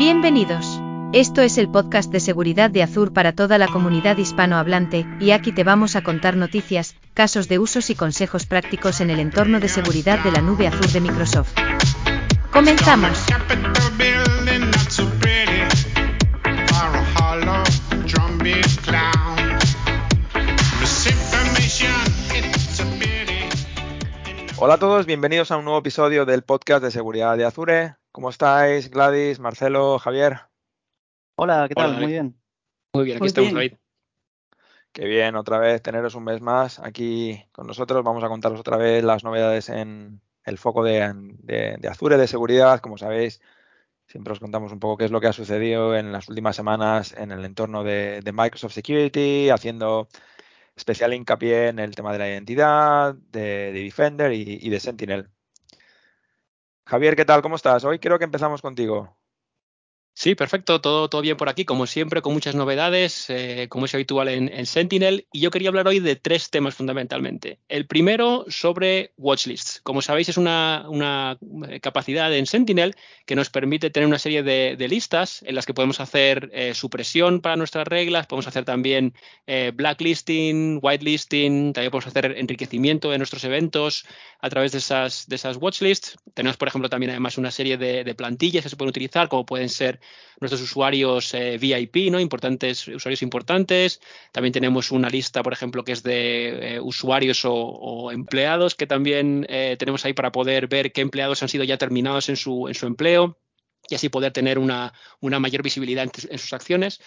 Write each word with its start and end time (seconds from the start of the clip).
Bienvenidos. 0.00 0.80
Esto 1.12 1.42
es 1.42 1.58
el 1.58 1.70
podcast 1.70 2.10
de 2.10 2.20
seguridad 2.20 2.70
de 2.70 2.82
Azure 2.82 3.10
para 3.10 3.34
toda 3.34 3.58
la 3.58 3.68
comunidad 3.68 4.16
hispanohablante, 4.16 5.06
y 5.20 5.32
aquí 5.32 5.52
te 5.52 5.62
vamos 5.62 5.94
a 5.94 6.02
contar 6.02 6.38
noticias, 6.38 6.96
casos 7.12 7.48
de 7.48 7.58
usos 7.58 7.90
y 7.90 7.94
consejos 7.94 8.46
prácticos 8.46 9.02
en 9.02 9.10
el 9.10 9.20
entorno 9.20 9.60
de 9.60 9.68
seguridad 9.68 10.18
de 10.20 10.32
la 10.32 10.40
nube 10.40 10.68
Azure 10.68 10.90
de 10.90 11.00
Microsoft. 11.02 11.52
Comenzamos. 12.50 13.26
Hola 24.56 24.74
a 24.74 24.78
todos, 24.78 25.04
bienvenidos 25.04 25.50
a 25.50 25.58
un 25.58 25.66
nuevo 25.66 25.80
episodio 25.80 26.24
del 26.24 26.42
podcast 26.42 26.82
de 26.82 26.90
seguridad 26.90 27.36
de 27.36 27.44
Azure. 27.44 27.99
¿Cómo 28.12 28.30
estáis, 28.30 28.90
Gladys, 28.90 29.38
Marcelo, 29.38 29.98
Javier? 29.98 30.40
Hola, 31.36 31.66
¿qué 31.68 31.74
tal? 31.74 31.90
Hola, 31.90 32.00
Muy 32.00 32.08
bien. 32.08 32.40
Muy 32.92 33.04
bien, 33.04 33.16
aquí 33.16 33.22
Muy 33.22 33.28
estamos, 33.28 33.52
bien. 33.52 33.56
David. 33.56 33.76
Qué 34.92 35.04
bien, 35.04 35.36
otra 35.36 35.58
vez 35.58 35.80
teneros 35.80 36.16
un 36.16 36.24
mes 36.24 36.40
más 36.40 36.80
aquí 36.80 37.40
con 37.52 37.68
nosotros. 37.68 38.02
Vamos 38.02 38.24
a 38.24 38.28
contaros 38.28 38.58
otra 38.58 38.76
vez 38.76 39.04
las 39.04 39.22
novedades 39.22 39.68
en 39.68 40.20
el 40.44 40.58
foco 40.58 40.82
de, 40.82 41.12
de- 41.14 41.76
de 41.78 41.88
Azure, 41.88 42.16
de 42.16 42.26
seguridad. 42.26 42.80
Como 42.80 42.98
sabéis, 42.98 43.40
siempre 44.08 44.32
os 44.32 44.40
contamos 44.40 44.72
un 44.72 44.80
poco 44.80 44.96
qué 44.96 45.04
es 45.04 45.12
lo 45.12 45.20
que 45.20 45.28
ha 45.28 45.32
sucedido 45.32 45.94
en 45.96 46.10
las 46.10 46.28
últimas 46.28 46.56
semanas 46.56 47.12
en 47.16 47.30
el 47.30 47.44
entorno 47.44 47.84
de, 47.84 48.20
de 48.22 48.32
Microsoft 48.32 48.72
Security, 48.72 49.50
haciendo 49.50 50.08
especial 50.74 51.14
hincapié 51.14 51.68
en 51.68 51.78
el 51.78 51.94
tema 51.94 52.12
de 52.12 52.18
la 52.18 52.28
identidad, 52.28 53.14
de, 53.14 53.70
de 53.72 53.84
Defender 53.84 54.32
y, 54.32 54.58
y 54.60 54.68
de 54.70 54.80
Sentinel. 54.80 55.30
Javier, 56.90 57.14
¿qué 57.14 57.24
tal? 57.24 57.40
¿Cómo 57.40 57.54
estás? 57.54 57.84
Hoy 57.84 58.00
creo 58.00 58.18
que 58.18 58.24
empezamos 58.24 58.60
contigo. 58.62 59.16
Sí, 60.20 60.34
perfecto, 60.34 60.82
todo, 60.82 61.08
todo 61.08 61.22
bien 61.22 61.38
por 61.38 61.48
aquí, 61.48 61.64
como 61.64 61.86
siempre, 61.86 62.20
con 62.20 62.34
muchas 62.34 62.54
novedades, 62.54 63.30
eh, 63.30 63.68
como 63.70 63.86
es 63.86 63.94
habitual 63.94 64.28
en, 64.28 64.52
en 64.52 64.66
Sentinel. 64.66 65.26
Y 65.32 65.40
yo 65.40 65.50
quería 65.50 65.70
hablar 65.70 65.88
hoy 65.88 65.98
de 65.98 66.14
tres 66.14 66.50
temas 66.50 66.74
fundamentalmente. 66.74 67.58
El 67.70 67.86
primero 67.86 68.44
sobre 68.48 69.14
watchlists. 69.16 69.80
Como 69.82 70.02
sabéis, 70.02 70.28
es 70.28 70.36
una, 70.36 70.84
una, 70.90 71.38
eh, 71.70 71.80
capacidad 71.80 72.30
en 72.36 72.44
Sentinel 72.44 72.96
que 73.24 73.34
nos 73.34 73.48
permite 73.48 73.88
tener 73.88 74.06
una 74.06 74.18
serie 74.18 74.42
de, 74.42 74.76
listas 74.90 75.42
en 75.46 75.54
las 75.54 75.64
que 75.64 75.72
podemos 75.72 76.00
hacer 76.00 76.50
eh, 76.52 76.74
supresión 76.74 77.40
para 77.40 77.56
nuestras 77.56 77.88
reglas, 77.88 78.26
podemos 78.26 78.46
hacer 78.46 78.66
también 78.66 79.14
blacklisting, 79.72 80.80
whitelisting, 80.82 81.72
también 81.72 81.90
podemos 81.90 82.08
hacer 82.08 82.34
enriquecimiento 82.36 83.10
de 83.10 83.18
nuestros 83.18 83.42
eventos 83.44 84.04
a 84.40 84.50
través 84.50 84.72
de 84.72 84.78
esas, 84.78 85.26
de 85.28 85.36
esas 85.36 85.56
watchlists. 85.56 86.18
Tenemos, 86.34 86.58
por 86.58 86.68
ejemplo, 86.68 86.90
también 86.90 87.10
además 87.10 87.38
una 87.38 87.50
serie 87.50 87.78
de 87.78 88.14
plantillas 88.14 88.62
que 88.62 88.68
se 88.68 88.76
pueden 88.76 88.90
utilizar, 88.90 89.28
como 89.28 89.46
pueden 89.46 89.68
ser 89.68 90.00
nuestros 90.40 90.62
usuarios 90.62 91.34
eh, 91.34 91.58
VIP, 91.58 92.10
¿no? 92.10 92.18
Importantes, 92.18 92.88
usuarios 92.88 93.22
importantes. 93.22 94.00
También 94.32 94.52
tenemos 94.52 94.90
una 94.90 95.08
lista, 95.08 95.42
por 95.42 95.52
ejemplo, 95.52 95.84
que 95.84 95.92
es 95.92 96.02
de 96.02 96.76
eh, 96.76 96.80
usuarios 96.80 97.42
o, 97.44 98.10
empleados, 98.10 98.74
que 98.74 98.86
también 98.86 99.46
eh, 99.48 99.76
tenemos 99.78 100.04
ahí 100.04 100.14
para 100.14 100.32
poder 100.32 100.66
ver 100.66 100.92
qué 100.92 101.02
empleados 101.02 101.42
han 101.42 101.48
sido 101.48 101.64
ya 101.64 101.76
terminados 101.76 102.28
en 102.28 102.36
su, 102.36 102.68
en 102.68 102.74
su 102.74 102.86
empleo 102.86 103.38
y 103.88 103.94
así 103.96 104.08
poder 104.08 104.32
tener 104.32 104.58
una, 104.58 104.94
una 105.20 105.40
mayor 105.40 105.62
visibilidad 105.62 106.08
en 106.28 106.38
sus 106.38 106.52
acciones. 106.52 107.00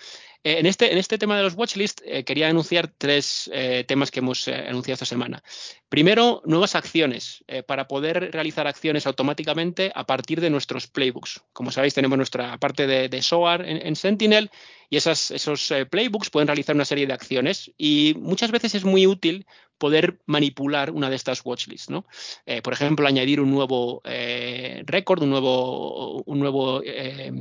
Eh, 0.44 0.59
en, 0.59 0.66
este, 0.66 0.91
en 0.91 0.97
este 0.97 1.17
tema 1.17 1.38
de 1.38 1.44
los 1.44 1.55
watchlists 1.55 2.03
eh, 2.05 2.23
quería 2.25 2.49
anunciar 2.49 2.91
tres 2.97 3.49
eh, 3.53 3.86
temas 3.88 4.11
que 4.11 4.19
hemos 4.19 4.47
eh, 4.47 4.55
anunciado 4.67 4.95
esta 4.95 5.05
semana. 5.05 5.41
Primero, 5.88 6.41
nuevas 6.45 6.75
acciones 6.75 7.44
para 7.67 7.88
poder 7.88 8.31
realizar 8.31 8.66
acciones 8.66 9.05
automáticamente 9.05 9.91
a 9.94 10.08
partir 10.08 10.41
de 10.41 10.49
nuestros 10.49 10.88
playbooks. 10.88 11.44
Como 11.53 11.69
sabéis, 11.71 11.94
tenemos 11.94 12.17
nuestra 12.17 12.58
parte 12.58 12.88
de, 12.88 13.21
SOAR 13.21 13.64
en, 13.64 13.86
en 13.86 13.95
Sentinel 13.95 14.49
y 14.89 14.97
esas, 14.97 15.30
esos 15.30 15.71
playbooks 15.91 16.31
pueden 16.31 16.47
realizar 16.47 16.73
una 16.73 16.86
serie 16.86 17.05
de 17.05 17.14
acciones 17.14 17.71
y 17.77 18.16
muchas 18.17 18.49
veces 18.49 18.73
es 18.73 18.86
muy 18.86 19.05
útil 19.05 19.45
poder 19.77 20.17
manipular 20.25 20.89
una 20.89 21.11
de 21.11 21.15
estas 21.15 21.45
watchlists. 21.45 21.92
¿no? 21.92 22.08
Por 22.64 22.73
ejemplo, 22.73 23.08
añadir 23.08 23.39
un 23.39 23.52
nuevo 23.52 24.02
eh, 24.03 24.82
récord, 24.87 25.21
un 25.21 25.30
nuevo, 25.30 26.23
un 26.23 26.39
nuevo 26.39 26.82
eh, 26.83 27.32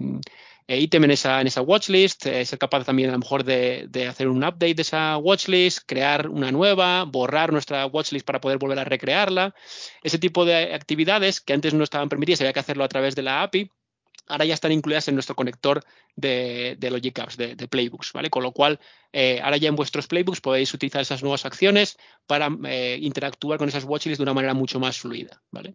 eh, 0.67 0.79
ítem 0.79 1.05
en 1.05 1.11
esa, 1.11 1.41
en 1.41 1.47
esa 1.47 1.63
watchlist, 1.63 2.27
eh, 2.27 2.45
ser 2.45 2.59
capaz 2.59 2.85
también 2.85 3.11
a 3.11 3.13
lo 3.13 3.19
mejor 3.19 3.45
de, 3.45 3.89
hacer 4.09 4.29
un 4.29 4.45
update 4.45 4.75
de 4.75 4.83
esa 4.83 5.17
watchlist, 5.17 5.81
crear 5.87 6.29
una 6.29 6.53
nueva, 6.53 7.05
borrar 7.05 7.53
nuestra 7.53 7.87
watchlist 7.87 8.27
para 8.27 8.41
poder 8.41 8.59
volver 8.59 8.79
a 8.79 8.85
recrearla. 8.85 9.55
Ese 10.03 10.19
tipo 10.19 10.45
de 10.45 10.75
actividades 10.75 11.41
que 11.41 11.53
antes 11.53 11.75
no 11.75 11.85
estaban 11.85 12.09
permitidas, 12.09 12.41
había 12.41 12.53
que 12.53 12.61
hacerlo 12.61 12.85
a 12.85 12.89
través 12.89 13.15
de 13.15 13.23
la 13.23 13.43
API. 13.43 13.71
Ahora 14.29 14.45
ya 14.45 14.55
están 14.55 14.73
incluidas 14.73 15.09
en 15.09 15.15
nuestro 15.15 15.35
conector 15.35 15.83
de, 16.15 16.77
Logic 16.81 17.19
Apps, 17.19 17.37
de, 17.37 17.57
de, 17.57 17.69
Playbooks, 17.69 18.13
¿vale? 18.13 18.31
Con 18.31 18.43
lo 18.43 18.53
cual, 18.53 18.79
eh, 19.13 19.41
ahora 19.43 19.57
ya 19.57 19.69
en 19.69 19.77
vuestros 19.77 20.07
Playbooks 20.07 20.41
podéis 20.41 20.73
utilizar 20.73 21.03
esas 21.03 21.23
nuevas 21.23 21.45
acciones 21.45 21.99
para 22.27 22.49
eh, 22.67 22.99
interactuar 23.01 23.59
con 23.59 23.69
esas 23.69 23.85
watchlists 23.85 24.19
de 24.19 24.23
una 24.23 24.35
manera 24.35 24.55
mucho 24.55 24.79
más 24.79 24.99
fluida, 24.99 25.43
¿vale? 25.51 25.75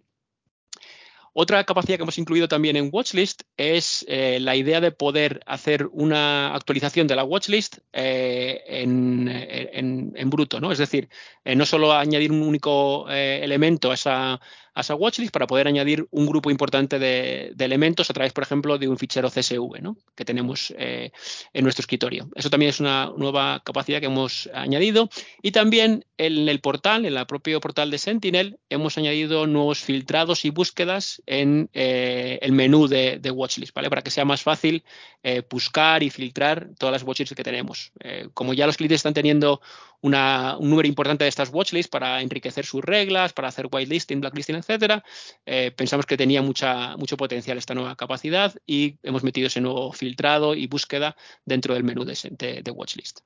Otra 1.40 1.64
capacidad 1.66 1.98
que 1.98 2.02
hemos 2.02 2.18
incluido 2.18 2.48
también 2.48 2.78
en 2.78 2.90
Watchlist 2.92 3.44
es 3.58 4.04
eh, 4.08 4.40
la 4.42 4.56
idea 4.56 4.82
de 4.82 4.92
poder 4.92 5.40
hacer 5.46 5.88
una 5.92 6.56
actualización 6.56 7.06
de 7.06 7.16
la 7.16 7.24
Watchlist 7.24 7.78
eh, 7.94 8.64
en, 8.66 9.28
en, 9.30 10.14
en, 10.16 10.30
bruto, 10.32 10.60
¿no? 10.60 10.72
Es 10.72 10.80
decir, 10.80 11.10
eh, 11.46 11.56
no 11.56 11.68
solo 11.68 11.94
añadir 11.94 12.32
un 12.32 12.42
único 12.42 13.08
eh, 13.12 13.42
elemento 13.44 13.92
a 13.92 13.94
esa, 13.94 14.42
a 14.78 14.82
esa 14.82 14.94
Watchlist 14.94 15.34
para 15.34 15.48
poder 15.48 15.68
añadir 15.68 16.08
un 16.12 16.28
grupo 16.28 16.52
importante 16.52 17.00
de, 17.00 17.56
elementos 17.58 18.12
a 18.12 18.14
través, 18.14 18.32
por 18.32 18.44
ejemplo, 18.44 18.78
de 18.78 18.88
un 18.88 18.98
fichero 19.00 19.28
CSV. 19.28 19.96
Que 20.16 20.24
tenemos 20.24 20.72
eh, 20.78 21.12
en 21.52 21.64
nuestro 21.64 21.82
escritorio. 21.82 22.30
Eso 22.36 22.52
también 22.52 22.70
es 22.70 22.80
una 22.80 23.12
nueva 23.18 23.64
capacidad 23.66 24.00
que 24.00 24.06
hemos 24.06 24.48
añadido. 24.54 25.10
Y 25.42 25.52
también 25.52 26.06
en 26.20 26.48
el 26.48 26.60
portal, 26.62 27.08
en 27.08 27.18
el 27.18 27.26
propio 27.26 27.60
portal 27.60 27.90
de 27.90 27.98
Sentinel, 27.98 28.60
hemos 28.70 29.00
añadido 29.00 29.48
nuevos 29.48 29.80
filtrados 29.80 30.46
y 30.46 30.52
búsquedas 30.52 31.24
en 31.26 31.72
eh, 31.74 32.38
el 32.44 32.52
menú 32.52 32.88
de, 32.88 33.20
watchlist, 33.32 33.74
¿vale? 33.74 33.90
Para 33.90 34.04
que 34.04 34.12
sea 34.12 34.26
más 34.26 34.44
fácil 34.44 34.84
eh, 35.24 35.42
buscar 35.50 36.04
y 36.04 36.12
filtrar 36.12 36.70
todas 36.78 36.94
las 36.94 37.04
watchlists 37.04 37.36
que 37.36 37.44
tenemos. 37.44 37.92
Como 38.36 38.54
ya 38.54 38.68
los 38.68 38.78
clientes 38.78 39.00
están 39.00 39.16
teniendo 39.16 39.60
una, 40.02 40.58
un 40.58 40.70
número 40.70 40.88
importante 40.88 41.24
de 41.24 41.30
estas 41.30 41.50
watchlists 41.52 41.90
para 41.90 42.22
enriquecer 42.22 42.66
sus 42.66 42.84
reglas, 42.84 43.34
para 43.34 43.48
hacer 43.48 43.68
whitelisting, 43.72 44.22
blacklisting, 44.22 44.56
etcétera, 44.56 45.04
eh, 45.46 45.72
pensamos 45.76 46.06
que 46.06 46.18
tenía 46.18 46.42
mucha, 46.42 46.96
mucho 46.98 47.18
potencial 47.18 47.58
esta 47.58 47.74
nueva 47.74 47.96
capacidad 47.96 48.54
y 48.66 48.98
hemos 49.04 49.24
metido 49.24 49.48
ese 49.48 49.62
nuevo 49.62 49.92
filtrado 49.94 50.56
y 50.56 50.68
búsqueda 50.68 51.16
dentro 51.46 51.74
del 51.74 51.84
menú 51.84 52.06
de, 52.06 52.18
de, 52.32 52.62
de 52.62 52.72
watchlist. 52.72 53.20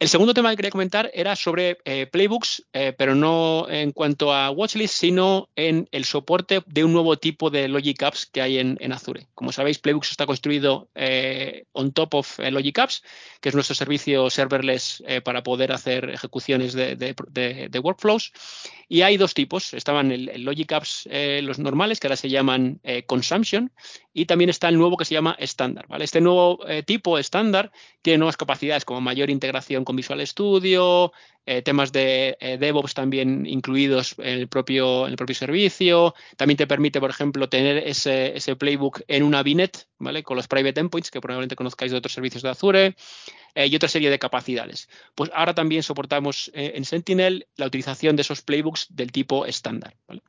El 0.00 0.08
segundo 0.08 0.34
tema 0.34 0.50
que 0.50 0.56
quería 0.56 0.72
comentar 0.72 1.08
era 1.14 1.36
sobre 1.36 1.78
eh, 1.84 2.06
playbooks, 2.06 2.66
eh, 2.72 2.92
pero 2.98 3.14
no 3.14 3.68
en 3.70 3.92
cuanto 3.92 4.34
a 4.34 4.50
watchlist, 4.50 4.94
sino 4.94 5.48
en 5.54 5.88
el 5.92 6.04
soporte 6.04 6.62
de 6.66 6.82
un 6.82 6.92
nuevo 6.92 7.16
tipo 7.16 7.48
de 7.48 7.68
Logic 7.68 8.02
Apps 8.02 8.26
que 8.26 8.42
hay 8.42 8.58
en, 8.58 8.92
Azure. 8.92 9.28
Como 9.34 9.52
sabéis, 9.52 9.78
Playbooks 9.78 10.10
está 10.10 10.26
construido 10.26 10.90
eh, 10.96 11.66
on 11.72 11.92
top 11.92 12.14
of 12.14 12.38
Logic 12.40 12.76
Apps, 12.80 13.04
que 13.40 13.50
es 13.50 13.54
nuestro 13.54 13.76
servicio 13.76 14.30
serverless 14.30 15.02
para 15.24 15.42
poder 15.42 15.72
hacer 15.72 16.10
ejecuciones 16.10 16.74
de, 16.74 17.80
workflows. 17.82 18.32
Y 18.88 19.02
hay 19.02 19.16
dos 19.16 19.32
tipos. 19.32 19.74
Estaban 19.74 20.10
el, 20.10 20.28
el 20.28 20.42
Logic 20.42 20.70
Apps, 20.72 21.08
los 21.42 21.58
normales, 21.58 22.00
que 22.00 22.08
ahora 22.08 22.16
se 22.16 22.28
llaman 22.28 22.80
Consumption, 23.06 23.70
y 24.14 24.26
también 24.26 24.48
está 24.48 24.68
el 24.68 24.78
nuevo 24.78 24.96
que 24.96 25.04
se 25.04 25.12
llama 25.12 25.36
Standard. 25.40 25.88
¿vale? 25.88 26.04
Este 26.04 26.20
nuevo 26.20 26.60
eh, 26.68 26.84
tipo 26.84 27.18
estándar 27.18 27.72
tiene 28.00 28.18
nuevas 28.18 28.36
capacidades 28.36 28.84
como 28.84 29.00
mayor 29.00 29.28
integración 29.28 29.84
con 29.84 29.96
Visual 29.96 30.24
Studio, 30.24 31.12
eh, 31.46 31.62
temas 31.62 31.90
de 31.90 32.36
eh, 32.40 32.56
DevOps 32.56 32.94
también 32.94 33.44
incluidos 33.44 34.14
en 34.18 34.38
el, 34.38 34.48
propio, 34.48 35.08
servicio. 35.34 36.14
También 36.36 36.56
te 36.56 36.68
permite, 36.68 37.00
por 37.00 37.10
ejemplo, 37.10 37.48
tener 37.48 37.78
ese, 37.78 38.56
playbook 38.56 39.02
en 39.08 39.24
una 39.24 39.42
VNet, 39.42 39.88
¿vale? 39.98 40.22
Con 40.22 40.36
los 40.36 40.46
private 40.46 40.80
endpoints 40.80 41.10
que 41.10 41.20
probablemente 41.20 41.56
conozcáis 41.56 41.90
de 41.90 41.98
otros 41.98 42.12
servicios 42.12 42.42
de 42.44 42.50
Azure 42.50 42.96
y 43.56 43.76
otra 43.76 43.88
serie 43.88 44.10
de 44.10 44.18
capacidades. 44.18 44.88
Pues 45.14 45.30
ahora 45.34 45.54
también 45.54 45.82
soportamos 45.82 46.50
en 46.54 46.84
Sentinel 46.84 47.46
la 47.56 47.66
utilización 47.66 48.16
de 48.16 48.22
esos 48.22 48.42
playbooks 48.42 48.86
del 48.90 49.12
tipo 49.12 49.46
estándar, 49.46 49.94
¿vale? 50.08 50.22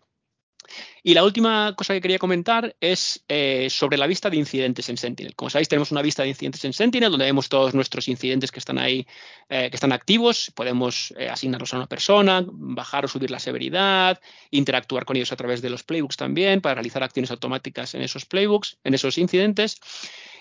Y 1.04 1.14
la 1.14 1.24
última 1.24 1.74
cosa 1.76 1.94
que 1.94 2.02
quería 2.02 2.18
comentar 2.18 2.76
es 2.80 3.24
eh, 3.28 3.68
sobre 3.70 3.98
la 3.98 4.08
vista 4.08 4.30
de 4.30 4.38
incidentes 4.38 4.90
en 4.90 4.98
Sentinel. 4.98 5.36
Como 5.36 5.50
sabéis, 5.50 5.70
tenemos 5.70 5.92
una 5.92 6.02
vista 6.02 6.24
de 6.24 6.30
incidentes 6.30 6.66
en 6.66 6.74
Sentinel 6.74 7.12
donde 7.12 7.26
vemos 7.26 7.48
todos 7.48 7.74
nuestros 7.74 8.08
incidentes 8.08 8.52
que 8.52 8.60
están 8.60 8.80
ahí, 8.80 9.06
eh, 9.50 9.70
que 9.70 9.76
están 9.76 9.92
activos. 9.92 10.52
Podemos 10.56 11.14
eh, 11.18 11.30
asignarlos 11.30 11.74
a 11.74 11.78
una 11.78 11.88
persona, 11.88 12.44
bajar 12.48 13.06
o 13.06 13.08
subir 13.08 13.30
la 13.30 13.40
severidad, 13.40 14.20
interactuar 14.50 15.06
con 15.06 15.16
ellos 15.16 15.32
a 15.32 15.36
través 15.36 15.62
de 15.62 15.70
los 15.70 15.84
playbooks 15.84 16.18
también 16.18 16.62
para 16.62 16.76
realizar 16.76 17.04
acciones 17.04 17.32
automáticas 17.32 17.94
en 17.94 18.02
esos 18.02 18.26
playbooks, 18.26 18.80
en 18.84 18.94
esos 18.96 19.18
incidentes. 19.18 19.80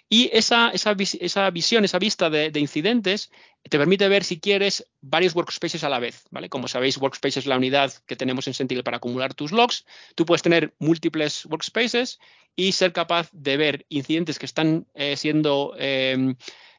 Y 0.09 0.31
esa, 0.33 0.71
esa, 0.71 0.95
esa 1.21 1.51
visión, 1.51 1.85
esa 1.85 1.99
vista 1.99 2.31
de, 2.31 2.51
de, 2.51 2.61
incidentes 2.61 3.31
te 3.63 3.79
permite 3.79 4.09
ver, 4.09 4.25
si 4.25 4.39
quieres, 4.39 4.87
varios 5.01 5.35
workspaces 5.35 5.83
a 5.85 5.89
la 5.89 5.99
vez. 5.99 6.25
¿vale? 6.31 6.49
Como 6.49 6.69
sabéis, 6.69 6.99
workspace 6.99 7.39
es 7.41 7.47
la 7.47 7.57
unidad 7.57 7.93
que 8.07 8.17
tenemos 8.17 8.47
en 8.47 8.55
Sentinel 8.55 8.85
para 8.85 8.99
acumular 8.99 9.35
tus 9.35 9.53
logs. 9.53 9.87
Tú 10.15 10.27
puedes 10.27 10.43
tener 10.43 10.75
múltiples 10.79 11.47
workspaces 11.47 12.19
y 12.55 12.73
ser 12.73 12.93
capaz 12.93 13.31
de 13.33 13.57
ver 13.57 13.87
incidentes 13.89 14.39
que 14.39 14.47
están 14.47 14.87
eh, 14.95 15.17
siendo... 15.17 15.75
Eh, 15.79 16.35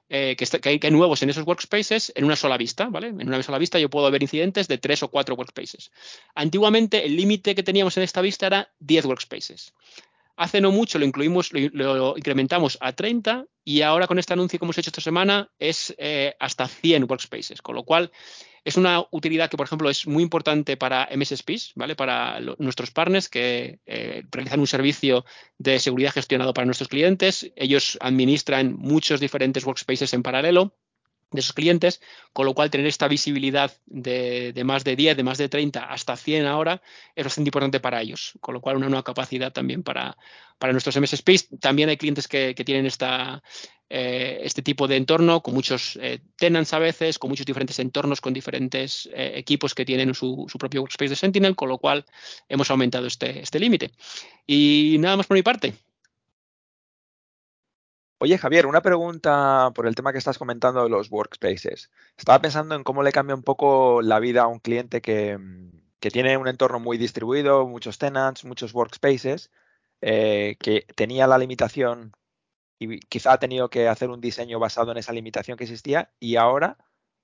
eh, 0.07 0.35
que, 0.37 0.79
que, 0.79 0.91
nuevos 0.91 1.23
en 1.23 1.31
esos 1.31 1.47
workspaces 1.47 2.13
en 2.15 2.25
una 2.25 2.35
sola 2.35 2.57
vista, 2.57 2.85
¿vale? 2.89 3.07
En 3.07 3.27
una 3.27 3.41
sola 3.41 3.57
vista 3.57 3.79
yo 3.79 3.89
puedo 3.89 4.11
ver 4.11 4.21
incidentes 4.21 4.67
de 4.67 4.77
tres 4.77 5.01
o 5.01 5.09
cuatro 5.09 5.33
workspaces. 5.33 5.91
Antiguamente 6.35 7.05
el 7.05 7.15
límite 7.15 7.55
que 7.55 7.63
teníamos 7.63 7.97
en 7.97 8.03
esta 8.03 8.21
vista 8.21 8.45
era 8.45 8.71
10 8.79 9.05
workspaces. 9.05 9.73
Hace 10.37 10.61
no 10.61 10.71
mucho 10.71 10.99
lo 10.99 11.05
incluimos, 11.05 11.51
lo, 11.53 11.95
lo, 11.95 12.17
incrementamos 12.17 12.77
a 12.81 12.93
30 12.93 13.45
y 13.63 13.81
ahora 13.81 14.07
con 14.07 14.19
este 14.19 14.33
anuncio 14.33 14.59
que 14.59 14.65
hemos 14.65 14.77
hecho 14.77 14.89
esta 14.89 15.01
semana 15.01 15.49
es 15.59 15.95
eh, 15.97 16.35
hasta 16.39 16.67
100 16.67 17.05
workspaces, 17.09 17.61
con 17.61 17.75
lo 17.75 17.83
cual 17.83 18.11
es 18.65 18.77
una 18.77 19.05
utilidad 19.11 19.49
que, 19.49 19.57
por 19.57 19.67
ejemplo, 19.67 19.89
es 19.89 20.07
muy 20.07 20.23
importante 20.23 20.75
para 20.75 21.07
MSSPs, 21.15 21.73
¿vale? 21.75 21.95
Para 21.95 22.39
nuestros 22.57 22.89
partners 22.89 23.29
que 23.29 23.79
eh, 23.85 24.23
realizan 24.31 24.59
un 24.59 24.67
servicio 24.67 25.23
de 25.59 25.77
seguridad 25.79 26.11
gestionado 26.11 26.53
para 26.53 26.65
nuestros 26.65 26.89
clientes. 26.89 27.51
Ellos 27.55 27.97
administran 28.01 28.73
muchos 28.73 29.19
diferentes 29.19 29.65
workspaces 29.65 30.13
en 30.13 30.23
paralelo 30.23 30.75
de 31.35 31.41
esos 31.41 31.53
clientes, 31.53 32.01
con 32.33 32.45
lo 32.45 32.53
cual 32.53 32.69
tener 32.69 32.87
esta 32.87 33.07
visibilidad 33.07 33.71
de, 33.85 34.53
de, 34.53 34.63
más 34.63 34.83
de 34.83 34.95
10, 34.95 35.17
de 35.17 35.23
más 35.23 35.37
de 35.37 35.49
30 35.49 35.83
hasta 35.83 36.15
100 36.15 36.45
ahora 36.45 36.81
es 37.15 37.23
bastante 37.23 37.49
importante 37.49 37.79
para 37.79 38.01
ellos, 38.01 38.33
con 38.41 38.53
lo 38.53 38.61
cual 38.61 38.77
una 38.77 38.87
nueva 38.87 39.03
capacidad 39.03 39.51
también 39.51 39.83
para, 39.83 40.17
para 40.57 40.73
nuestros 40.73 40.99
MSSPs. 40.99 41.59
También 41.59 41.89
hay 41.89 41.97
clientes 41.97 42.27
que, 42.27 42.55
que 42.55 42.63
tienen 42.63 42.85
esta, 42.85 43.41
eh, 43.87 44.39
este 44.41 44.63
tipo 44.63 44.87
de 44.87 44.95
entorno 44.95 45.41
con 45.41 45.53
muchos 45.53 45.97
eh, 46.01 46.19
tenants 46.37 46.73
a 46.73 46.79
veces, 46.79 47.19
con 47.19 47.29
muchos 47.29 47.45
diferentes 47.45 47.77
entornos, 47.77 48.19
con 48.19 48.33
diferentes 48.33 49.07
eh, 49.13 49.33
equipos 49.35 49.75
que 49.75 49.85
tienen 49.85 50.15
su, 50.15 50.47
su, 50.49 50.57
propio 50.57 50.81
workspace 50.81 51.09
de 51.09 51.15
Sentinel, 51.15 51.55
con 51.55 51.69
lo 51.69 51.77
cual 51.77 52.03
hemos 52.49 52.71
aumentado 52.71 53.05
este, 53.05 53.41
este 53.41 53.59
límite. 53.59 53.91
Y 54.47 54.97
nada 54.99 55.17
más 55.17 55.27
por 55.27 55.37
mi 55.37 55.43
parte. 55.43 55.73
Oye, 58.17 58.37
Javier, 58.37 58.65
una 58.65 58.81
pregunta 58.81 59.71
por 59.75 59.87
el 59.87 59.95
tema 59.95 60.11
que 60.13 60.17
estás 60.17 60.37
comentando 60.37 60.83
de 60.83 60.89
los 60.89 61.11
workspaces. 61.11 61.91
Estaba 62.17 62.41
pensando 62.41 62.73
en 62.75 62.83
cómo 62.83 63.03
le 63.03 63.11
cambia 63.11 63.35
un 63.35 63.43
poco 63.43 64.01
la 64.01 64.19
vida 64.19 64.43
a 64.43 64.47
un 64.47 64.59
cliente 64.59 65.01
que, 65.01 65.37
que 65.99 66.11
tiene 66.11 66.37
un 66.37 66.47
entorno 66.47 66.79
muy 66.79 66.97
distribuido, 66.97 67.67
muchos 67.67 67.97
tenants, 67.97 68.45
muchos 68.45 68.73
workspaces, 68.73 69.51
eh, 70.01 70.55
que 70.59 70.87
tenía 70.95 71.27
la 71.27 71.37
limitación 71.37 72.13
y 72.79 72.99
quizá 73.01 73.33
ha 73.33 73.39
tenido 73.39 73.69
que 73.69 73.87
hacer 73.89 74.09
un 74.09 74.21
diseño 74.21 74.59
basado 74.59 74.91
en 74.91 74.97
esa 74.97 75.13
limitación 75.13 75.57
que 75.57 75.65
existía 75.65 76.13
y 76.19 76.37
ahora 76.37 76.77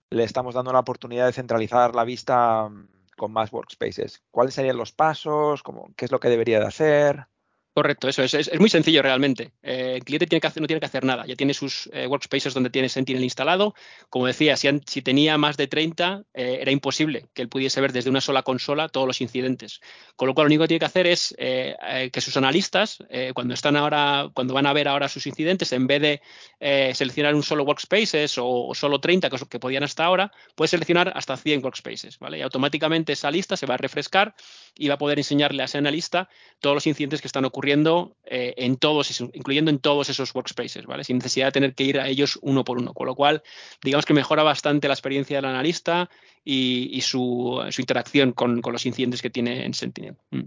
le 0.09 0.23
estamos 0.23 0.55
dando 0.55 0.73
la 0.73 0.79
oportunidad 0.79 1.25
de 1.25 1.33
centralizar 1.33 1.95
la 1.95 2.03
vista 2.03 2.69
con 3.17 3.31
más 3.31 3.53
workspaces. 3.53 4.23
¿Cuáles 4.31 4.55
serían 4.55 4.77
los 4.77 4.91
pasos? 4.91 5.63
¿Cómo, 5.63 5.93
¿Qué 5.95 6.05
es 6.05 6.11
lo 6.11 6.19
que 6.19 6.29
debería 6.29 6.59
de 6.59 6.67
hacer? 6.67 7.27
Correcto, 7.73 8.09
eso 8.09 8.21
es, 8.21 8.33
es, 8.33 8.49
es 8.49 8.59
muy 8.59 8.69
sencillo 8.69 9.01
realmente. 9.01 9.53
Eh, 9.63 9.93
el 9.95 10.03
cliente 10.03 10.25
no 10.25 10.67
tiene 10.67 10.81
que 10.81 10.85
hacer 10.85 11.05
nada, 11.05 11.25
ya 11.25 11.37
tiene 11.37 11.53
sus 11.53 11.89
eh, 11.93 12.05
workspaces 12.05 12.53
donde 12.53 12.69
tiene 12.69 12.89
Sentinel 12.89 13.23
instalado. 13.23 13.75
Como 14.09 14.27
decía, 14.27 14.57
si, 14.57 15.01
tenía 15.01 15.37
más 15.37 15.55
de 15.55 15.67
30, 15.67 16.23
eh, 16.33 16.57
era 16.59 16.71
imposible 16.71 17.27
que 17.33 17.41
él 17.41 17.47
pudiese 17.47 17.79
ver 17.79 17.93
desde 17.93 18.09
una 18.09 18.19
sola 18.19 18.43
consola 18.43 18.89
todos 18.89 19.07
los 19.07 19.21
incidentes. 19.21 19.79
Con 20.17 20.27
lo 20.27 20.33
cual, 20.33 20.45
lo 20.45 20.47
único 20.47 20.63
que 20.65 20.67
tiene 20.67 20.79
que 20.79 20.85
hacer 20.85 21.07
es 21.07 21.33
que 21.37 22.21
sus 22.21 22.35
analistas, 22.35 22.97
cuando 23.33 23.53
están 23.53 23.75
ahora, 23.75 24.29
cuando 24.33 24.53
van 24.53 24.65
a 24.65 24.73
ver 24.73 24.87
ahora 24.87 25.07
sus 25.07 25.25
incidentes, 25.25 25.71
en 25.71 25.87
vez 25.87 26.01
de 26.01 26.93
seleccionar 26.93 27.33
un 27.35 27.43
solo 27.43 27.63
workspaces 27.63 28.37
o, 28.37 28.67
o 28.67 28.75
solo 28.75 28.99
30 28.99 29.29
que, 29.29 29.37
que, 29.49 29.59
podían 29.59 29.83
hasta 29.83 30.03
ahora, 30.03 30.31
puede 30.55 30.67
seleccionar 30.67 31.11
hasta 31.15 31.37
100 31.37 31.63
workspaces, 31.63 32.19
¿vale? 32.19 32.39
Y 32.39 32.41
automáticamente 32.41 33.13
esa 33.13 33.31
lista 33.31 33.55
se 33.55 33.65
va 33.65 33.75
a 33.75 33.77
refrescar 33.77 34.35
y 34.75 34.89
va 34.89 34.95
a 34.95 34.97
poder 34.97 35.19
enseñarle 35.19 35.61
a 35.61 35.65
ese 35.65 35.77
analista 35.77 36.29
todos 36.59 36.75
los 36.75 36.87
incidentes 36.87 37.21
que 37.21 37.27
están 37.27 37.45
ocurriendo 37.45 37.60
ocurriendo 37.61 38.17
eh, 38.25 38.55
en 38.57 38.75
todos, 38.75 39.21
incluyendo 39.21 39.69
en 39.69 39.77
todos 39.77 40.09
esos 40.09 40.33
workspaces, 40.33 40.87
¿vale? 40.87 41.03
Sin 41.03 41.17
necesidad 41.17 41.47
de 41.47 41.51
tener 41.51 41.75
que 41.75 41.83
ir 41.83 41.99
a 41.99 42.07
ellos 42.07 42.39
uno 42.41 42.63
por 42.63 42.79
uno. 42.79 42.91
Con 42.95 43.05
lo 43.05 43.13
cual, 43.13 43.43
digamos 43.83 44.07
que 44.07 44.15
mejora 44.15 44.41
bastante 44.41 44.87
la 44.87 44.95
experiencia 44.95 45.37
del 45.37 45.45
analista 45.45 46.09
y, 46.43 46.99
su, 47.01 47.63
su, 47.69 47.81
interacción 47.81 48.31
con, 48.31 48.61
con, 48.61 48.73
los 48.73 48.87
incidentes 48.87 49.21
que 49.21 49.29
tiene 49.29 49.63
en 49.63 49.75
Sentinel. 49.75 50.15
Mm. 50.31 50.45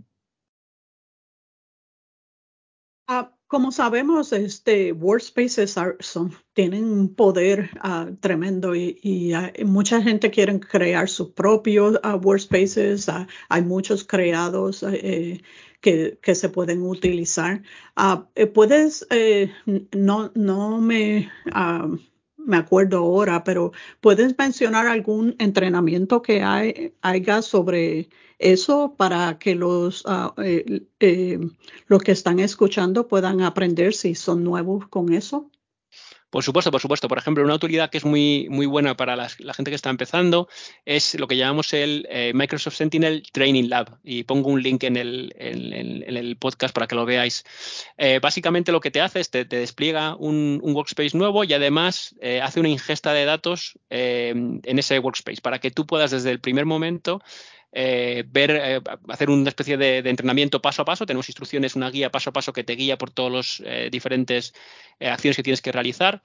Como 3.54 3.70
sabemos, 3.70 4.32
este 4.32 4.92
workspaces 4.92 5.78
are, 5.78 5.94
son, 6.00 6.32
tienen 6.54 6.86
un 6.86 7.14
poder 7.14 7.70
uh, 7.84 8.12
tremendo 8.16 8.74
y, 8.74 9.32
uh, 9.32 9.64
mucha 9.64 10.02
gente 10.02 10.28
quiere 10.32 10.58
crear 10.58 11.08
sus 11.08 11.30
propios 11.30 11.96
workspaces. 12.20 13.08
hay 13.48 13.62
muchos 13.62 14.02
creados. 14.02 14.82
Eh, 14.82 15.40
que, 15.80 16.18
que 16.20 16.34
se 16.34 16.48
pueden 16.48 16.82
utilizar. 16.82 17.62
Uh, 17.96 18.24
puedes, 18.52 19.06
eh, 19.10 19.52
no, 19.92 20.32
no 20.34 20.80
me, 20.80 21.30
uh, 21.54 21.96
me 22.44 22.56
acuerdo 22.56 22.98
ahora, 22.98 23.44
pero 23.44 23.72
puedes 24.00 24.36
mencionar 24.38 24.86
algún 24.86 25.34
entrenamiento 25.38 26.22
que 26.22 26.42
hay, 26.42 26.94
haya 27.02 27.42
sobre 27.42 28.08
eso 28.38 28.94
para 28.96 29.38
que 29.38 29.54
los, 29.54 30.04
uh, 30.06 30.32
eh, 30.40 31.38
los 31.86 32.02
que 32.02 32.12
están 32.12 32.38
escuchando 32.40 33.08
puedan 33.08 33.40
aprender 33.42 33.94
si 33.94 34.14
son 34.14 34.44
nuevos 34.44 34.88
con 34.88 35.12
eso. 35.12 35.50
Por 36.34 36.42
supuesto, 36.42 36.72
por 36.72 36.80
supuesto. 36.80 37.06
Por 37.06 37.16
ejemplo, 37.16 37.44
una 37.44 37.54
utilidad 37.54 37.90
que 37.90 37.98
es 37.98 38.04
muy, 38.04 38.48
muy 38.50 38.66
buena 38.66 38.96
para 38.96 39.14
la 39.14 39.28
gente 39.28 39.70
que 39.70 39.76
está 39.76 39.88
empezando 39.88 40.48
es 40.84 41.14
lo 41.14 41.28
que 41.28 41.36
llamamos 41.36 41.72
el 41.72 42.08
eh, 42.10 42.32
Microsoft 42.34 42.74
Sentinel 42.74 43.22
Training 43.30 43.68
Lab. 43.68 44.00
Y 44.02 44.24
pongo 44.24 44.50
un 44.50 44.60
link 44.60 44.82
en 44.82 44.96
el, 44.96 45.32
en, 45.38 46.02
el 46.16 46.36
podcast 46.36 46.74
para 46.74 46.88
que 46.88 46.96
lo 46.96 47.06
veáis. 47.06 47.44
Eh, 47.98 48.18
básicamente 48.20 48.72
lo 48.72 48.80
que 48.80 48.90
te 48.90 49.00
hace 49.00 49.20
es 49.20 49.30
te, 49.30 49.44
te 49.44 49.58
despliega 49.58 50.16
un, 50.16 50.60
workspace 50.60 51.16
nuevo 51.16 51.44
y 51.44 51.52
además 51.52 52.16
eh, 52.20 52.40
hace 52.40 52.58
una 52.58 52.68
ingesta 52.68 53.12
de 53.12 53.26
datos 53.26 53.78
en 53.88 54.60
ese 54.64 54.98
workspace 54.98 55.40
para 55.40 55.60
que 55.60 55.70
tú 55.70 55.86
puedas 55.86 56.10
desde 56.10 56.32
el 56.32 56.40
primer 56.40 56.66
momento 56.66 57.22
eh, 57.76 58.22
ver, 58.28 58.50
eh, 58.52 58.80
hacer 59.08 59.28
una 59.28 59.48
especie 59.48 59.76
de, 59.76 59.98
entrenamiento 59.98 60.62
paso 60.62 60.82
a 60.82 60.84
paso. 60.84 61.06
Tenemos 61.06 61.28
instrucciones, 61.28 61.74
una 61.74 61.90
guía 61.90 62.10
paso 62.10 62.30
a 62.30 62.32
paso 62.32 62.52
que 62.52 62.62
te 62.62 62.76
guía 62.76 62.96
por 62.96 63.10
todas 63.10 63.32
las 63.32 63.62
eh, 63.66 63.88
diferentes 63.90 64.54
eh, 65.00 65.08
acciones 65.08 65.36
que 65.36 65.42
tienes 65.42 65.60
que 65.60 65.72
realizar 65.72 66.22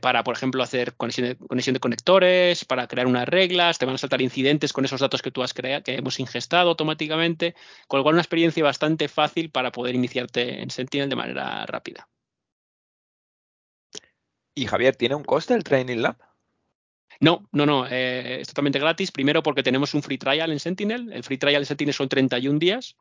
para, 0.00 0.24
por 0.24 0.34
ejemplo, 0.34 0.62
hacer 0.62 0.94
conexión 0.94 1.34
conexión 1.34 1.74
de, 1.74 1.80
conectores, 1.80 2.64
para 2.64 2.86
crear 2.86 3.06
unas 3.06 3.28
reglas, 3.28 3.76
te 3.76 3.84
van 3.84 3.96
a 3.96 3.98
saltar 3.98 4.22
incidentes 4.22 4.72
con 4.72 4.86
esos 4.86 5.02
datos 5.02 5.20
que 5.20 5.30
tú 5.30 5.42
has 5.42 5.52
creado, 5.52 5.82
que 5.82 5.96
hemos 5.96 6.18
ingestado 6.18 6.70
automáticamente, 6.70 7.54
con 7.86 7.98
lo 7.98 8.04
cual 8.04 8.14
una 8.14 8.22
experiencia 8.22 8.64
bastante 8.64 9.06
fácil 9.08 9.50
para 9.50 9.72
poder 9.72 9.94
iniciarte 9.94 10.62
en 10.62 10.70
Sentinel 10.70 11.10
de 11.10 11.16
manera 11.16 11.66
rápida. 11.66 12.08
Y 14.54 14.64
Javier, 14.64 14.96
¿tiene 14.96 15.14
un 15.14 15.24
coste 15.24 15.52
el 15.52 15.62
Training 15.62 15.98
Lab? 15.98 16.25
No, 17.20 17.48
no, 17.52 17.66
no, 17.66 17.86
eh, 17.88 18.40
es 18.40 18.48
totalmente 18.48 18.78
gratis. 18.78 19.10
Primero 19.10 19.42
porque 19.42 19.62
tenemos 19.62 19.94
un 19.94 20.02
free 20.02 20.18
trial 20.18 20.52
en 20.52 20.60
Sentinel. 20.60 21.12
El 21.12 21.22
free 21.22 21.38
trial 21.38 21.62
en 21.62 21.66
Sentinel 21.66 21.94
son 21.94 22.08
31 22.08 22.58
días. 22.58 22.96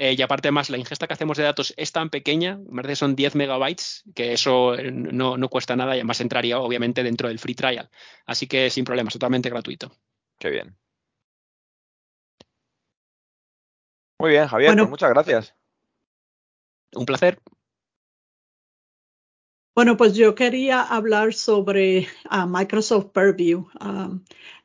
Eh, 0.00 0.14
y 0.16 0.22
aparte 0.22 0.52
más, 0.52 0.70
la 0.70 0.78
ingesta 0.78 1.08
que 1.08 1.14
hacemos 1.14 1.36
de 1.36 1.42
datos 1.42 1.74
es 1.76 1.90
tan 1.90 2.08
pequeña, 2.08 2.56
me 2.56 2.82
parece 2.82 2.92
que 2.92 2.96
son 2.96 3.16
10 3.16 3.34
megabytes, 3.34 4.04
que 4.14 4.32
eso 4.32 4.76
no, 4.80 5.36
no, 5.36 5.48
cuesta 5.48 5.74
nada 5.74 5.96
y 5.96 5.98
además 5.98 6.20
entraría 6.20 6.60
obviamente 6.60 7.02
dentro 7.02 7.26
del 7.26 7.40
free 7.40 7.56
trial. 7.56 7.90
Así 8.24 8.46
que 8.46 8.70
sin 8.70 8.84
problemas, 8.84 9.12
totalmente 9.12 9.50
gratuito. 9.50 9.90
Qué 10.38 10.50
bien. 10.50 10.76
Muy 14.20 14.30
bien, 14.30 14.46
Javier, 14.46 14.70
bueno, 14.70 14.84
pues 14.84 14.90
muchas 14.90 15.10
gracias. 15.10 15.54
Un 16.94 17.04
placer. 17.04 17.40
Bueno, 19.78 19.96
pues 19.96 20.14
yo 20.16 20.34
quería 20.34 20.82
hablar 20.82 21.32
sobre 21.34 22.08
uh, 22.32 22.48
Microsoft 22.48 23.12
Purview. 23.12 23.68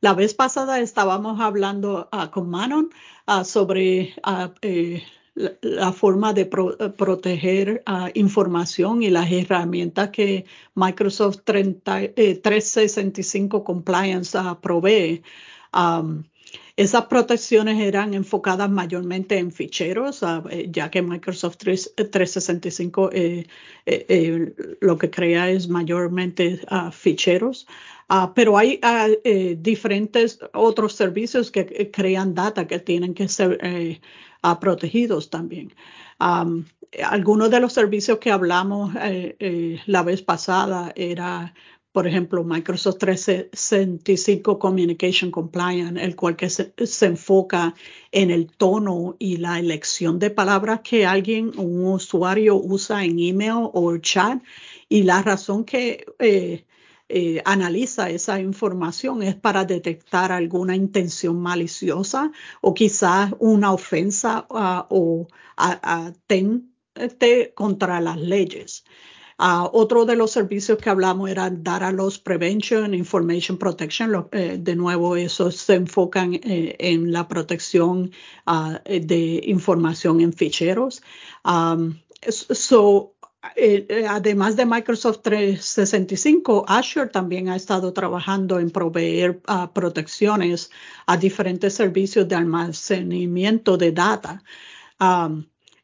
La 0.02 0.16
vez 0.16 0.34
pasada 0.34 0.80
estábamos 0.80 1.40
hablando 1.40 2.10
uh, 2.12 2.32
con 2.32 2.50
Manon 2.50 2.90
uh, 3.28 3.44
sobre 3.46 4.16
eh, 4.64 5.04
la, 5.36 5.94
forma 5.94 6.34
de 6.34 6.48
pro, 6.48 6.76
proteger 6.98 7.84
información 8.16 9.04
y 9.04 9.12
las 9.12 9.32
herramientas 9.32 10.10
que 10.10 10.46
Microsoft 10.74 11.42
30, 11.44 12.02
eh, 12.02 12.40
365 12.42 13.64
Compliance 13.64 14.36
provee. 14.64 15.22
Esas 16.76 17.06
protecciones 17.06 17.80
eran 17.80 18.14
enfocadas 18.14 18.70
mayormente 18.70 19.38
en 19.38 19.52
ficheros, 19.52 20.22
uh, 20.24 20.42
ya 20.70 20.90
que 20.90 21.02
Microsoft 21.02 21.58
3, 21.58 21.94
365 21.96 23.12
eh, 23.12 23.48
eh, 23.86 24.06
eh, 24.10 24.54
lo 24.82 24.98
que 24.98 25.10
crea 25.10 25.50
es 25.50 25.68
mayormente 25.68 26.60
uh, 26.72 26.92
ficheros. 26.92 27.68
Uh, 28.10 28.34
pero 28.36 28.58
hay 28.58 28.80
eh, 28.84 29.58
diferentes 29.60 30.40
otros 30.54 30.94
servicios 30.94 31.52
que 31.52 31.90
crean 31.92 32.34
data 32.34 32.68
que 32.68 32.80
tienen 32.80 33.14
que 33.14 33.28
ser 33.28 33.58
protegidos 34.60 35.30
también. 35.30 35.74
algunos 37.02 37.50
de 37.50 37.60
los 37.60 37.74
servicios 37.74 38.20
que 38.20 38.32
hablamos 38.32 38.94
eh, 38.96 39.36
eh, 39.40 39.82
la 39.86 40.04
vez 40.04 40.22
pasada 40.22 40.92
era 40.96 41.54
por 41.94 42.08
ejemplo, 42.08 42.44
Microsoft 42.44 42.98
365 42.98 44.58
Communication 44.58 45.30
Compliance, 45.30 46.04
el 46.04 46.16
cual 46.16 46.36
que 46.36 46.50
se, 46.50 46.74
enfoca 47.06 47.76
en 48.12 48.32
el 48.32 48.48
tono 48.48 49.16
y 49.20 49.38
la 49.38 49.60
elección 49.60 50.18
de 50.18 50.32
palabras 50.32 50.82
que 50.84 51.06
alguien, 51.06 51.52
un 51.56 51.86
usuario 51.86 52.56
usa 52.56 53.06
en 53.06 53.20
email 53.20 53.70
o 53.74 53.96
chat 54.00 54.42
y 54.90 55.04
la 55.04 55.22
razón 55.22 55.66
que 55.66 56.04
eh, 56.18 56.66
eh, 57.10 57.42
analiza 57.46 58.10
esa 58.10 58.40
información 58.40 59.22
es 59.22 59.36
para 59.36 59.64
detectar 59.64 60.32
alguna 60.32 60.76
intención 60.76 61.40
maliciosa 61.40 62.32
o 62.62 62.74
quizás 62.74 63.34
una 63.38 63.72
ofensa 63.72 64.48
uh, 64.50 64.84
o 64.90 65.28
contra 67.54 68.02
las 68.02 68.18
leyes. 68.18 68.84
Uh, 69.44 69.68
otro 69.74 70.06
de 70.06 70.16
los 70.16 70.32
servicios 70.32 70.78
que 70.78 70.90
hablamos 70.90 71.30
era 71.30 71.50
Data 71.50 71.92
Loss 71.92 72.18
Prevention, 72.18 72.94
Information 72.94 73.58
Protection. 73.58 74.30
Eh, 74.32 74.58
de 74.58 74.74
nuevo, 74.74 75.18
esos 75.18 75.58
se 75.58 75.74
enfocan 75.74 76.36
eh, 76.36 76.78
en 76.80 77.12
la 77.12 77.28
protección 77.28 78.12
uh, 78.48 78.78
de 78.88 79.42
información 79.44 80.22
en 80.22 80.32
ficheros. 80.32 81.04
So, 82.30 83.16
eh, 83.58 84.06
además 84.08 84.56
de 84.56 84.66
Microsoft 84.66 85.24
365, 85.24 86.64
Azure 86.66 87.10
también 87.10 87.50
ha 87.50 87.58
estado 87.58 87.92
trabajando 87.92 88.60
en 88.60 88.72
proveer 88.72 89.42
uh, 89.50 89.74
protecciones 89.74 90.72
a 91.06 91.18
diferentes 91.18 91.74
servicios 91.74 92.30
de 92.30 92.36
almacenamiento 92.36 93.76
de 93.76 93.92
data. 93.92 94.42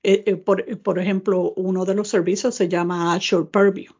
Eh, 0.03 0.23
eh, 0.25 0.35
por, 0.35 0.99
ejemplo, 0.99 1.53
uno 1.55 1.85
de 1.85 1.95
los 1.95 2.07
servicios 2.07 2.55
se 2.55 2.69
llama 2.69 3.13
Azure 3.13 3.45
Purview. 3.45 3.93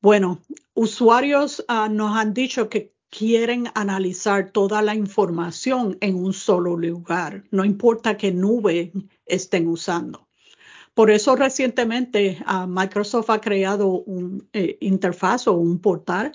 Bueno, 0.00 0.40
usuarios 0.74 1.64
ah, 1.68 1.88
nos 1.88 2.16
han 2.16 2.32
dicho 2.34 2.68
que 2.68 2.94
quieren 3.10 3.68
analizar 3.74 4.50
toda 4.50 4.82
la 4.82 4.94
información 4.94 5.96
en 6.00 6.16
un 6.16 6.32
solo 6.32 6.76
lugar, 6.76 7.44
no 7.50 7.64
importa 7.64 8.16
qué 8.16 8.32
nube 8.32 8.92
estén 9.26 9.66
usando. 9.68 10.28
Por 10.94 11.10
eso 11.10 11.36
recientemente 11.36 12.42
ah, 12.44 12.66
Microsoft 12.66 13.30
ha 13.30 13.40
creado 13.40 13.88
un 13.88 14.48
eh, 14.52 14.78
interfaz 14.80 15.46
o 15.46 15.52
un 15.52 15.78
portal 15.80 16.32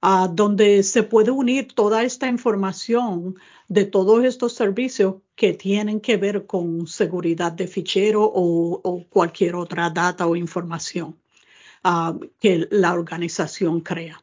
ah, 0.00 0.28
donde 0.32 0.82
se 0.84 1.02
puede 1.02 1.32
unir 1.32 1.74
toda 1.74 2.02
esta 2.02 2.28
información 2.28 3.36
de 3.68 3.84
todos 3.84 4.24
estos 4.24 4.52
servicios 4.52 5.16
que 5.34 5.52
tienen 5.52 6.00
que 6.00 6.16
ver 6.16 6.46
con 6.46 6.86
seguridad 6.86 7.52
de 7.52 7.66
fichero 7.66 8.22
o, 8.22 9.04
cualquier 9.10 9.56
otra 9.56 9.90
data 9.90 10.26
o 10.26 10.36
información 10.36 11.16
ah, 11.84 12.16
que 12.40 12.68
la 12.70 12.92
organización 12.92 13.80
crea. 13.80 14.22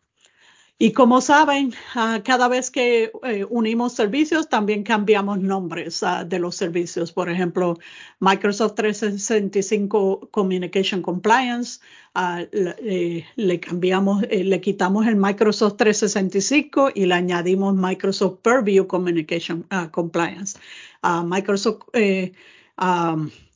Y 0.79 0.91
como 0.91 1.21
saben, 1.21 1.73
ah, 1.95 2.21
cada 2.25 2.47
vez 2.47 2.71
que 2.71 3.11
eh, 3.23 3.45
unimos 3.49 3.93
servicios, 3.93 4.49
también 4.49 4.83
cambiamos 4.83 5.39
nombres 5.39 6.01
ah, 6.01 6.25
de 6.25 6.39
los 6.39 6.55
servicios. 6.55 7.11
Por 7.11 7.29
ejemplo, 7.29 7.77
Microsoft 8.19 8.73
365 8.75 10.29
Communication 10.31 11.01
Compliance, 11.03 11.79
ah, 12.15 12.41
eh, 12.51 13.23
le 13.35 13.59
cambiamos, 13.59 14.23
eh, 14.29 14.43
le 14.43 14.59
quitamos 14.61 15.05
el 15.05 15.15
Microsoft 15.15 15.77
365 15.77 16.89
y 16.95 17.05
le 17.05 17.13
añadimos 17.13 17.75
Microsoft 17.75 18.39
Purview 18.41 18.87
Communication 18.87 19.65
Compliance. 19.91 20.59
Microsoft 21.03 21.83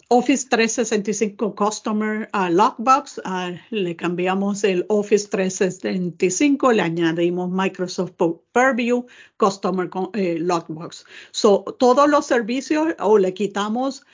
Office 0.10 0.48
365 0.48 1.54
Customer 1.54 2.30
uh, 2.34 2.50
Lockbox, 2.50 3.18
uh, 3.26 3.58
le 3.72 3.94
cambiamos 3.98 4.64
el 4.64 4.86
Office 4.88 5.28
365, 5.28 6.72
le 6.72 6.82
añadimos 6.82 7.52
Microsoft 7.52 8.14
Purview 8.54 9.06
Customer 9.36 9.90
eh, 10.14 10.38
Lockbox. 10.40 11.04
So, 11.32 11.66
todos 11.78 12.08
los 12.10 12.26
servicios 12.26 12.96
o 13.00 13.18
le 13.18 13.34
quitamos 13.34 14.06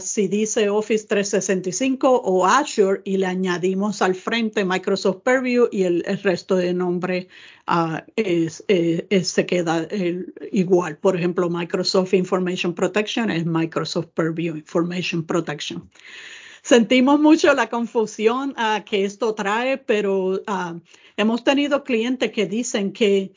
si 0.00 0.28
dice 0.28 0.68
Office 0.68 1.06
365 1.06 2.22
o 2.24 2.46
Azure 2.46 3.00
y 3.04 3.16
le 3.16 3.26
añadimos 3.26 4.02
al 4.02 4.14
frente 4.14 4.64
Microsoft 4.64 5.22
Purview 5.22 5.68
y 5.72 5.82
el, 5.82 6.04
resto 6.22 6.56
de 6.56 6.72
nombre 6.72 7.28
ah, 7.66 8.04
se 8.16 9.46
queda 9.46 9.88
igual. 10.52 10.96
Por 10.98 11.16
ejemplo, 11.16 11.50
Microsoft 11.50 12.14
Information 12.14 12.74
Protection 12.74 13.30
es 13.30 13.44
Microsoft 13.44 14.08
Purview 14.14 14.56
Information 14.56 15.24
Protection. 15.24 15.90
Sentimos 16.64 17.20
mucho 17.20 17.52
la 17.52 17.68
confusión 17.68 18.54
ah, 18.56 18.84
que 18.86 19.04
esto 19.04 19.34
trae, 19.34 19.76
pero 19.76 20.40
ah, 20.46 20.74
hemos 21.14 21.44
tenido 21.44 21.84
clientes 21.84 22.32
que 22.32 22.46
dicen 22.46 22.90
que 22.90 23.32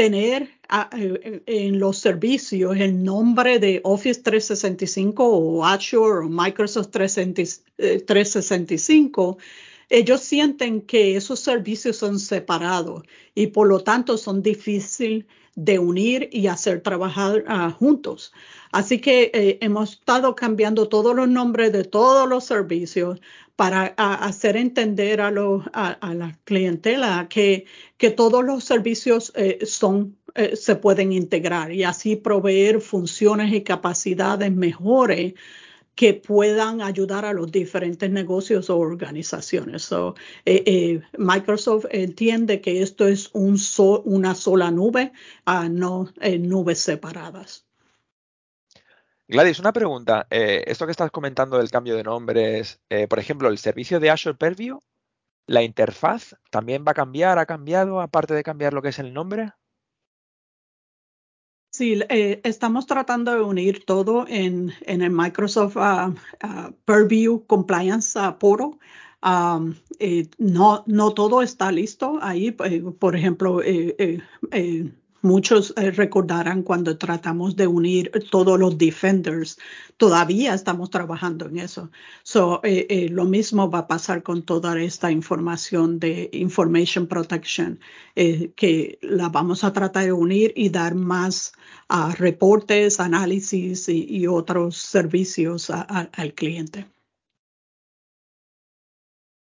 tener 0.00 0.48
eh, 0.96 1.42
en 1.44 1.78
los 1.78 1.98
servicios 1.98 2.74
el 2.74 3.04
nombre 3.04 3.58
de 3.58 3.82
Office 3.84 4.22
365 4.22 5.22
o 5.22 5.66
Azure 5.66 6.24
o 6.24 6.28
Microsoft 6.30 6.88
365, 6.88 9.36
eh, 9.38 9.42
ellos 9.90 10.22
sienten 10.22 10.80
que 10.80 11.16
esos 11.16 11.40
servicios 11.40 11.98
son 11.98 12.18
separados 12.18 13.02
y 13.34 13.48
por 13.48 13.68
lo 13.68 13.80
tanto 13.80 14.16
son 14.16 14.42
difíciles 14.42 15.26
de 15.64 15.78
unir 15.78 16.30
y 16.32 16.46
hacer 16.46 16.80
trabajar 16.80 17.44
ah, 17.46 17.70
juntos. 17.70 18.32
Así 18.72 18.98
que 18.98 19.30
eh, 19.34 19.58
hemos 19.60 19.92
estado 19.92 20.34
cambiando 20.34 20.88
todos 20.88 21.14
los 21.14 21.28
nombres 21.28 21.70
de 21.72 21.84
todos 21.84 22.26
los 22.26 22.44
servicios 22.44 23.20
para 23.56 23.88
hacer 23.98 24.56
entender 24.56 25.20
a, 25.20 25.28
a, 25.28 26.14
la 26.14 26.38
clientela 26.44 27.26
que, 27.28 27.66
que 27.98 28.10
todos 28.10 28.42
los 28.42 28.64
servicios 28.64 29.32
eh, 29.36 29.58
son, 29.66 30.16
eh, 30.34 30.56
se 30.56 30.76
pueden 30.76 31.12
integrar 31.12 31.70
y 31.70 31.84
así 31.84 32.16
proveer 32.16 32.80
funciones 32.80 33.52
y 33.52 33.62
capacidades 33.62 34.50
mejores 34.50 35.34
que 36.00 36.14
puedan 36.14 36.80
ayudar 36.80 37.26
a 37.26 37.34
los 37.34 37.52
diferentes 37.52 38.10
negocios 38.10 38.70
o 38.70 38.78
organizaciones. 38.78 39.90
Eh, 40.46 41.02
Microsoft 41.18 41.84
entiende 41.90 42.62
que 42.62 42.80
esto 42.80 43.06
es 43.06 43.28
un 43.34 43.58
una 44.06 44.34
sola 44.34 44.70
nube, 44.70 45.12
uh, 45.46 45.68
no 45.68 46.10
nubes 46.38 46.78
separadas. 46.78 47.66
Gladys, 49.28 49.58
una 49.58 49.74
pregunta. 49.74 50.26
Eh, 50.30 50.64
esto 50.66 50.86
que 50.86 50.92
estás 50.92 51.10
comentando 51.10 51.58
del 51.58 51.70
cambio 51.70 51.94
de 51.96 52.02
nombres, 52.02 52.80
eh, 52.88 53.06
por 53.06 53.18
ejemplo, 53.18 53.50
el 53.50 53.58
servicio 53.58 54.00
de 54.00 54.08
Azure 54.08 54.38
Purview, 54.38 54.80
¿la 55.46 55.62
interfaz 55.62 56.34
también 56.48 56.82
va 56.82 56.92
a 56.92 56.94
cambiar? 56.94 57.38
¿Ha 57.38 57.44
cambiado 57.44 58.00
aparte 58.00 58.32
de 58.32 58.42
cambiar 58.42 58.72
lo 58.72 58.80
que 58.80 58.88
es 58.88 58.98
el 58.98 59.12
nombre? 59.12 59.52
Sí, 61.80 61.98
eh, 62.10 62.42
estamos 62.44 62.86
tratando 62.86 63.32
de 63.32 63.40
unir 63.40 63.86
todo 63.86 64.26
en, 64.28 64.70
el 64.84 65.08
Microsoft 65.08 65.76
uh, 65.76 66.10
uh, 66.10 66.72
Purview 66.84 67.46
Compliance 67.46 68.18
uh, 68.18 68.36
Portal. 68.38 68.78
Um, 69.22 69.74
no, 70.36 70.84
no 70.86 71.14
todo 71.14 71.40
está 71.40 71.72
listo 71.72 72.18
ahí. 72.20 72.50
por 72.50 73.16
ejemplo, 73.16 73.62
Muchos 75.22 75.74
eh, 75.76 75.90
recordarán 75.90 76.62
cuando 76.62 76.96
tratamos 76.96 77.54
de 77.54 77.66
unir 77.66 78.10
todos 78.30 78.58
los 78.58 78.78
defenders. 78.78 79.58
Todavía 79.98 80.54
estamos 80.54 80.88
trabajando 80.88 81.46
en 81.46 81.58
eso. 81.58 81.90
So, 82.22 82.60
eh, 82.64 82.86
eh, 82.88 83.08
lo 83.10 83.26
mismo 83.26 83.70
va 83.70 83.80
a 83.80 83.86
pasar 83.86 84.22
con 84.22 84.42
toda 84.42 84.80
esta 84.80 85.10
información 85.10 85.98
de 85.98 86.30
information 86.32 87.06
protection, 87.06 87.80
que 88.14 88.98
la 89.02 89.28
vamos 89.28 89.64
a 89.64 89.72
tratar 89.72 90.04
de 90.04 90.12
unir 90.12 90.52
y 90.56 90.68
dar 90.70 90.94
más 90.94 91.52
uh, 91.88 92.12
reportes, 92.12 93.00
análisis 93.00 93.88
y, 93.88 94.26
otros 94.26 94.76
servicios 94.76 95.70
al 95.70 96.34
cliente. 96.34 96.86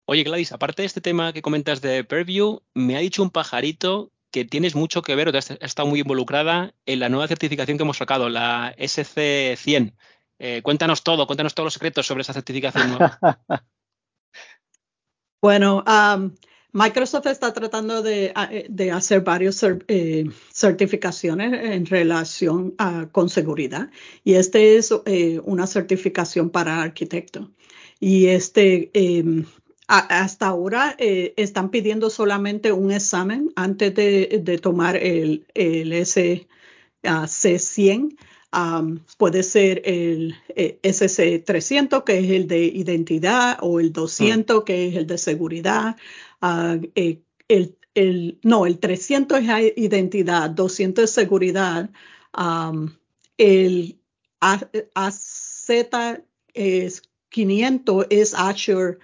Oye, 0.07 0.24
Gladys, 0.24 0.51
aparte 0.51 0.84
de 0.84 0.88
este 0.88 1.01
tema 1.01 1.34
que 1.34 1.41
comentas 1.41 1.81
de 1.81 2.03
Purview, 2.03 2.62
me 2.74 2.95
ha 2.95 3.00
dicho 3.00 3.24
un 3.24 3.31
pajarito 3.31 4.12
que 4.36 4.44
tienes 4.44 4.75
mucho 4.75 5.01
que 5.01 5.15
ver 5.15 5.30
o 5.30 5.38
has 5.38 5.50
estado 5.62 5.88
muy 5.88 6.01
involucrada 6.01 6.74
en 6.86 7.00
la 7.00 7.08
nueva 7.08 7.25
certificación 7.25 7.77
que 7.77 7.84
hemos 7.84 7.96
sacado, 7.96 8.27
la 8.27 8.75
SC100. 8.75 9.94
Eh, 10.39 10.62
cuéntanos 10.62 11.04
todo, 11.04 11.25
cuéntanos 11.25 11.56
todos 11.56 11.68
los 11.68 11.74
secretos 11.75 12.06
sobre 12.06 12.24
esa 12.24 12.34
certificación 12.34 12.89
nueva. 12.89 13.18
bueno, 15.42 15.86
um, 15.88 16.36
Microsoft 16.74 17.27
está 17.27 17.54
tratando 17.54 18.01
de, 18.01 18.34
eh, 18.51 18.92
hacer 18.92 19.22
varias 19.22 19.63
eh, 19.63 20.25
certificaciones 20.51 21.54
en 21.54 21.86
relación 21.86 22.75
con 23.13 23.30
seguridad 23.30 23.89
y 24.25 24.34
este 24.34 24.75
es 24.75 24.92
una 25.46 25.65
certificación 25.65 26.50
para 26.50 26.82
arquitecto. 26.82 27.51
Y 28.01 28.27
este 28.27 28.92
hasta 29.88 30.48
ahora 30.48 30.96
eh, 30.98 31.34
están 31.38 31.70
pidiendo 31.70 32.10
solamente 32.10 32.72
un 32.72 32.92
examen 32.92 33.51
antes 33.56 33.94
de, 33.94 34.60
tomar 34.62 34.96
el, 34.96 35.46
el 35.54 35.92
C100, 35.92 38.18
puede 39.18 39.44
ser 39.44 39.82
el 39.86 40.36
eh, 40.50 40.80
SC300, 40.82 42.04
que 42.04 42.20
es 42.20 42.32
el 42.32 42.48
de 42.48 42.65
identidad, 42.65 43.58
o 43.62 43.80
el 43.80 43.94
200, 43.94 44.63
que 44.63 44.88
es 44.88 44.96
el 44.96 45.08
de 45.08 45.18
seguridad. 45.18 45.96
Ah, 46.42 46.77
eh, 46.96 47.22
el, 47.48 48.39
no, 48.44 48.65
el 48.65 48.80
300 48.80 49.39
es 49.39 49.74
identidad, 49.77 50.50
200 50.50 51.04
es 51.04 51.12
seguridad. 51.12 51.89
el 53.38 54.00
AZ 54.39 55.70
es 56.54 57.01
500 57.36 58.08
es 58.12 58.34
Azure 58.34 58.98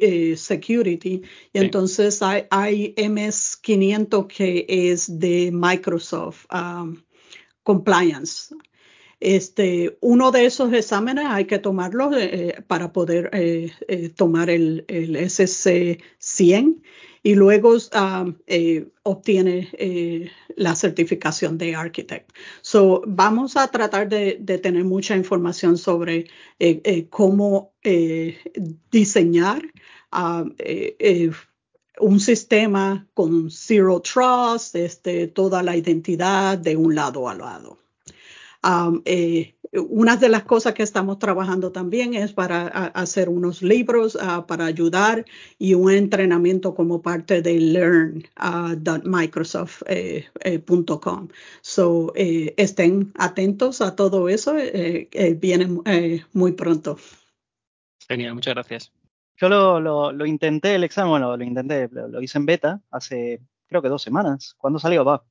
eh, 0.00 0.36
Security, 0.36 1.22
y 1.52 1.58
entonces 1.58 2.22
hay, 2.22 2.44
hay, 2.50 2.94
MS500 2.94 4.28
que 4.28 4.64
es 4.68 5.18
de 5.18 5.50
Microsoft 5.52 6.46
Compliance. 7.64 8.54
Este, 9.20 9.98
uno 10.00 10.30
de 10.30 10.46
esos 10.46 10.72
exámenes 10.72 11.26
hay 11.28 11.46
que 11.46 11.58
tomarlo 11.58 12.16
eh, 12.16 12.62
para 12.68 12.92
poder 12.92 13.30
eh, 13.32 13.72
eh, 13.88 14.10
tomar 14.10 14.48
el, 14.48 14.84
el, 14.86 15.16
SC 15.16 16.00
100 16.18 16.82
y 17.24 17.34
luego 17.34 17.76
obtiene 19.02 20.30
la 20.54 20.76
certificación 20.76 21.58
de 21.58 21.74
Architect. 21.74 22.30
So, 22.62 23.02
vamos 23.06 23.56
a 23.56 23.66
tratar 23.68 24.08
de, 24.08 24.36
tener 24.62 24.84
mucha 24.84 25.16
información 25.16 25.76
sobre 25.78 26.26
cómo 27.10 27.72
diseñar 28.90 29.62
un 32.00 32.20
sistema 32.20 33.06
con 33.14 33.50
Zero 33.50 34.00
Trust, 34.00 34.76
este, 34.76 35.26
toda 35.26 35.62
la 35.64 35.76
identidad 35.76 36.56
de 36.56 36.76
un 36.76 36.94
lado 36.94 37.28
a 37.28 37.34
lado. 37.34 37.78
Eh, 39.04 39.54
una 39.72 40.16
de 40.16 40.28
las 40.28 40.42
cosas 40.44 40.74
que 40.74 40.82
estamos 40.82 41.18
trabajando 41.18 41.72
también 41.72 42.14
es 42.14 42.32
para 42.32 42.66
hacer 42.66 43.28
unos 43.28 43.62
libros 43.62 44.16
ah, 44.20 44.46
para 44.46 44.64
ayudar 44.64 45.24
y 45.58 45.74
un 45.74 45.92
entrenamiento 45.92 46.74
como 46.74 47.02
parte 47.02 47.42
de 47.42 47.60
learn.microsoft.com. 47.60 49.84
Eh, 49.86 50.26
eh, 50.44 50.64
so, 51.60 52.12
estén 52.16 53.12
atentos 53.16 53.80
a 53.80 53.94
todo 53.94 54.28
eso, 54.28 54.54
viene 55.36 55.68
muy 56.32 56.52
pronto. 56.52 56.96
Genial, 58.08 58.34
muchas 58.34 58.54
gracias. 58.54 58.92
Yo 59.36 59.48
lo, 59.48 60.26
intenté 60.26 60.74
el 60.74 60.82
examen, 60.82 61.22
lo 61.22 61.40
intenté, 61.42 61.88
lo, 61.92 62.20
hice 62.20 62.38
en 62.38 62.46
beta 62.46 62.82
hace 62.90 63.40
creo 63.68 63.82
que 63.82 63.88
dos 63.88 64.02
semanas. 64.02 64.54
¿Cuándo 64.56 64.78
salió? 64.78 65.04
Va, 65.04 65.22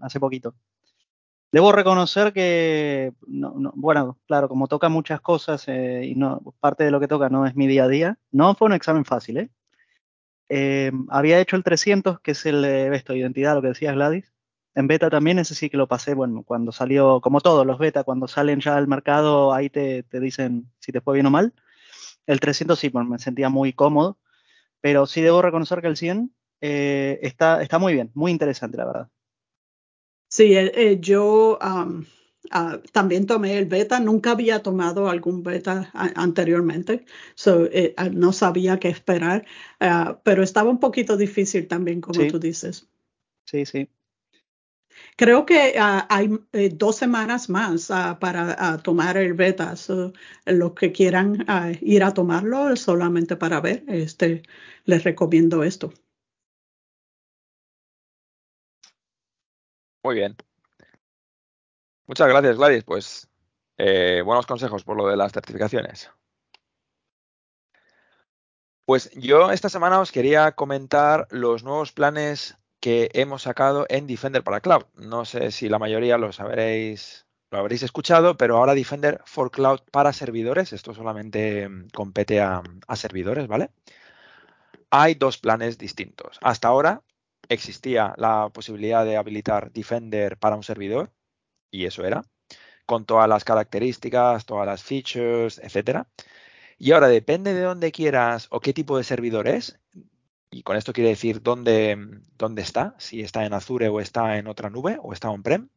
hace 0.00 0.18
poquito. 0.18 0.54
Debo 1.50 1.72
reconocer 1.72 2.32
que, 2.34 3.12
bueno, 3.26 4.18
claro, 4.26 4.48
como 4.48 4.68
toca 4.68 4.90
muchas 4.90 5.20
cosas 5.22 5.66
eh, 5.68 6.02
y 6.04 6.14
no, 6.14 6.42
parte 6.60 6.84
de 6.84 6.90
lo 6.90 7.00
que 7.00 7.08
toca 7.08 7.30
no 7.30 7.46
es 7.46 7.56
mi 7.56 7.66
día 7.66 7.84
a 7.84 7.88
día, 7.88 8.18
no 8.30 8.54
fue 8.54 8.66
un 8.66 8.74
examen 8.74 9.06
fácil, 9.06 9.38
¿eh? 9.38 9.50
eh 10.50 10.92
había 11.08 11.40
hecho 11.40 11.56
el 11.56 11.64
300, 11.64 12.20
que 12.20 12.32
es 12.32 12.44
el 12.46 12.62
de 12.62 12.94
esto, 12.94 13.14
identidad, 13.14 13.54
lo 13.54 13.62
que 13.62 13.68
decías 13.68 13.94
Gladys. 13.94 14.32
En 14.74 14.86
beta 14.86 15.10
también, 15.10 15.38
ese 15.38 15.54
sí 15.54 15.70
que 15.70 15.78
lo 15.78 15.88
pasé, 15.88 16.14
bueno, 16.14 16.42
cuando 16.44 16.70
salió, 16.70 17.20
como 17.20 17.40
todos 17.40 17.66
los 17.66 17.78
beta, 17.78 18.04
cuando 18.04 18.28
salen 18.28 18.60
ya 18.60 18.76
al 18.76 18.86
mercado, 18.86 19.54
ahí 19.54 19.70
te, 19.70 20.02
te 20.04 20.20
dicen 20.20 20.70
si 20.80 20.92
te 20.92 21.00
fue 21.00 21.14
bien 21.14 21.26
o 21.26 21.30
mal. 21.30 21.54
El 22.26 22.40
300 22.40 22.78
sí, 22.78 22.90
me 22.92 23.18
sentía 23.18 23.48
muy 23.48 23.72
cómodo, 23.72 24.18
pero 24.80 25.06
sí 25.06 25.22
debo 25.22 25.42
reconocer 25.42 25.80
que 25.80 25.88
el 25.88 25.96
100 25.96 26.32
eh, 26.60 27.18
está, 27.22 27.62
está 27.62 27.78
muy 27.78 27.94
bien, 27.94 28.10
muy 28.14 28.32
interesante, 28.32 28.76
la 28.76 28.86
verdad. 28.86 29.08
Sí, 30.28 30.54
eh, 30.54 30.72
eh, 30.74 30.98
yo 31.00 31.58
ah, 31.60 31.88
también 32.92 33.26
tomé 33.26 33.58
el 33.58 33.64
beta, 33.66 33.98
nunca 33.98 34.32
había 34.32 34.62
tomado 34.62 35.08
algún 35.08 35.42
beta 35.42 35.90
anteriormente, 35.94 37.06
eh, 37.72 37.94
ah, 37.96 38.10
no 38.10 38.32
sabía 38.32 38.78
qué 38.78 38.88
esperar, 38.88 39.46
ah, 39.80 40.20
pero 40.24 40.42
estaba 40.42 40.70
un 40.70 40.80
poquito 40.80 41.16
difícil 41.16 41.66
también, 41.66 42.00
como 42.00 42.26
tú 42.26 42.38
dices. 42.38 42.88
Sí, 43.46 43.64
sí. 43.64 43.88
Creo 45.16 45.46
que 45.46 45.74
hay 45.78 46.28
dos 46.72 46.96
semanas 46.96 47.48
más 47.48 47.88
para 48.20 48.78
tomar 48.78 49.16
el 49.16 49.32
beta. 49.32 49.74
los 50.46 50.72
que 50.74 50.92
quieran 50.92 51.44
ir 51.80 52.04
a 52.04 52.12
tomarlo 52.12 52.76
solamente 52.76 53.36
para 53.36 53.60
ver, 53.60 53.84
este, 53.88 54.42
les 54.84 55.04
recomiendo 55.04 55.64
esto. 55.64 55.92
Muy 60.02 60.14
bien. 60.14 60.36
Muchas 62.06 62.28
gracias, 62.28 62.56
Gladys. 62.56 62.84
Pues 62.84 63.28
eh, 63.76 64.22
buenos 64.24 64.46
consejos 64.46 64.84
por 64.84 64.96
lo 64.96 65.06
de 65.06 65.16
las 65.16 65.32
certificaciones. 65.32 66.10
Pues 68.84 69.10
yo 69.12 69.50
esta 69.50 69.68
semana 69.68 70.00
os 70.00 70.12
quería 70.12 70.52
comentar 70.52 71.28
los 71.30 71.62
nuevos 71.62 71.92
planes 71.92 72.56
que 72.80 73.10
hemos 73.12 73.42
sacado 73.42 73.84
en 73.90 74.06
Defender 74.06 74.42
para 74.42 74.60
Cloud. 74.60 74.84
No 74.94 75.24
sé 75.26 75.50
si 75.50 75.68
la 75.68 75.78
mayoría 75.78 76.16
lo 76.16 76.32
sabréis, 76.32 77.26
lo 77.50 77.58
habréis 77.58 77.82
escuchado, 77.82 78.36
pero 78.38 78.56
ahora 78.56 78.74
Defender 78.74 79.20
for 79.26 79.50
Cloud 79.50 79.80
para 79.92 80.14
servidores, 80.14 80.72
esto 80.72 80.94
solamente 80.94 81.68
mm, 81.68 81.88
compete 81.90 82.40
a 82.40 82.62
servidores, 82.94 83.46
¿vale? 83.46 83.70
Hay 84.90 85.14
dos 85.14 85.38
planes 85.38 85.76
distintos. 85.76 86.38
Hasta 86.40 86.68
ahora 86.68 87.02
existía 87.48 88.14
la 88.16 88.50
posibilidad 88.50 89.04
de 89.04 89.16
habilitar 89.16 89.72
Defender 89.72 90.38
para 90.38 90.56
un 90.56 90.62
servidor, 90.62 91.12
y 91.70 91.86
eso 91.86 92.04
era, 92.04 92.24
con 92.86 93.04
todas 93.04 93.28
las 93.28 93.44
características, 93.44 94.46
todas 94.46 94.66
las 94.66 94.82
features, 94.82 95.58
etcétera. 95.58 96.08
Y 96.78 96.92
ahora 96.92 97.08
depende 97.08 97.54
de 97.54 97.62
dónde 97.62 97.92
quieras 97.92 98.48
o 98.50 98.60
qué 98.60 98.72
tipo 98.72 98.96
de 98.96 99.04
servidor 99.04 99.48
es, 99.48 99.78
y 100.50 100.62
con 100.62 100.76
esto 100.76 100.92
quiere 100.92 101.10
decir 101.10 101.42
dónde, 101.42 101.98
dónde 102.38 102.62
está, 102.62 102.94
si 102.98 103.20
está 103.20 103.44
en 103.44 103.52
Azure 103.52 103.88
o 103.88 104.00
está 104.00 104.38
en 104.38 104.46
otra 104.46 104.70
nube 104.70 104.98
o 105.02 105.12
está 105.12 105.28
on-prem, 105.30 105.68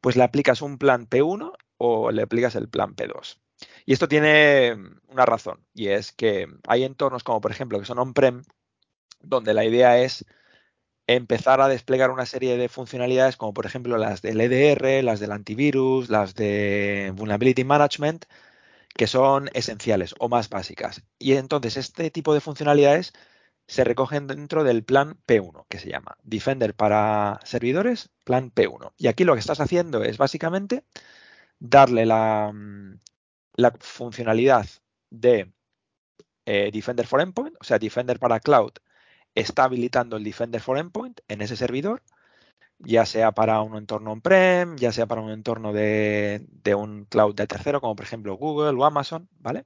pues 0.00 0.16
le 0.16 0.24
aplicas 0.24 0.62
un 0.62 0.78
plan 0.78 1.08
P1 1.08 1.52
o 1.78 2.10
le 2.10 2.22
aplicas 2.22 2.56
el 2.56 2.68
plan 2.68 2.96
P2. 2.96 3.38
Y 3.86 3.92
esto 3.92 4.08
tiene 4.08 4.76
una 5.08 5.26
razón, 5.26 5.64
y 5.74 5.88
es 5.88 6.12
que 6.12 6.48
hay 6.66 6.84
entornos 6.84 7.22
como 7.22 7.40
por 7.40 7.52
ejemplo 7.52 7.78
que 7.78 7.86
son 7.86 7.98
on-prem, 7.98 8.42
donde 9.20 9.54
la 9.54 9.64
idea 9.64 9.98
es 10.00 10.24
empezar 11.06 11.60
a 11.60 11.68
desplegar 11.68 12.10
una 12.10 12.26
serie 12.26 12.56
de 12.56 12.68
funcionalidades 12.68 13.36
como 13.36 13.54
por 13.54 13.66
ejemplo 13.66 13.98
las 13.98 14.22
del 14.22 14.40
EDR, 14.40 15.04
las 15.04 15.20
del 15.20 15.32
antivirus, 15.32 16.08
las 16.10 16.34
de 16.34 17.12
Vulnerability 17.14 17.64
Management, 17.64 18.24
que 18.94 19.06
son 19.06 19.50
esenciales 19.54 20.14
o 20.18 20.28
más 20.28 20.48
básicas. 20.48 21.02
Y 21.18 21.34
entonces 21.34 21.76
este 21.76 22.10
tipo 22.10 22.34
de 22.34 22.40
funcionalidades 22.40 23.12
se 23.66 23.84
recogen 23.84 24.26
dentro 24.26 24.64
del 24.64 24.84
plan 24.84 25.18
P1, 25.26 25.66
que 25.68 25.78
se 25.78 25.88
llama 25.90 26.16
Defender 26.22 26.74
para 26.74 27.40
servidores, 27.44 28.10
plan 28.24 28.52
P1. 28.52 28.92
Y 28.98 29.08
aquí 29.08 29.24
lo 29.24 29.34
que 29.34 29.40
estás 29.40 29.60
haciendo 29.60 30.04
es 30.04 30.18
básicamente 30.18 30.84
darle 31.58 32.06
la, 32.06 32.52
mm, 32.52 33.00
funcionalidad 33.80 34.66
de 35.10 35.52
eh, 36.46 36.70
Defender 36.72 37.06
for 37.06 37.20
Endpoint, 37.20 37.56
o 37.60 37.64
sea, 37.64 37.78
Defender 37.78 38.18
para 38.18 38.40
Cloud 38.40 38.72
está 39.34 39.64
habilitando 39.64 40.16
el 40.16 40.24
Defender 40.24 40.60
for 40.60 40.78
Endpoint 40.78 41.20
en 41.28 41.42
ese 41.42 41.56
servidor, 41.56 42.02
ya 42.78 43.06
sea 43.06 43.32
para 43.32 43.60
un 43.62 43.76
entorno 43.76 44.12
on-prem, 44.12 44.76
ya 44.76 44.92
sea 44.92 45.06
para 45.06 45.20
un 45.20 45.30
entorno 45.30 45.72
de, 45.72 46.46
un 46.76 47.06
cloud 47.06 47.34
de 47.34 47.46
tercero, 47.46 47.80
como 47.80 47.96
por 47.96 48.04
ejemplo 48.04 48.36
Google 48.36 48.78
o 48.78 48.84
Amazon, 48.84 49.28
¿vale? 49.38 49.64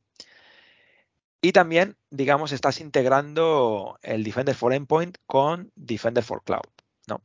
Y 1.40 1.52
también, 1.52 1.96
digamos, 2.10 2.50
estás 2.52 2.80
integrando 2.80 3.98
el 4.02 4.24
Defender 4.24 4.54
for 4.56 4.72
Endpoint 4.72 5.18
con 5.26 5.70
Defender 5.76 6.24
for 6.24 6.42
Cloud, 6.42 6.62
¿no? 7.06 7.22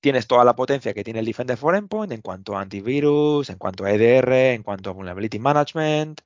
Tienes 0.00 0.28
toda 0.28 0.44
la 0.44 0.54
potencia 0.54 0.94
que 0.94 1.02
tiene 1.02 1.20
el 1.20 1.26
Defender 1.26 1.56
for 1.56 1.74
Endpoint 1.74 2.12
en 2.12 2.22
cuanto 2.22 2.56
a 2.56 2.60
antivirus, 2.60 3.50
en 3.50 3.58
cuanto 3.58 3.84
a 3.84 3.90
EDR, 3.90 4.54
en 4.54 4.62
cuanto 4.62 4.90
a 4.90 4.92
Vulnerability 4.92 5.40
Management, 5.40 6.20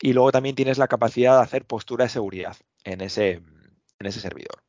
y 0.00 0.12
luego 0.12 0.32
también 0.32 0.56
tienes 0.56 0.78
la 0.78 0.88
capacidad 0.88 1.36
de 1.36 1.42
hacer 1.42 1.66
postura 1.66 2.04
de 2.04 2.10
seguridad 2.10 2.56
en 2.84 3.02
ese, 3.02 3.42
en 3.98 4.06
ese 4.06 4.20
servidor. 4.20 4.62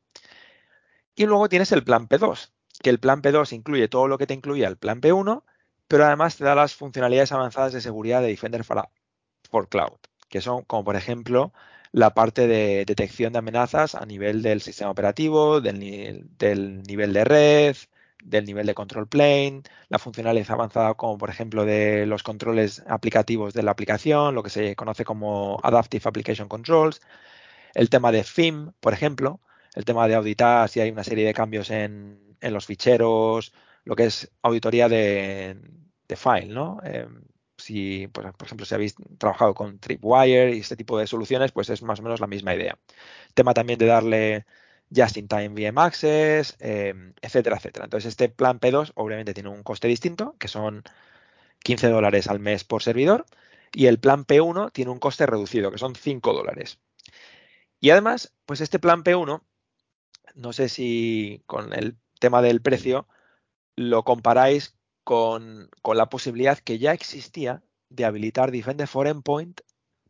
Y 1.16 1.26
luego 1.26 1.50
tienes 1.50 1.72
el 1.72 1.84
plan 1.84 2.08
P2, 2.08 2.52
que 2.82 2.90
el 2.90 3.00
plan 3.00 3.22
P2 3.22 3.54
incluye 3.54 3.88
todo 3.88 4.08
lo 4.08 4.18
que 4.18 4.28
te 4.28 4.34
incluía 4.34 4.68
el 4.68 4.78
plan 4.78 5.02
P1, 5.02 5.44
pero 5.88 6.06
además 6.06 6.38
te 6.38 6.44
da 6.44 6.56
las 6.56 6.76
funcionalidades 6.76 7.32
avanzadas 7.32 7.74
de 7.74 7.82
seguridad 7.82 8.22
de 8.22 8.28
Defender 8.28 8.63
for 8.63 9.70
Cloud, 9.70 9.98
que 10.30 10.42
son 10.42 10.63
como 10.63 10.84
por 10.84 10.96
ejemplo 10.96 11.54
la 11.92 12.13
parte 12.13 12.48
de 12.48 12.86
detección 12.86 13.34
de 13.34 13.40
amenazas 13.40 13.96
a 13.96 14.06
nivel 14.06 14.42
del 14.42 14.62
sistema 14.62 14.92
operativo, 14.92 15.62
del, 15.62 16.28
del 16.38 16.84
nivel 16.84 17.13
de 17.13 17.24
red, 17.24 17.78
del 18.24 18.46
nivel 18.46 18.68
de 18.68 18.76
control 18.76 19.08
plane, 19.08 19.63
la 19.90 20.00
funcionalidad 20.00 20.52
avanzada 20.52 20.94
como 20.96 21.18
por 21.18 21.30
ejemplo 21.30 21.66
de 21.66 22.06
los 22.06 22.24
controles 22.24 22.84
aplicativos 22.88 23.54
de 23.54 23.63
la 23.63 23.72
aplicación, 23.72 24.36
lo 24.36 24.44
que 24.44 24.50
se 24.50 24.76
conoce 24.76 25.06
como 25.06 25.60
Adaptive 25.63 26.04
Application 26.08 26.50
Controls, 26.50 27.02
el 27.78 27.90
tema 27.90 28.12
de 28.12 28.24
theme, 28.24 28.72
por 28.80 28.94
ejemplo, 28.94 29.40
el 29.76 29.86
tema 29.86 30.08
de 30.08 30.16
auditar 30.16 30.68
si 30.70 30.80
hay 30.80 30.90
una 30.90 31.04
serie 31.04 31.26
de 31.26 31.34
cambios 31.34 31.70
en, 31.70 32.36
los 32.42 32.66
ficheros, 32.66 33.54
lo 33.86 33.96
que 33.96 34.06
es 34.06 34.32
auditoría 34.42 34.90
de, 34.90 35.58
file, 36.16 36.48
¿no? 36.48 36.80
Em, 36.84 37.24
si, 37.58 38.08
pues, 38.08 38.34
por 38.36 38.48
ejemplo, 38.48 38.66
si 38.66 38.76
habéis 38.76 38.96
trabajado 39.20 39.54
con 39.54 39.80
Tripwire 39.80 40.56
y 40.56 40.60
este 40.60 40.76
tipo 40.76 40.98
de 40.98 41.08
soluciones, 41.08 41.52
pues 41.52 41.70
es 41.70 41.84
más 41.84 42.00
o 42.00 42.04
menos 42.04 42.20
la 42.20 42.28
misma 42.28 42.56
idea. 42.56 42.78
Tema 43.36 43.54
también 43.54 43.80
de 43.80 43.86
darle 43.86 44.46
just-in-time 44.96 45.50
VM 45.50 45.80
access, 45.82 46.56
em, 46.60 47.13
etcétera, 47.22 47.58
etcétera. 47.58 47.86
Entonces, 47.86 48.10
este 48.10 48.30
plan 48.30 48.60
P2 48.60 48.92
obviamente 48.96 49.34
tiene 49.34 49.50
un 49.50 49.63
coste 49.63 49.88
distinto, 49.88 50.36
que 50.40 50.48
son 50.48 50.84
15 51.63 51.90
dólares 51.90 52.28
al 52.28 52.40
mes 52.40 52.63
por 52.63 52.84
servidor, 52.84 53.26
y 53.74 53.88
el 53.88 54.00
plan 54.00 54.26
P1 54.26 54.72
tiene 54.72 54.92
un 54.92 55.00
coste 55.00 55.26
reducido, 55.28 55.72
que 55.72 55.78
son 55.80 55.96
5 55.96 56.34
dólares. 56.34 56.80
Y 57.80 57.92
además, 57.92 58.34
pues 58.46 58.62
este 58.62 58.80
plan 58.80 59.04
P1, 59.04 59.42
no 60.36 60.54
sé 60.54 60.70
si 60.70 61.44
con 61.46 61.74
el 61.74 61.98
tema 62.20 62.42
del 62.42 62.62
precio 62.62 63.08
lo 63.76 64.04
comparáis 64.04 64.76
con, 65.04 65.70
la 65.94 66.10
posibilidad 66.10 66.58
que 66.58 66.80
ya 66.80 66.94
existía 66.94 67.63
de 67.90 68.06
habilitar 68.06 68.52
Defender 68.52 68.88
for 68.88 69.08
Endpoint 69.08 69.62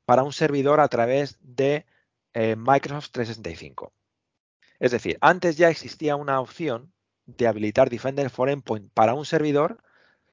para 0.06 0.24
un 0.24 0.34
servidor 0.34 0.80
a 0.80 0.88
través 0.88 1.38
de 1.42 1.86
eh, 2.34 2.56
Microsoft 2.56 3.12
365. 3.12 3.94
Es 4.80 4.92
decir, 4.92 5.18
antes 5.22 5.58
ya 5.58 5.70
existía 5.70 6.16
una 6.16 6.40
opción 6.40 6.94
de 7.26 7.48
habilitar 7.48 7.90
Defender 7.90 8.30
for 8.30 8.50
Endpoint 8.50 8.92
para 8.94 9.14
un 9.14 9.26
servidor 9.26 9.84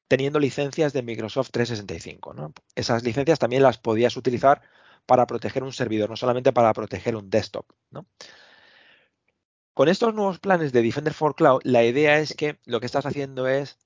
teniendo 0.09 0.39
licencias 0.39 0.93
de 0.93 1.03
Microsoft 1.03 1.51
365. 1.51 2.53
Esas 2.75 3.03
licencias 3.03 3.39
también 3.39 3.63
las 3.63 3.79
podías 3.79 4.17
utilizar 4.17 4.63
para 5.07 5.27
proteger 5.27 5.63
un 5.63 5.73
servidor, 5.73 6.11
no 6.11 6.17
solamente 6.17 6.53
para 6.53 6.73
proteger 6.73 7.17
un 7.17 7.31
desktop. 7.31 7.67
Con 9.75 9.89
estos 9.89 10.15
nuevos 10.15 10.39
planes 10.39 10.73
de 10.73 10.83
Defender 10.83 11.15
for 11.15 11.35
Cloud, 11.35 11.61
la 11.65 11.85
idea 11.85 12.19
es 12.19 12.35
que 12.35 12.59
lo 12.65 12.81
que 12.81 12.87
estás 12.87 13.07
haciendo 13.07 13.49
es 13.49 13.79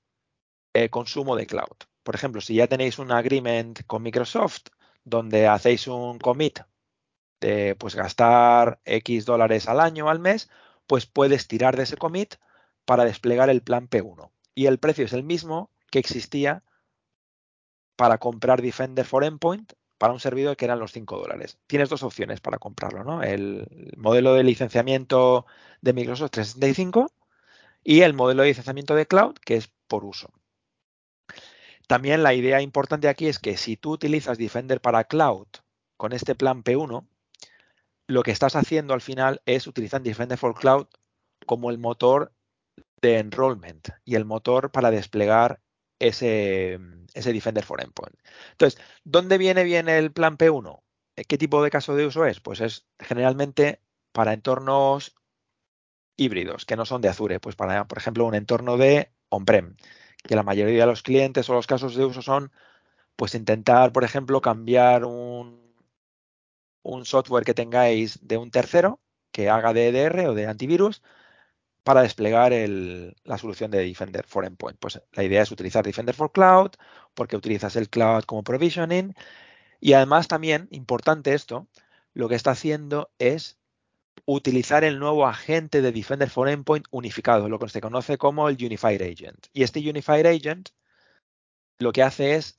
eh, 0.73 0.89
consumo 0.89 1.35
de 1.35 1.47
cloud. 1.47 1.77
Por 2.03 2.15
ejemplo, 2.15 2.41
si 2.41 2.55
ya 2.55 2.67
tenéis 2.67 2.99
un 2.99 3.11
agreement 3.11 3.85
con 3.87 4.03
Microsoft 4.03 4.67
donde 5.03 5.47
hacéis 5.47 5.87
un 5.87 6.19
commit 6.19 6.59
de 7.41 7.75
pues, 7.75 7.95
gastar 7.95 8.79
X 8.85 9.25
dólares 9.25 9.67
al 9.67 9.79
año 9.79 10.05
o 10.05 10.09
al 10.09 10.19
mes, 10.19 10.49
pues 10.87 11.05
puedes 11.05 11.47
tirar 11.47 11.75
de 11.75 11.83
ese 11.83 11.97
commit 11.97 12.35
para 12.85 13.05
desplegar 13.05 13.49
el 13.49 13.61
plan 13.61 13.89
P1. 13.89 14.31
Y 14.55 14.67
el 14.67 14.79
precio 14.79 15.05
es 15.05 15.13
el 15.13 15.23
mismo 15.23 15.71
que 15.91 15.99
existía 15.99 16.63
para 17.95 18.17
comprar 18.17 18.61
Defender 18.61 19.05
for 19.05 19.23
Endpoint 19.23 19.73
para 19.99 20.13
un 20.13 20.19
servidor 20.19 20.57
que 20.57 20.65
eran 20.65 20.79
los 20.79 20.93
5 20.93 21.19
dólares. 21.19 21.59
Tienes 21.67 21.89
dos 21.89 22.01
opciones 22.01 22.39
para 22.39 22.57
comprarlo, 22.57 23.03
¿no? 23.03 23.21
El 23.21 23.93
modelo 23.97 24.33
de 24.33 24.43
licenciamiento 24.43 25.45
de 25.81 25.93
Microsoft 25.93 26.31
365 26.31 27.11
y 27.83 28.01
el 28.01 28.13
modelo 28.13 28.41
de 28.41 28.47
licenciamiento 28.47 28.95
de 28.95 29.05
cloud, 29.05 29.35
que 29.45 29.57
es 29.57 29.69
por 29.87 30.05
uso. 30.05 30.31
También 31.87 32.23
la 32.23 32.33
idea 32.33 32.61
importante 32.61 33.09
aquí 33.09 33.27
es 33.27 33.39
que 33.39 33.57
si 33.57 33.75
tú 33.75 33.91
utilizas 33.91 34.37
Defender 34.37 34.79
para 34.79 35.03
cloud 35.03 35.47
con 35.97 36.13
este 36.13 36.33
plan 36.33 36.63
P1, 36.63 37.05
lo 38.07 38.23
que 38.23 38.31
estás 38.31 38.55
haciendo 38.55 38.93
al 38.93 39.01
final 39.01 39.41
es 39.45 39.67
utilizar 39.67 40.01
Defender 40.01 40.37
for 40.37 40.55
Cloud 40.55 40.87
como 41.45 41.69
el 41.69 41.77
motor 41.77 42.31
de 43.01 43.19
enrollment 43.19 43.89
y 44.05 44.15
el 44.15 44.23
motor 44.23 44.71
para 44.71 44.91
desplegar 44.91 45.59
ese, 45.99 46.79
ese 47.13 47.33
Defender 47.33 47.63
for 47.63 47.81
Endpoint. 47.81 48.15
Entonces, 48.51 48.81
¿dónde 49.03 49.37
viene 49.37 49.63
bien 49.63 49.89
el 49.89 50.11
plan 50.11 50.37
P1? 50.37 50.83
¿Qué 51.27 51.37
tipo 51.37 51.61
de 51.63 51.69
caso 51.69 51.95
de 51.95 52.05
uso 52.05 52.25
es? 52.25 52.39
Pues 52.39 52.61
es 52.61 52.87
generalmente 52.99 53.81
para 54.11 54.33
entornos 54.33 55.15
híbridos, 56.15 56.65
que 56.65 56.75
no 56.75 56.85
son 56.85 57.01
de 57.01 57.09
Azure, 57.09 57.39
pues 57.39 57.55
para, 57.55 57.87
por 57.87 57.97
ejemplo, 57.97 58.25
un 58.25 58.35
entorno 58.35 58.77
de 58.77 59.11
on-prem, 59.29 59.75
que 60.23 60.35
la 60.35 60.43
mayoría 60.43 60.81
de 60.81 60.85
los 60.85 61.03
clientes 61.03 61.49
o 61.49 61.53
los 61.53 61.67
casos 61.67 61.95
de 61.95 62.05
uso 62.05 62.21
son, 62.21 62.51
pues 63.15 63.35
intentar, 63.35 63.91
por 63.93 64.03
ejemplo, 64.03 64.41
cambiar 64.41 65.05
un, 65.05 65.75
un 66.83 67.05
software 67.05 67.45
que 67.45 67.53
tengáis 67.53 68.19
de 68.27 68.37
un 68.37 68.51
tercero 68.51 69.01
que 69.31 69.49
haga 69.49 69.73
de 69.73 69.89
EDR 69.89 70.27
o 70.27 70.33
de 70.33 70.47
antivirus 70.47 71.01
para 71.89 72.03
desplegar 72.03 72.53
la 73.23 73.37
solución 73.39 73.71
de 73.71 73.79
Defender 73.79 74.23
for 74.27 74.45
Endpoint. 74.45 74.77
Pues 74.77 75.01
la 75.13 75.23
idea 75.23 75.41
es 75.41 75.51
utilizar 75.51 75.83
Defender 75.83 76.13
for 76.13 76.31
Cloud 76.31 76.73
porque 77.15 77.35
utilizas 77.35 77.75
el 77.75 77.89
cloud 77.89 78.25
como 78.25 78.43
provisioning 78.43 79.15
y 79.79 79.93
además 79.93 80.27
también, 80.27 80.67
importante 80.69 81.33
esto, 81.33 81.67
lo 82.13 82.29
que 82.29 82.35
está 82.35 82.51
haciendo 82.51 83.09
es 83.17 83.57
utilizar 84.25 84.83
el 84.83 84.99
nuevo 84.99 85.25
agente 85.25 85.81
de 85.81 85.91
Defender 85.91 86.29
for 86.29 86.47
Endpoint 86.47 86.85
unificado, 86.91 87.49
lo 87.49 87.57
que 87.57 87.69
se 87.69 87.81
conoce 87.81 88.19
como 88.19 88.49
el 88.49 88.63
Unified 88.63 89.01
Agent. 89.01 89.47
Y 89.51 89.63
este 89.63 89.79
Unified 89.79 90.27
Agent 90.27 90.69
lo 91.79 91.91
que 91.91 92.03
hace 92.03 92.35
es 92.35 92.55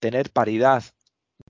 tener 0.00 0.32
paridad 0.32 0.82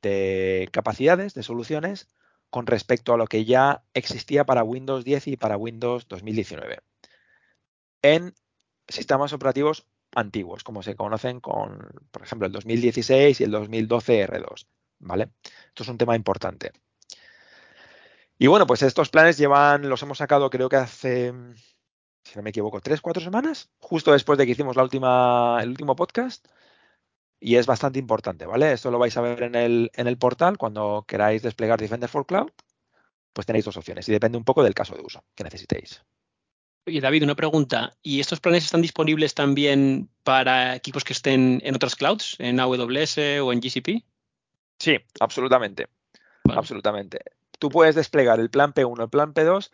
de 0.02 0.68
capacidades, 0.70 1.32
de 1.32 1.42
soluciones, 1.42 2.08
con 2.50 2.66
respecto 2.66 3.14
a 3.14 3.16
lo 3.16 3.26
que 3.26 3.46
ya 3.46 3.84
existía 3.94 4.44
para 4.44 4.64
Windows 4.64 5.02
10 5.02 5.28
y 5.28 5.36
para 5.38 5.56
Windows 5.56 6.08
2019 6.08 6.82
en 8.02 8.34
sistemas 8.88 9.32
operativos 9.32 9.86
antiguos, 10.14 10.64
como 10.64 10.82
se 10.82 10.96
conocen 10.96 11.40
con, 11.40 11.78
por 12.10 12.22
ejemplo, 12.22 12.46
el 12.46 12.52
2016 12.52 13.40
y 13.40 13.44
el 13.44 13.50
2012 13.50 14.28
R2. 14.28 14.66
¿Vale? 14.98 15.30
Esto 15.68 15.82
es 15.82 15.88
un 15.88 15.98
tema 15.98 16.16
importante. 16.16 16.72
Y 18.38 18.46
bueno, 18.48 18.66
pues 18.66 18.82
estos 18.82 19.10
planes 19.10 19.38
llevan, 19.38 19.88
los 19.88 20.02
hemos 20.02 20.18
sacado 20.18 20.50
creo 20.50 20.68
que 20.68 20.76
hace, 20.76 21.32
si 22.24 22.36
no 22.36 22.42
me 22.42 22.50
equivoco, 22.50 22.80
tres, 22.80 23.00
cuatro 23.00 23.22
semanas, 23.22 23.70
justo 23.78 24.12
después 24.12 24.38
de 24.38 24.46
que 24.46 24.52
hicimos 24.52 24.76
la 24.76 24.82
última, 24.82 25.58
el 25.62 25.70
último 25.70 25.96
podcast. 25.96 26.46
Y 27.38 27.56
es 27.56 27.66
bastante 27.66 27.98
importante, 27.98 28.46
¿vale? 28.46 28.72
Esto 28.72 28.90
lo 28.90 28.98
vais 28.98 29.16
a 29.16 29.20
ver 29.20 29.42
en 29.42 29.54
el, 29.54 29.90
en 29.94 30.06
el 30.06 30.16
portal 30.16 30.56
cuando 30.56 31.04
queráis 31.06 31.42
desplegar 31.42 31.78
Defender 31.78 32.08
for 32.08 32.26
Cloud. 32.26 32.50
Pues 33.34 33.46
tenéis 33.46 33.66
dos 33.66 33.76
opciones 33.76 34.08
y 34.08 34.12
depende 34.12 34.38
un 34.38 34.44
poco 34.44 34.62
del 34.62 34.74
caso 34.74 34.94
de 34.94 35.02
uso 35.02 35.22
que 35.34 35.44
necesitéis. 35.44 36.02
Oye, 36.86 37.00
David, 37.00 37.24
una 37.24 37.34
pregunta. 37.34 37.96
¿Y 38.00 38.20
estos 38.20 38.38
planes 38.38 38.64
están 38.64 38.80
disponibles 38.80 39.34
también 39.34 40.08
para 40.22 40.76
equipos 40.76 41.02
que 41.02 41.14
estén 41.14 41.60
en 41.64 41.74
otras 41.74 41.96
clouds, 41.96 42.36
en 42.38 42.60
AWS 42.60 43.18
o 43.42 43.52
en 43.52 43.60
GCP? 43.60 44.04
Sí, 44.78 44.96
absolutamente. 45.18 45.88
Absolutamente. 46.44 47.18
Tú 47.58 47.70
puedes 47.70 47.96
desplegar 47.96 48.38
el 48.38 48.50
plan 48.50 48.72
P1, 48.72 49.02
el 49.02 49.08
plan 49.08 49.34
P2 49.34 49.70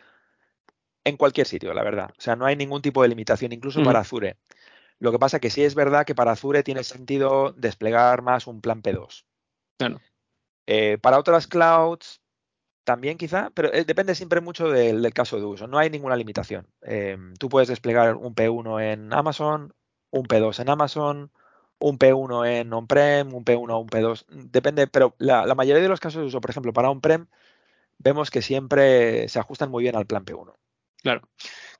en 1.03 1.17
cualquier 1.17 1.45
sitio, 1.45 1.71
la 1.75 1.83
verdad. 1.83 2.09
O 2.17 2.21
sea, 2.21 2.35
no 2.35 2.45
hay 2.47 2.55
ningún 2.55 2.81
tipo 2.81 3.03
de 3.03 3.09
limitación, 3.09 3.51
incluso 3.51 3.83
para 3.83 3.99
Azure. 3.99 4.37
Lo 4.97 5.11
que 5.11 5.19
pasa 5.19 5.39
que 5.39 5.51
sí 5.51 5.63
es 5.63 5.75
verdad 5.75 6.05
que 6.05 6.15
para 6.15 6.31
Azure 6.31 6.63
tiene 6.63 6.83
sentido 6.83 7.51
desplegar 7.51 8.23
más 8.23 8.47
un 8.47 8.59
plan 8.61 8.81
P2. 8.81 9.23
Claro. 9.77 10.01
Eh, 10.65 10.97
para 10.99 11.19
otras 11.19 11.45
clouds, 11.45 12.21
también 12.83 13.17
quizá, 13.17 13.49
pero 13.53 13.73
eh, 13.73 13.85
depende 13.85 14.15
siempre 14.15 14.41
mucho 14.41 14.69
del, 14.69 15.13
caso 15.13 15.37
de 15.37 15.45
uso. 15.45 15.67
No 15.67 15.77
hay 15.77 15.89
ninguna 15.89 16.15
limitación. 16.15 16.67
Em, 16.81 17.33
tú 17.35 17.49
puedes 17.49 17.69
desplegar 17.69 18.15
un 18.15 18.35
P1 18.35 18.81
en 18.81 19.13
Amazon, 19.13 19.73
un 20.11 20.25
P2 20.25 20.59
en 20.59 20.69
Amazon, 20.69 21.31
un 21.79 21.97
P1 21.97 22.47
en 22.47 22.73
on-prem, 22.73 23.33
un 23.33 23.45
P1 23.45 23.71
o 23.71 23.79
un 23.79 23.89
P2. 23.89 24.25
Depende, 24.29 24.87
pero 24.87 25.15
la, 25.17 25.53
mayoría 25.55 25.81
de 25.81 25.89
los 25.89 25.99
casos 25.99 26.21
de 26.21 26.27
uso, 26.27 26.41
por 26.41 26.51
ejemplo, 26.51 26.73
para 26.73 26.89
on-prem, 26.89 27.27
vemos 27.97 28.31
que 28.31 28.41
siempre 28.41 29.27
se 29.29 29.39
ajustan 29.39 29.71
muy 29.71 29.83
bien 29.83 29.95
al 29.95 30.05
plan 30.05 30.25
P1. 30.25 30.53
Claro. 31.01 31.21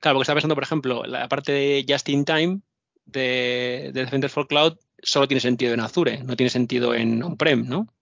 Claro, 0.00 0.16
porque 0.16 0.22
estaba 0.22 0.36
pensando, 0.36 0.54
por 0.54 0.64
ejemplo, 0.64 1.04
la 1.04 1.28
parte 1.28 1.52
de 1.52 1.86
Just 1.88 2.08
in 2.08 2.24
Time 2.24 2.60
de, 3.06 3.90
de 3.92 4.04
Defender 4.04 4.30
for 4.30 4.46
Cloud 4.46 4.78
solo 5.02 5.28
tiene 5.28 5.40
sentido 5.40 5.74
en 5.74 5.80
Azure, 5.80 6.22
no 6.24 6.36
tiene 6.36 6.50
sentido 6.50 6.94
en 6.94 7.22
on-prem, 7.22 7.68
¿no? 7.68 7.93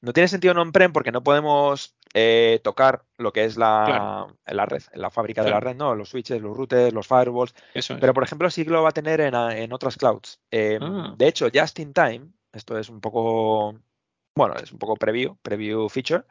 No 0.00 0.12
tiene 0.12 0.28
sentido 0.28 0.52
en 0.52 0.58
on-prem 0.58 0.92
porque 0.92 1.12
no 1.12 1.22
podemos 1.22 1.96
eh, 2.14 2.60
tocar 2.62 3.04
lo 3.16 3.32
que 3.32 3.44
es 3.44 3.56
la, 3.56 4.28
la 4.46 4.66
red, 4.66 4.82
la 4.94 5.10
fábrica 5.10 5.42
de 5.42 5.50
la 5.50 5.60
red, 5.60 5.76
¿no? 5.76 5.94
Los 5.94 6.10
switches, 6.10 6.40
los 6.40 6.56
routers, 6.56 6.92
los 6.92 7.06
firewalls. 7.06 7.54
Pero, 8.00 8.14
por 8.14 8.22
ejemplo, 8.22 8.48
sí 8.50 8.64
lo 8.64 8.82
va 8.82 8.90
a 8.90 8.92
tener 8.92 9.20
en, 9.20 9.72
otras 9.72 9.96
clouds. 9.96 10.40
Em, 10.50 10.82
ah. 10.82 11.14
De 11.16 11.26
hecho, 11.26 11.48
Just 11.52 11.78
in 11.80 11.92
Time, 11.92 12.28
esto 12.52 12.78
es 12.78 12.88
un 12.88 13.00
poco, 13.00 13.76
bueno, 14.34 14.54
es 14.62 14.72
un 14.72 14.78
poco 14.78 14.96
preview, 14.96 15.36
preview 15.42 15.88
feature, 15.88 16.24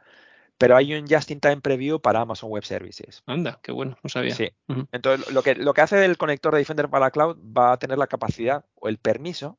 pero 0.56 0.76
hay 0.76 0.94
un 0.94 1.06
Just 1.06 1.30
in 1.30 1.40
Time 1.40 1.60
preview 1.60 2.00
para 2.00 2.20
Amazon 2.20 2.50
Web 2.50 2.64
Services. 2.64 3.22
Anda, 3.26 3.60
qué 3.62 3.70
bueno, 3.70 3.96
no 4.02 4.08
sabía. 4.08 4.34
Sí. 4.34 4.50
Entonces, 4.92 5.30
lo 5.32 5.42
que, 5.42 5.54
lo 5.54 5.74
que 5.74 5.82
hace 5.82 6.04
el 6.04 6.16
conector 6.16 6.54
de 6.54 6.60
Defender 6.60 6.88
para 6.88 7.06
la 7.06 7.10
cloud 7.10 7.36
va 7.56 7.72
a 7.72 7.78
tener 7.78 7.98
la 7.98 8.06
capacidad 8.06 8.64
o 8.74 8.88
el 8.88 8.98
permiso 8.98 9.58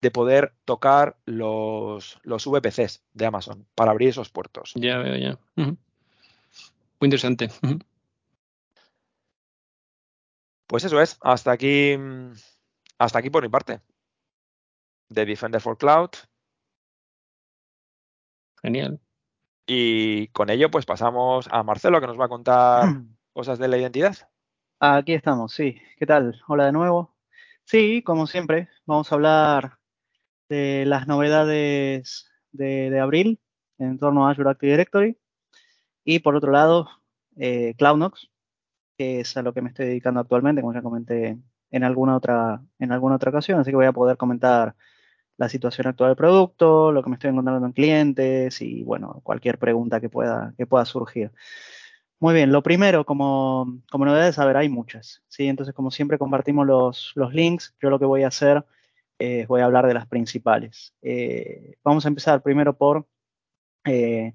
de 0.00 0.10
poder 0.10 0.54
tocar 0.64 1.16
los, 1.24 2.18
los 2.22 2.46
VPCs 2.46 3.02
de 3.12 3.26
Amazon 3.26 3.66
para 3.74 3.90
abrir 3.90 4.10
esos 4.10 4.30
puertos. 4.30 4.72
Ya 4.74 4.98
veo, 4.98 5.16
ya. 5.16 5.38
Muy 5.56 5.76
interesante. 7.00 7.48
Pues 10.66 10.84
eso 10.84 11.00
es. 11.00 11.18
Hasta 11.20 11.52
aquí. 11.52 11.96
Hasta 12.98 13.18
aquí 13.18 13.30
por 13.30 13.42
mi 13.42 13.48
parte. 13.48 13.80
De 15.08 15.24
Defender 15.24 15.60
for 15.60 15.78
Cloud. 15.78 16.10
Genial. 18.62 19.00
Y 19.66 20.28
con 20.28 20.50
ello, 20.50 20.70
pues 20.70 20.86
pasamos 20.86 21.48
a 21.50 21.62
Marcelo, 21.62 22.00
que 22.00 22.06
nos 22.06 22.18
va 22.18 22.26
a 22.26 22.28
contar 22.28 22.84
cosas 23.32 23.58
de 23.58 23.68
la 23.68 23.78
identidad. 23.78 24.16
Aquí 24.78 25.14
estamos, 25.14 25.52
sí. 25.52 25.80
¿Qué 25.98 26.06
tal? 26.06 26.40
Hola 26.46 26.66
de 26.66 26.72
nuevo. 26.72 27.14
Sí, 27.64 28.02
como 28.02 28.26
siempre, 28.26 28.68
vamos 28.84 29.10
a 29.10 29.14
hablar 29.16 29.78
de 30.48 30.84
las 30.86 31.06
novedades 31.06 32.28
de, 32.52 32.98
abril 33.00 33.40
en 33.78 33.98
torno 33.98 34.26
a 34.26 34.30
Azure 34.30 34.50
Active 34.50 34.72
Directory. 34.72 35.18
Y 36.04 36.20
por 36.20 36.36
otro 36.36 36.52
lado, 36.52 36.88
eh, 37.36 37.74
CloudNox, 37.78 38.30
que 38.96 39.20
es 39.20 39.36
a 39.36 39.42
lo 39.42 39.52
que 39.52 39.62
me 39.62 39.68
estoy 39.70 39.86
dedicando 39.86 40.20
actualmente, 40.20 40.62
como 40.62 40.74
ya 40.74 40.82
comenté 40.82 41.38
en 41.70 41.84
alguna 41.84 42.16
otra, 42.16 42.62
en 42.78 42.92
alguna 42.92 43.16
otra 43.16 43.30
ocasión. 43.30 43.60
Así 43.60 43.70
que 43.70 43.76
voy 43.76 43.86
a 43.86 43.92
poder 43.92 44.16
comentar 44.16 44.76
la 45.36 45.48
situación 45.48 45.86
actual 45.86 46.10
del 46.10 46.16
producto, 46.16 46.92
lo 46.92 47.02
que 47.02 47.10
me 47.10 47.16
estoy 47.16 47.30
encontrando 47.30 47.66
en 47.66 47.72
clientes 47.72 48.62
y 48.62 48.82
bueno, 48.84 49.20
cualquier 49.22 49.58
pregunta 49.58 50.00
que 50.00 50.08
pueda, 50.08 50.54
que 50.56 50.66
pueda 50.66 50.84
surgir. 50.84 51.32
Muy 52.18 52.32
bien, 52.34 52.50
lo 52.50 52.62
primero, 52.62 53.04
como, 53.04 53.82
como 53.90 54.06
novedades, 54.06 54.38
a 54.38 54.46
ver, 54.46 54.56
hay 54.56 54.70
muchas, 54.70 55.22
¿sí? 55.28 55.48
Entonces, 55.48 55.74
como 55.74 55.90
siempre 55.90 56.18
compartimos 56.18 56.66
los, 56.66 57.12
los 57.14 57.34
links, 57.34 57.74
yo 57.80 57.90
lo 57.90 57.98
que 57.98 58.06
voy 58.06 58.22
a 58.22 58.28
hacer 58.28 58.64
es 59.18 59.48
voy 59.48 59.60
a 59.60 59.64
hablar 59.64 59.86
de 59.86 59.94
las 59.94 60.06
principales. 60.06 60.94
Eh, 61.02 61.76
vamos 61.82 62.04
a 62.04 62.08
empezar 62.08 62.42
primero 62.42 62.76
por 62.76 63.06
eh, 63.84 64.34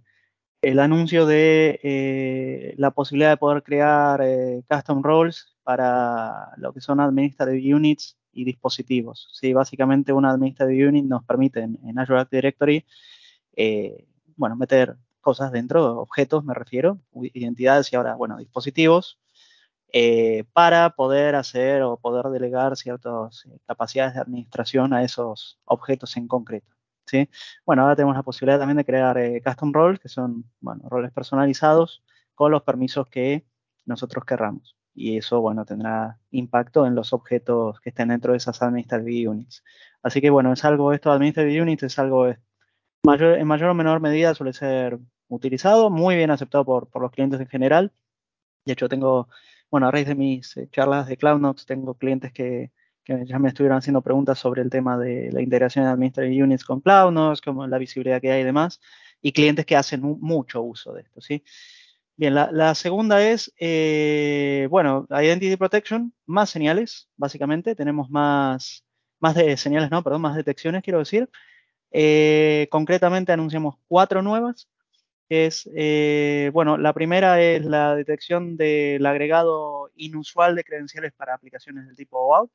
el 0.62 0.80
anuncio 0.80 1.26
de 1.26 1.80
eh, 1.84 2.76
la 2.78 2.92
posibilidad 2.92 3.32
de 3.32 3.38
poder 3.38 3.64
crear 3.64 4.22
custom 4.70 5.04
roles 5.04 5.56
para 5.64 6.52
lo 6.58 6.74
que 6.74 6.82
son 6.82 7.00
administrative 7.00 7.76
units 7.76 8.18
y 8.32 8.46
dispositivos. 8.46 9.30
Sí, 9.34 9.54
básicamente 9.54 10.14
una 10.14 10.32
administrative 10.32 10.88
unit 10.88 11.06
nos 11.06 11.24
permite 11.24 11.62
en, 11.62 12.00
Azure 12.00 12.22
Active 12.22 12.38
Directory, 12.38 12.86
bueno, 14.36 14.56
meter 14.56 14.96
cosas 15.20 15.52
dentro, 15.52 16.00
objetos 16.00 16.44
me 16.44 16.54
refiero, 16.54 17.00
identidades 17.34 17.92
y 17.94 17.96
ahora, 17.96 18.16
bueno, 18.16 18.38
dispositivos, 18.38 19.20
eh, 19.94 20.46
para 20.54 20.92
poder 20.92 21.36
hacer 21.36 21.82
o 21.84 21.98
poder 21.98 22.26
delegar 22.32 22.78
ciertas 22.78 23.46
eh, 23.46 23.60
capacidades 23.68 24.16
de 24.16 24.22
administración 24.22 24.94
a 24.94 25.04
esos 25.04 25.60
objetos 25.66 26.16
en 26.18 26.28
concreto. 26.28 26.68
¿sí? 27.06 27.30
Bueno, 27.66 27.84
ahora 27.84 27.96
tenemos 27.96 28.16
la 28.16 28.24
posibilidad 28.24 28.60
también 28.60 28.78
de 28.78 28.86
crear 28.86 29.18
eh, 29.18 29.42
custom 29.44 29.74
roles, 29.74 30.00
que 30.00 30.10
son 30.10 30.46
roles 30.62 31.12
personalizados 31.12 32.04
con 32.36 32.52
los 32.52 32.64
permisos 32.64 33.08
que 33.08 33.46
nosotros 33.86 34.26
querramos. 34.26 34.78
Y 34.94 35.18
eso, 35.18 35.42
bueno, 35.42 35.66
tendrá 35.66 36.20
impacto 36.32 36.86
en 36.86 36.96
los 36.96 37.14
objetos 37.14 37.80
que 37.80 37.90
estén 37.90 38.10
dentro 38.10 38.34
de 38.34 38.38
esas 38.38 38.62
administrative 38.62 39.28
units. 39.30 39.64
Así 40.04 40.22
que, 40.22 40.30
bueno, 40.30 40.54
es 40.54 40.66
algo, 40.66 40.94
esto 40.94 41.12
administrative 41.12 41.62
units 41.62 41.84
es 41.84 42.00
algo 42.00 42.28
en 43.04 43.48
mayor 43.48 43.70
o 43.70 43.74
menor 43.74 44.00
medida 44.00 44.36
suele 44.36 44.54
ser 44.54 45.00
utilizado, 45.28 45.90
muy 45.90 46.16
bien 46.16 46.32
aceptado 46.32 46.66
por, 46.66 47.02
los 47.02 47.12
clientes 47.12 47.40
en 47.40 47.48
general. 47.48 47.92
De 48.66 48.74
hecho, 48.74 48.90
tengo, 48.90 49.28
bueno, 49.72 49.88
a 49.88 49.92
raíz 49.92 50.08
de 50.08 50.16
mis 50.16 50.56
eh, 50.58 50.68
charlas 50.72 51.08
de 51.08 51.18
CloudNox, 51.18 51.66
tengo 51.66 51.96
clientes 51.96 52.32
que, 52.34 52.72
ya 53.06 53.40
me 53.40 53.50
estuvieron 53.50 53.80
haciendo 53.80 54.02
preguntas 54.02 54.38
sobre 54.38 54.62
el 54.62 54.70
tema 54.70 54.98
de 54.98 55.32
la 55.32 55.42
integración 55.42 55.86
de 55.86 55.92
Administrative 55.92 56.44
Units 56.44 56.64
con 56.64 56.82
CloudNox, 56.82 57.42
como 57.42 57.66
la 57.68 57.78
visibilidad 57.78 58.22
que 58.22 58.32
hay 58.32 58.42
y 58.42 58.46
demás, 58.46 58.80
y 59.22 59.32
clientes 59.32 59.66
que 59.66 59.76
hacen 59.76 60.02
mucho 60.02 60.62
uso 60.62 60.94
de 60.94 61.02
esto, 61.02 61.20
¿sí? 61.20 61.44
Bien, 62.16 62.36
la, 62.36 62.76
segunda 62.76 63.28
es, 63.28 63.52
eh, 63.60 64.68
bueno, 64.70 65.08
Identity 65.10 65.56
Protection, 65.56 66.14
más 66.28 66.52
señales, 66.52 67.10
básicamente, 67.18 67.76
tenemos 67.76 68.10
más, 68.12 68.86
más 69.20 69.34
de 69.36 69.58
señales, 69.58 69.90
no, 69.90 70.04
perdón, 70.04 70.22
más 70.22 70.36
detecciones, 70.36 70.84
quiero 70.84 71.00
decir, 71.00 71.30
eh, 71.92 72.68
concretamente 72.70 73.32
anunciamos 73.32 73.76
cuatro 73.88 74.22
nuevas, 74.22 74.70
es, 75.32 75.70
eh, 75.74 76.52
bueno, 76.54 76.78
la 76.78 76.92
primera 76.92 77.42
es 77.42 77.64
la 77.64 77.96
detección 77.96 78.58
del 78.58 79.06
agregado 79.06 79.90
inusual 79.96 80.56
de 80.56 80.66
credenciales 80.66 81.14
para 81.14 81.34
aplicaciones 81.34 81.88
del 81.88 81.96
tipo 81.96 82.20
OAuth. 82.20 82.52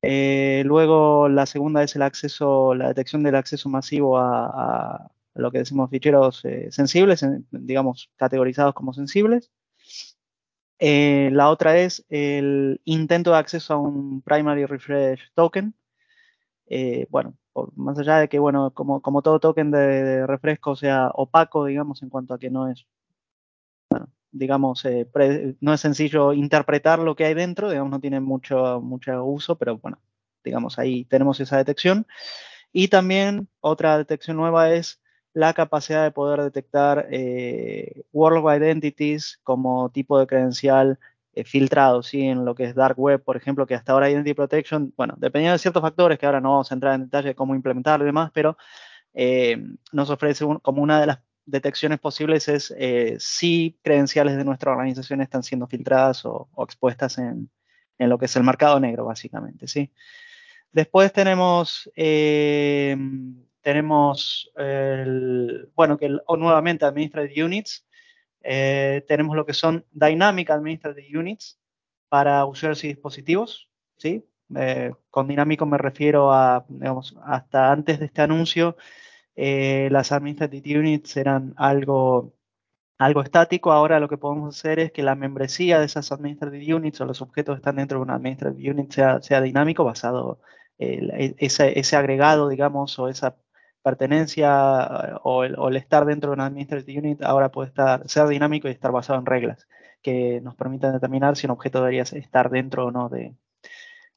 Eh, 0.00 0.62
luego 0.64 1.28
la 1.28 1.44
segunda 1.44 1.82
es 1.82 1.94
el 1.94 2.00
acceso, 2.00 2.74
la 2.74 2.88
detección 2.88 3.22
del 3.22 3.34
acceso 3.34 3.68
masivo 3.68 4.16
a, 4.18 5.10
lo 5.34 5.52
que 5.52 5.58
decimos 5.58 5.90
ficheros 5.90 6.42
sensibles, 6.70 7.26
digamos 7.50 8.10
categorizados 8.16 8.74
como 8.74 8.94
sensibles. 8.94 9.50
la 10.80 11.50
otra 11.50 11.76
es 11.78 12.06
el 12.08 12.80
intento 12.84 13.32
de 13.32 13.38
acceso 13.38 13.74
a 13.74 13.78
un 13.78 14.22
primary 14.22 14.64
refresh 14.64 15.20
token. 15.34 15.74
bueno, 17.10 17.36
más 17.76 17.98
allá 17.98 18.18
de 18.18 18.28
que, 18.28 18.38
bueno, 18.38 18.72
como, 18.72 19.00
como 19.02 19.22
todo 19.22 19.40
token 19.40 19.70
de, 19.70 20.26
refresco 20.26 20.76
sea 20.76 21.10
opaco, 21.14 21.66
digamos, 21.66 22.02
en 22.02 22.08
cuanto 22.08 22.34
a 22.34 22.38
que 22.38 22.50
no 22.50 22.68
es, 22.68 22.86
digamos, 24.30 24.84
eh, 24.84 25.06
no 25.60 25.74
es 25.74 25.80
sencillo 25.80 26.32
interpretar 26.32 26.98
lo 26.98 27.14
que 27.16 27.24
hay 27.24 27.34
dentro, 27.34 27.70
digamos, 27.70 27.90
no 27.90 28.00
tiene 28.00 28.20
mucho, 28.20 28.80
mucho 28.80 29.24
uso, 29.24 29.56
pero 29.56 29.78
bueno, 29.78 29.98
digamos, 30.44 30.78
ahí 30.78 31.04
tenemos 31.04 31.40
esa 31.40 31.58
detección. 31.58 32.06
Y 32.72 32.88
también 32.88 33.48
otra 33.60 33.98
detección 33.98 34.38
nueva 34.38 34.70
es 34.72 35.00
la 35.34 35.54
capacidad 35.54 36.04
de 36.04 36.10
poder 36.10 36.42
detectar 36.42 37.08
eh, 37.10 38.04
World 38.12 38.44
Identities 38.62 39.40
como 39.42 39.90
tipo 39.90 40.18
de 40.18 40.26
credencial 40.26 40.98
eh, 41.34 41.44
filtrado, 41.44 42.02
¿sí? 42.02 42.20
En 42.22 42.44
lo 42.44 42.54
que 42.54 42.64
es 42.64 42.74
Dark 42.74 42.98
Web, 42.98 43.22
por 43.24 43.38
ejemplo, 43.38 43.66
que 43.66 43.74
hasta 43.74 43.92
ahora 43.92 44.10
Identity 44.10 44.34
Protection, 44.34 44.92
bueno, 44.96 45.14
dependiendo 45.16 45.54
de 45.54 45.58
ciertos 45.58 45.80
factores 45.80 46.18
que 46.18 46.26
ahora 46.26 46.42
no 46.42 46.50
vamos 46.50 46.70
a 46.70 46.74
entrar 46.74 46.94
en 46.94 47.04
detalle 47.04 47.28
de 47.28 47.34
cómo 47.34 47.54
implementarlo 47.54 48.04
y 48.04 48.08
demás, 48.08 48.30
pero 48.34 48.58
eh, 49.14 49.56
nos 49.92 50.10
ofrece 50.10 50.44
como 50.60 50.82
una 50.82 51.00
de 51.00 51.06
las 51.06 51.20
detecciones 51.46 52.00
posibles 52.00 52.48
es 52.48 52.74
eh, 52.76 53.16
si 53.18 53.78
credenciales 53.82 54.36
de 54.36 54.44
nuestra 54.44 54.72
organización 54.72 55.22
están 55.22 55.42
siendo 55.42 55.66
filtradas 55.66 56.24
o, 56.26 56.48
expuestas 56.58 57.16
en, 57.16 57.50
lo 57.98 58.18
que 58.18 58.26
es 58.26 58.36
el 58.36 58.42
mercado 58.42 58.78
negro, 58.78 59.06
básicamente, 59.06 59.68
¿sí? 59.68 59.90
Después 60.70 61.12
tenemos, 61.12 61.90
tenemos 63.62 64.50
el, 64.56 65.70
bueno, 65.74 65.96
que 65.98 66.08
nuevamente 66.08 66.84
Administrative 66.84 67.44
Units, 67.44 67.86
eh, 68.44 69.04
tenemos 69.08 69.36
lo 69.36 69.46
que 69.46 69.54
son 69.54 69.84
Dynamic 69.92 70.50
Administrative 70.50 71.18
Units 71.18 71.58
para 72.08 72.44
usuarios 72.44 72.84
y 72.84 72.88
dispositivos. 72.88 73.70
¿sí? 73.96 74.24
Eh, 74.56 74.92
con 75.10 75.28
dinámico 75.28 75.66
me 75.66 75.78
refiero 75.78 76.32
a, 76.32 76.64
digamos, 76.68 77.16
hasta 77.24 77.72
antes 77.72 77.98
de 78.00 78.06
este 78.06 78.22
anuncio, 78.22 78.76
eh, 79.34 79.88
las 79.90 80.12
Administrative 80.12 80.78
Units 80.78 81.16
eran 81.16 81.54
algo, 81.56 82.34
algo 82.98 83.22
estático. 83.22 83.72
Ahora 83.72 84.00
lo 84.00 84.08
que 84.08 84.18
podemos 84.18 84.56
hacer 84.56 84.78
es 84.78 84.92
que 84.92 85.02
la 85.02 85.14
membresía 85.14 85.78
de 85.78 85.86
esas 85.86 86.12
Administrative 86.12 86.74
Units 86.74 87.00
o 87.00 87.06
los 87.06 87.22
objetos 87.22 87.56
que 87.56 87.58
están 87.60 87.76
dentro 87.76 87.98
de 87.98 88.02
una 88.02 88.14
Administrative 88.16 88.70
Unit 88.70 88.92
sea, 88.92 89.22
sea 89.22 89.40
dinámico, 89.40 89.84
basado 89.84 90.40
en 90.78 91.34
ese, 91.38 91.78
ese 91.78 91.96
agregado, 91.96 92.48
digamos, 92.48 92.98
o 92.98 93.08
esa 93.08 93.36
pertenencia 93.82 95.18
o 95.22 95.44
el, 95.44 95.76
estar 95.76 96.04
dentro 96.04 96.30
de 96.30 96.34
una 96.34 96.46
administrative 96.46 96.98
unit 96.98 97.22
ahora 97.22 97.50
puede 97.50 97.68
estar, 97.68 98.08
ser 98.08 98.28
dinámico 98.28 98.68
y 98.68 98.70
estar 98.70 98.92
basado 98.92 99.18
en 99.18 99.26
reglas 99.26 99.66
que 100.02 100.40
nos 100.40 100.54
permitan 100.56 100.92
determinar 100.92 101.36
si 101.36 101.46
un 101.46 101.52
objeto 101.52 101.78
debería 101.78 102.02
estar 102.02 102.50
dentro 102.50 102.86
o 102.86 102.90
no 102.90 103.08
de, 103.08 103.34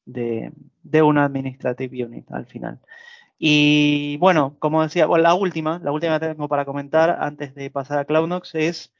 de, 0.05 1.01
una 1.01 1.25
administrative 1.25 2.05
unit 2.05 2.31
al 2.31 2.45
final. 2.45 2.79
Y 3.37 4.17
bueno, 4.17 4.55
como 4.59 4.81
decía, 4.83 5.07
la 5.07 5.33
última, 5.35 5.79
la 5.83 5.91
última 5.91 6.19
que 6.19 6.27
tengo 6.27 6.47
para 6.47 6.65
comentar 6.65 7.17
antes 7.19 7.53
de 7.53 7.69
pasar 7.69 7.99
a 7.99 8.05
CloudNox 8.05 8.55
es 8.55 8.93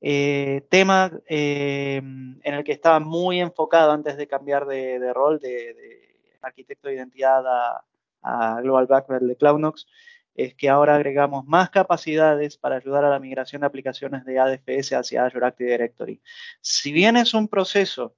eh, 0.00 0.66
tema 0.68 1.10
eh, 1.28 1.96
en 1.96 2.54
el 2.54 2.64
que 2.64 2.72
estaba 2.72 3.00
muy 3.00 3.40
enfocado 3.40 3.92
antes 3.92 4.16
de 4.16 4.26
cambiar 4.26 4.66
de, 4.66 5.12
rol 5.14 5.38
de, 5.38 6.36
arquitecto 6.42 6.88
de 6.88 6.96
identidad 6.96 7.46
a, 7.46 7.84
a 8.26 8.60
Global 8.60 8.86
Background 8.86 9.28
de 9.28 9.36
CloudNox 9.36 9.86
es 10.34 10.54
que 10.54 10.68
ahora 10.68 10.96
agregamos 10.96 11.46
más 11.46 11.70
capacidades 11.70 12.58
para 12.58 12.76
ayudar 12.76 13.04
a 13.04 13.10
la 13.10 13.18
migración 13.18 13.60
de 13.60 13.66
aplicaciones 13.66 14.24
de 14.24 14.38
ADFS 14.38 14.92
hacia 14.92 15.24
Azure 15.24 15.46
Active 15.46 15.70
Directory. 15.70 16.20
Si 16.60 16.92
bien 16.92 17.16
es 17.16 17.32
un 17.34 17.48
proceso 17.48 18.16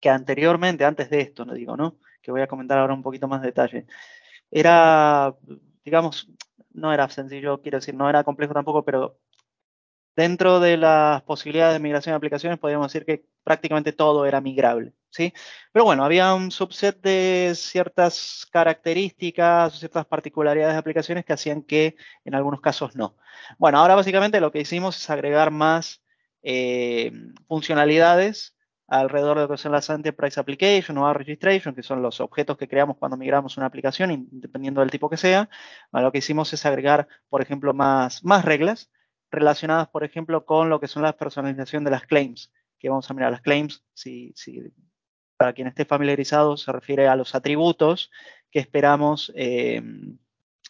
que 0.00 0.08
anteriormente, 0.10 0.84
antes 0.84 1.10
de 1.10 1.20
esto, 1.20 1.44
no 1.44 1.54
digo, 1.54 1.76
¿no? 1.76 1.98
Que 2.22 2.30
voy 2.30 2.42
a 2.42 2.46
comentar 2.46 2.78
ahora 2.78 2.94
un 2.94 3.02
poquito 3.02 3.28
más 3.28 3.40
de 3.40 3.48
detalle, 3.48 3.86
era, 4.50 5.34
digamos, 5.84 6.28
no 6.72 6.92
era 6.92 7.08
sencillo, 7.08 7.60
quiero 7.62 7.78
decir, 7.78 7.94
no 7.94 8.08
era 8.08 8.24
complejo 8.24 8.54
tampoco, 8.54 8.84
pero 8.84 9.18
dentro 10.16 10.60
de 10.60 10.76
las 10.76 11.22
posibilidades 11.22 11.74
de 11.74 11.80
migración 11.80 12.12
de 12.12 12.16
aplicaciones 12.18 12.58
podríamos 12.58 12.92
decir 12.92 13.06
que 13.06 13.24
prácticamente 13.44 13.92
todo 13.92 14.26
era 14.26 14.40
migrable. 14.40 14.94
¿Sí? 15.12 15.32
Pero 15.72 15.84
bueno, 15.84 16.04
había 16.04 16.34
un 16.34 16.50
subset 16.50 17.00
de 17.00 17.52
ciertas 17.54 18.46
características, 18.50 19.78
ciertas 19.78 20.06
particularidades 20.06 20.74
de 20.74 20.78
aplicaciones 20.80 21.24
que 21.24 21.34
hacían 21.34 21.62
que 21.62 21.96
en 22.24 22.34
algunos 22.34 22.60
casos 22.60 22.96
no. 22.96 23.16
Bueno, 23.58 23.78
ahora 23.78 23.94
básicamente 23.94 24.40
lo 24.40 24.50
que 24.50 24.60
hicimos 24.60 24.96
es 24.96 25.10
agregar 25.10 25.50
más 25.50 26.02
eh, 26.42 27.12
funcionalidades 27.46 28.56
alrededor 28.88 29.38
de 29.38 29.44
lo 29.44 29.48
que 29.48 29.56
son 29.56 29.72
las 29.72 29.88
Enterprise 29.88 30.38
Application 30.38 30.98
o 30.98 31.12
Registration, 31.14 31.74
que 31.74 31.82
son 31.82 32.02
los 32.02 32.20
objetos 32.20 32.58
que 32.58 32.68
creamos 32.68 32.98
cuando 32.98 33.16
migramos 33.16 33.56
una 33.56 33.66
aplicación, 33.66 34.28
dependiendo 34.30 34.80
del 34.80 34.90
tipo 34.90 35.08
que 35.08 35.16
sea. 35.16 35.48
lo 35.92 36.12
que 36.12 36.18
hicimos 36.18 36.52
es 36.52 36.66
agregar, 36.66 37.08
por 37.28 37.40
ejemplo, 37.42 37.72
más, 37.72 38.22
más 38.24 38.44
reglas 38.44 38.90
relacionadas, 39.30 39.88
por 39.88 40.04
ejemplo, 40.04 40.44
con 40.44 40.68
lo 40.68 40.78
que 40.78 40.88
son 40.88 41.02
la 41.02 41.16
personalización 41.16 41.84
de 41.84 41.90
las 41.90 42.02
claims, 42.02 42.52
que 42.78 42.90
vamos 42.90 43.10
a 43.10 43.14
mirar 43.14 43.32
las 43.32 43.40
claims, 43.40 43.82
si, 43.94 44.32
si 44.36 44.60
para 45.42 45.54
quien 45.54 45.66
esté 45.66 45.84
familiarizado, 45.84 46.56
se 46.56 46.70
refiere 46.70 47.08
a 47.08 47.16
los 47.16 47.34
atributos 47.34 48.12
que 48.52 48.60
esperamos 48.60 49.32
eh, 49.34 49.82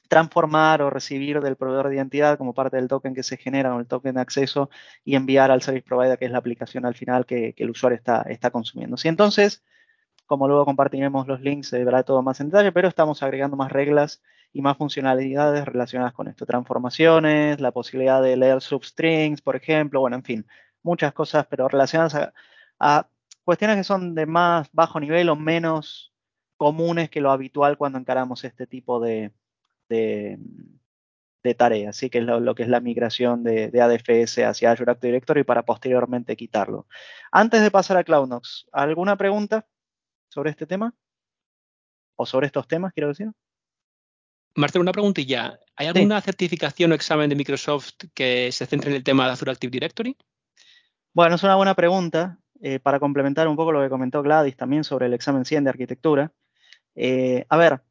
transformar 0.09 0.81
o 0.81 0.89
recibir 0.89 1.43
del 1.43 1.57
proveedor 1.57 1.91
de 1.91 1.97
identidad 1.97 2.39
como 2.39 2.55
parte 2.55 2.79
del 2.79 2.89
token 2.89 3.15
que 3.15 3.23
se 3.23 3.37
genera 3.37 3.77
o 3.77 3.81
el 3.81 3.87
token 3.87 4.15
de 4.15 4.23
acceso 4.23 4.71
y 5.05 5.15
enviar 5.15 5.51
al 5.51 5.61
service 5.61 5.85
provider, 5.85 6.19
que 6.19 6.25
es 6.25 6.31
la 6.31 6.39
aplicación 6.39 6.87
al 6.87 6.95
final 6.95 7.27
que, 7.27 7.55
el 7.55 7.69
usuario 7.69 7.99
está, 7.99 8.23
está 8.23 8.51
consumiendo. 8.51 8.97
Si 8.97 9.09
entonces, 9.09 9.63
como 10.25 10.49
luego 10.49 10.65
compartiremos 10.65 11.29
los 11.29 11.43
links, 11.43 11.69
se 11.69 11.85
verá 11.85 12.03
todo 12.03 12.23
más 12.23 12.41
en 12.41 12.49
detalle, 12.49 12.73
pero 12.73 12.89
estamos 12.89 13.23
agregando 13.23 13.59
más 13.59 13.71
reglas 13.71 14.23
y 14.55 14.63
más 14.63 14.79
funcionalidades 14.79 15.67
relacionadas 15.67 16.15
con 16.15 16.29
esto. 16.29 16.47
Transformaciones, 16.47 17.61
la 17.61 17.73
posibilidad 17.73 18.23
de 18.23 18.39
leer 18.39 18.63
substrings, 18.63 19.43
por 19.43 19.55
ejemplo, 19.55 20.01
bueno, 20.01 20.17
en 20.17 20.25
fin, 20.25 20.47
muchas 20.83 21.13
cosas, 21.13 21.47
pero 21.51 21.69
relacionadas 21.69 22.33
a 22.79 23.12
cuestiones 23.45 23.77
que 23.77 23.85
son 23.85 24.15
de 24.15 24.27
más 24.27 24.69
bajo 24.73 25.01
nivel 25.01 25.29
o 25.29 25.37
menos 25.37 26.13
comunes 26.57 27.11
que 27.11 27.21
lo 27.21 27.31
habitual 27.31 27.77
cuando 27.77 27.99
encaramos 27.99 28.45
este 28.45 28.67
tipo 28.67 29.01
de, 29.01 29.33
de, 29.89 30.39
tareas, 31.57 31.97
¿sí? 31.97 32.09
que 32.09 32.19
es 32.19 32.25
lo, 32.25 32.55
que 32.55 32.63
es 32.63 32.69
la 32.69 32.81
migración 32.81 33.43
de, 33.43 33.73
ADFS 33.81 34.39
hacia 34.39 34.71
Azure 34.71 34.93
Active 34.93 35.09
Directory 35.09 35.45
para 35.45 35.65
posteriormente 35.65 36.37
quitarlo. 36.37 36.87
Antes 37.31 37.63
de 37.63 37.71
pasar 37.71 37.97
a 37.97 38.05
CloudNox, 38.05 38.67
¿alguna 38.73 39.17
pregunta 39.17 39.67
sobre 40.29 40.51
este 40.51 40.67
tema? 40.67 40.95
¿O 42.17 42.27
sobre 42.27 42.47
estos 42.47 42.69
temas, 42.69 42.93
quiero 42.93 43.09
decir? 43.09 43.33
Marcelo, 44.55 44.83
una 44.83 44.93
preguntilla. 44.93 45.59
¿Hay 45.77 45.87
alguna 45.87 46.21
certificación 46.21 46.93
o 46.93 46.95
examen 46.95 47.29
de 47.29 47.37
Microsoft 47.37 47.95
que 48.15 48.53
se 48.53 48.67
centre 48.67 48.91
en 48.91 48.97
el 48.97 49.05
tema 49.05 49.27
de 49.27 49.33
Azure 49.33 49.51
Active 49.51 49.71
Directory? 49.71 50.17
Bueno, 51.15 51.37
es 51.37 51.43
una 51.43 51.57
buena 51.57 51.75
pregunta. 51.75 52.39
Eh, 52.65 52.79
para 52.79 53.01
complementar 53.01 53.49
un 53.49 53.57
poco 53.57 53.73
lo 53.73 53.83
que 53.83 53.89
comentó 53.89 54.23
Gladys 54.23 54.57
también 54.57 54.85
sobre 54.85 55.07
el 55.07 55.15
examen 55.15 55.45
100 55.45 55.65
de 55.65 55.71
arquitectura. 55.71 56.33
Eh, 56.95 57.45
a 57.49 57.57
ver, 57.57 57.83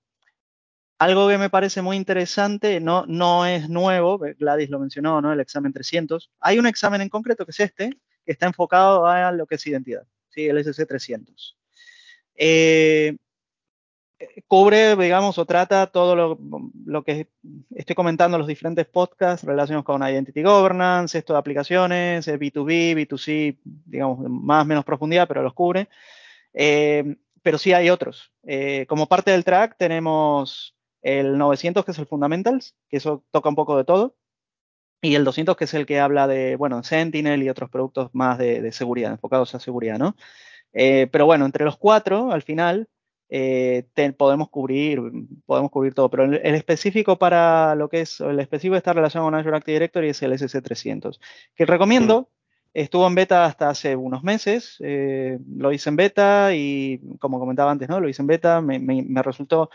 algo 0.98 1.28
que 1.28 1.38
me 1.38 1.50
parece 1.50 1.82
muy 1.82 1.98
interesante, 1.98 2.80
no, 2.80 3.06
no 3.06 3.46
es 3.46 3.68
nuevo, 3.68 4.18
Gladys 4.18 4.70
lo 4.70 4.80
mencionó, 4.80 5.20
¿no? 5.22 5.34
El 5.34 5.42
examen 5.42 5.74
300. 5.74 6.32
Hay 6.40 6.58
un 6.58 6.68
examen 6.68 7.02
en 7.02 7.10
concreto 7.10 7.44
que 7.46 7.52
es 7.52 7.60
este, 7.60 7.90
que 8.26 8.32
está 8.32 8.46
enfocado 8.46 9.06
a 9.06 9.34
lo 9.34 9.46
que 9.46 9.56
es 9.56 9.68
identidad, 9.68 10.08
¿sí? 10.30 10.48
El 10.48 10.58
SC 10.60 10.86
300. 10.86 11.58
Eh, 12.36 13.18
cubre, 14.48 14.96
digamos, 14.96 15.38
o 15.38 15.46
trata 15.46 15.88
todo 15.88 16.38
lo, 16.86 17.04
que 17.04 17.28
estoy 17.76 17.96
comentando 17.96 18.38
en 18.38 18.40
los 18.40 18.48
diferentes 18.48 18.86
podcasts 18.86 19.46
relacionados 19.46 19.86
con 19.86 20.02
Identity 20.02 20.44
Governance, 20.44 21.18
esto 21.18 21.34
de 21.34 21.40
aplicaciones, 21.40 22.28
B2B, 22.28 22.96
B2C, 22.96 23.58
digamos, 23.64 24.20
más 24.30 24.64
o 24.64 24.66
menos 24.66 24.86
profundidad, 24.86 25.28
pero 25.28 25.42
los 25.44 25.54
cubre. 25.54 25.90
Eh, 26.54 27.16
pero 27.42 27.58
sí 27.58 27.74
hay 27.74 27.90
otros. 27.90 28.32
Eh, 28.44 28.86
como 28.88 29.08
parte 29.08 29.32
del 29.32 29.44
track 29.44 29.78
tenemos 29.78 30.76
el 31.02 31.38
900, 31.38 31.84
que 31.86 31.92
es 31.92 32.00
el 32.00 32.06
Fundamentals, 32.06 32.76
que 32.90 32.98
eso 32.98 33.24
toca 33.32 33.50
un 33.50 33.56
poco 33.56 33.78
de 33.78 33.84
todo, 33.84 34.16
y 35.02 35.16
el 35.16 35.24
200, 35.24 35.58
que 35.58 35.64
es 35.64 35.74
el 35.74 35.86
que 35.86 36.00
habla 36.00 36.28
de, 36.28 36.56
bueno, 36.56 36.84
Sentinel 36.84 37.42
y 37.42 37.50
otros 37.50 37.70
productos 37.70 38.12
más 38.14 38.38
de, 38.38 38.72
seguridad, 38.72 39.12
enfocados 39.12 39.56
a 39.56 39.60
seguridad, 39.60 39.98
¿no? 39.98 40.16
Eh, 40.74 41.08
pero 41.12 41.26
bueno, 41.26 41.46
entre 41.46 41.66
los 41.66 41.78
cuatro, 41.78 42.32
al 42.32 42.44
final, 42.44 42.88
eh, 43.34 43.88
podemos 44.18 44.50
cubrir 44.50 45.02
podemos 45.46 45.72
cubrir 45.72 45.94
todo, 45.94 46.10
pero 46.10 46.26
el, 46.26 46.36
específico 46.54 47.18
para 47.18 47.76
lo 47.76 47.88
que 47.88 48.02
es, 48.02 48.20
el 48.20 48.42
específico 48.42 48.76
está 48.76 48.92
relacionado 48.92 49.28
con 49.28 49.36
Azure 49.36 49.56
Active 49.56 49.76
Directory 49.76 50.10
es 50.10 50.22
el 50.22 50.34
SC300, 50.34 51.18
que 51.56 51.66
recomiendo, 51.66 52.30
estuvo 52.74 53.08
en 53.08 53.16
beta 53.16 53.46
hasta 53.46 53.70
hace 53.70 53.96
unos 53.96 54.22
meses, 54.24 54.76
eh, 54.82 55.40
lo 55.56 55.72
hice 55.72 55.90
en 55.90 55.96
beta 55.96 56.54
y 56.54 57.00
como 57.20 57.40
comentaba 57.40 57.72
antes, 57.72 57.88
¿no? 57.88 58.02
Lo 58.02 58.10
hice 58.10 58.22
en 58.22 58.28
beta, 58.28 58.60
me, 58.60 58.80
me, 58.80 59.24
resultó, 59.24 59.70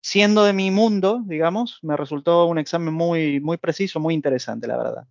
siendo 0.00 0.44
de 0.44 0.52
mi 0.52 0.70
mundo, 0.70 1.22
digamos, 1.26 1.80
me 1.82 1.96
resultó 1.96 2.46
un 2.46 2.58
examen 2.58 2.94
muy, 2.94 3.40
muy 3.40 3.56
preciso, 3.56 3.98
muy 3.98 4.14
interesante, 4.14 4.68
la 4.68 4.76
verdad. 4.76 5.08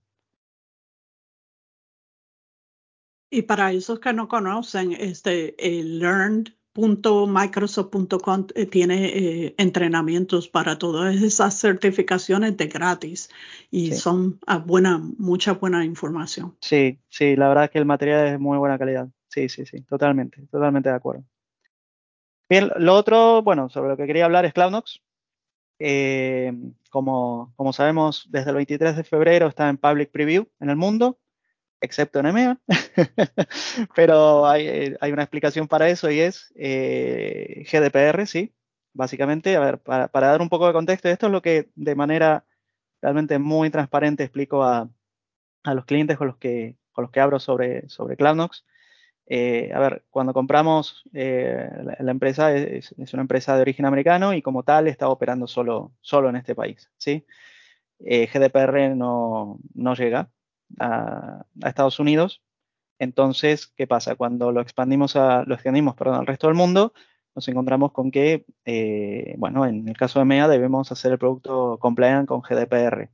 Y 3.29 3.41
para 3.41 3.73
esos 3.73 3.99
que 3.99 4.13
no 4.13 4.29
conocen, 4.29 4.93
este, 4.93 5.55
el 5.59 5.99
Learned 5.99 6.53
.microsoft.com 6.75 8.47
eh, 8.53 8.65
tiene 8.65 9.05
eh, 9.05 9.55
entrenamientos 9.57 10.49
para 10.49 10.77
todas 10.77 11.15
esas 11.15 11.59
certificaciones 11.59 12.57
de 12.57 12.67
gratis 12.67 13.29
y 13.71 13.93
son 13.93 14.39
a 14.45 14.57
buena, 14.57 14.97
mucha 15.17 15.53
buena 15.53 15.85
información. 15.85 16.57
Sí, 16.59 16.99
sí, 17.09 17.35
la 17.35 17.47
verdad 17.47 17.63
es 17.65 17.71
que 17.71 17.79
el 17.79 17.85
material 17.85 18.25
es 18.25 18.31
de 18.33 18.37
muy 18.37 18.57
buena 18.57 18.77
calidad. 18.77 19.07
Sí, 19.27 19.47
sí, 19.49 19.65
sí, 19.65 19.81
totalmente, 19.83 20.45
totalmente 20.51 20.89
de 20.89 20.95
acuerdo. 20.95 21.23
Bien, 22.49 22.69
lo 22.77 22.93
otro, 22.93 23.41
bueno, 23.41 23.69
sobre 23.69 23.89
lo 23.89 23.97
que 23.97 24.05
quería 24.05 24.25
hablar 24.25 24.45
es 24.45 24.53
CloudNox. 24.53 25.01
Eh, 25.79 26.53
como, 26.89 27.53
como 27.55 27.73
sabemos, 27.73 28.27
desde 28.29 28.51
el 28.51 28.55
23 28.57 28.95
de 28.95 29.03
febrero 29.03 29.47
está 29.47 29.67
en 29.67 29.77
Public 29.77 30.11
Preview 30.11 30.47
en 30.59 30.69
el 30.69 30.77
mundo 30.77 31.19
excepto 31.81 32.19
en 32.19 32.27
EMEA, 32.27 32.59
pero 33.95 34.47
hay, 34.47 34.95
una 35.11 35.23
explicación 35.23 35.67
para 35.67 35.89
eso 35.89 36.09
y 36.09 36.19
es 36.19 36.53
eh, 36.55 37.65
GDPR, 37.71 38.25
sí, 38.27 38.53
básicamente, 38.93 39.55
a 39.55 39.59
ver, 39.59 39.79
para, 39.79 40.09
dar 40.11 40.41
un 40.41 40.49
poco 40.49 40.67
de 40.67 40.73
contexto, 40.73 41.09
esto 41.09 41.27
es 41.27 41.31
lo 41.31 41.41
que 41.41 41.69
de 41.75 41.95
manera 41.95 42.45
realmente 43.01 43.39
muy 43.39 43.69
transparente 43.69 44.23
explico 44.23 44.63
a, 44.63 44.89
los 45.65 45.85
clientes 45.85 46.17
con 46.17 46.27
los 46.27 46.37
que, 46.37 46.75
con 46.91 47.09
abro 47.15 47.39
sobre, 47.39 47.89
sobre 47.89 48.17
CloudNox. 48.17 48.65
Eh, 49.27 49.71
a 49.73 49.79
ver, 49.79 50.05
cuando 50.11 50.33
compramos, 50.33 51.03
eh, 51.13 51.67
la, 51.99 52.11
empresa 52.11 52.53
es, 52.53 52.93
una 53.13 53.23
empresa 53.23 53.55
de 53.55 53.61
origen 53.61 53.85
americano 53.87 54.33
y 54.35 54.43
como 54.43 54.61
tal 54.63 54.87
está 54.87 55.09
operando 55.09 55.47
solo, 55.47 55.93
solo 56.01 56.29
en 56.29 56.35
este 56.35 56.53
país, 56.53 56.91
¿sí? 56.97 57.25
GDPR 57.99 58.95
no, 58.95 59.57
no 59.73 59.95
llega, 59.95 60.29
a, 60.79 61.45
Estados 61.63 61.99
Unidos. 61.99 62.41
Entonces, 62.99 63.67
¿qué 63.67 63.87
pasa? 63.87 64.15
Cuando 64.15 64.51
lo 64.51 64.61
expandimos, 64.61 65.15
a, 65.15 65.43
lo 65.45 65.55
extendimos 65.55 65.95
perdón, 65.95 66.19
al 66.19 66.27
resto 66.27 66.47
del 66.47 66.55
mundo, 66.55 66.93
nos 67.35 67.47
encontramos 67.49 67.91
con 67.91 68.11
que, 68.11 68.45
eh, 68.65 69.35
bueno, 69.37 69.65
en 69.65 69.87
el 69.87 69.97
caso 69.97 70.19
de 70.19 70.25
MEA 70.25 70.47
debemos 70.47 70.91
hacer 70.91 71.11
el 71.11 71.19
producto 71.19 71.77
compliant 71.79 72.27
con 72.27 72.41
GDPR. 72.41 73.09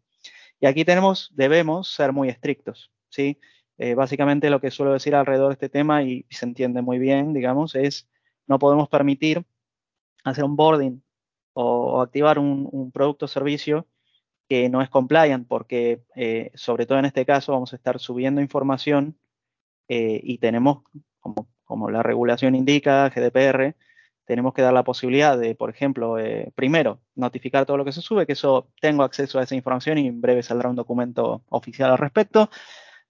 Y 0.60 0.68
aquí 0.68 0.86
tenemos, 0.86 1.32
debemos 1.34 1.90
ser 1.92 2.14
muy 2.14 2.30
estrictos, 2.30 2.92
¿sí? 3.10 3.40
Eh, 3.80 3.96
básicamente 3.96 4.52
lo 4.52 4.62
que 4.62 4.70
suelo 4.70 4.94
decir 4.94 5.16
alrededor 5.16 5.50
de 5.50 5.54
este 5.54 5.70
tema, 5.70 6.04
y, 6.04 6.26
se 6.30 6.46
entiende 6.46 6.84
muy 6.84 7.00
bien, 7.00 7.34
digamos, 7.34 7.76
es 7.76 8.08
no 8.48 8.60
podemos 8.60 8.90
permitir 8.90 9.44
hacer 10.24 10.44
un 10.44 10.56
boarding 10.56 11.02
o, 11.54 12.02
activar 12.02 12.38
un, 12.38 12.70
un 12.72 12.92
producto 12.92 13.26
o 13.26 13.28
servicio 13.28 13.88
que 14.52 14.68
no 14.68 14.82
es 14.82 14.90
compliant, 14.90 15.48
porque 15.48 16.04
eh, 16.14 16.52
sobre 16.56 16.86
todo 16.86 17.00
en 17.00 17.06
este 17.06 17.26
caso 17.26 17.54
vamos 17.54 17.72
a 17.72 17.78
estar 17.78 18.00
subiendo 18.00 18.42
información 18.42 19.18
eh, 19.88 20.20
y 20.22 20.40
tenemos, 20.40 20.84
como, 21.22 21.48
como, 21.64 21.90
la 21.90 22.04
regulación 22.04 22.54
indica, 22.54 23.10
GDPR, 23.10 23.78
tenemos 24.26 24.54
que 24.54 24.62
dar 24.62 24.74
la 24.74 24.84
posibilidad 24.84 25.38
de, 25.38 25.56
por 25.56 25.70
ejemplo, 25.70 26.20
eh, 26.20 26.52
primero, 26.54 27.00
notificar 27.16 27.66
todo 27.66 27.78
lo 27.78 27.86
que 27.86 27.94
se 27.94 28.02
sube, 28.02 28.26
que 28.26 28.34
eso 28.34 28.68
tengo 28.82 29.04
acceso 29.04 29.40
a 29.40 29.44
esa 29.44 29.56
información 29.56 29.98
y 30.00 30.08
en 30.08 30.20
breve 30.20 30.44
saldrá 30.44 30.68
un 30.68 30.76
documento 30.76 31.46
oficial 31.48 31.90
al 31.90 31.98
respecto, 31.98 32.50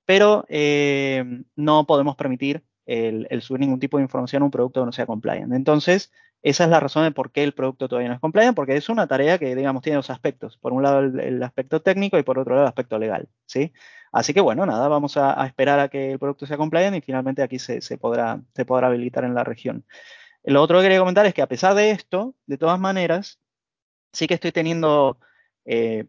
pero 0.06 0.45
no 1.56 1.88
podemos 1.88 2.15
permitir 2.15 2.63
el, 2.91 3.41
subir 3.41 3.62
ningún 3.62 3.80
tipo 3.80 3.97
de 3.97 4.04
información 4.04 4.41
a 4.41 4.45
un 4.45 4.51
producto 4.51 4.82
que 4.82 4.86
no 4.86 4.91
sea 4.91 5.06
compliant. 5.06 5.54
Entonces, 5.54 6.12
esa 6.41 6.65
es 6.65 6.69
la 6.69 6.80
razón 6.80 7.04
de 7.04 7.12
por 7.12 7.32
qué 7.32 7.43
el 7.43 7.54
producto 7.54 7.88
todavía 7.88 8.10
no 8.10 8.15
es 8.15 8.21
compliant, 8.21 8.56
porque 8.56 8.75
es 8.75 8.89
una 8.89 9.08
tarea 9.08 9.38
que, 9.38 9.56
digamos, 9.56 9.82
tiene 9.82 9.95
dos 9.95 10.10
aspectos. 10.10 10.58
Por 10.58 10.73
un 10.73 10.84
lado, 10.84 10.99
el, 10.99 11.41
aspecto 11.43 11.82
técnico 11.82 12.17
y 12.17 12.23
por 12.23 12.38
otro 12.38 12.54
lado, 12.54 12.65
el 12.65 12.69
aspecto 12.69 12.99
legal, 12.99 13.30
¿sí? 13.45 13.71
Así 14.12 14.34
que, 14.34 14.41
bueno, 14.41 14.65
nada, 14.65 14.89
vamos 14.89 15.15
a, 15.15 15.45
esperar 15.45 15.80
a 15.80 15.88
que 15.88 16.13
el 16.13 16.19
producto 16.19 16.45
sea 16.45 16.58
compliant 16.58 16.95
y 16.97 17.01
finalmente 17.01 17.41
aquí 17.43 17.60
se, 17.60 17.80
podrá, 17.97 18.41
se 18.54 18.65
podrá 18.65 18.88
habilitar 18.88 19.23
en 19.23 19.36
la 19.36 19.43
región. 19.45 19.86
Lo 20.43 20.62
otro 20.62 20.80
que 20.80 20.84
quería 20.84 20.99
comentar 20.99 21.25
es 21.25 21.34
que 21.34 21.41
a 21.41 21.47
pesar 21.47 21.75
de 21.75 21.91
esto, 21.91 22.36
de 22.45 22.58
todas 22.58 22.80
maneras, 22.80 23.39
sí 24.12 24.27
que 24.27 24.34
estoy 24.34 24.51
teniendo 24.51 25.17
eh, 25.65 26.08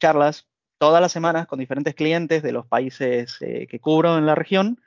charlas 0.00 0.48
todas 0.78 1.00
las 1.00 1.12
semanas 1.12 1.46
con 1.46 1.60
diferentes 1.60 1.94
clientes 1.94 2.42
de 2.42 2.52
los 2.52 2.66
países 2.66 3.36
eh, 3.40 3.66
que 3.68 3.78
cubro 3.78 4.18
en 4.18 4.26
la 4.26 4.34
región 4.34 4.80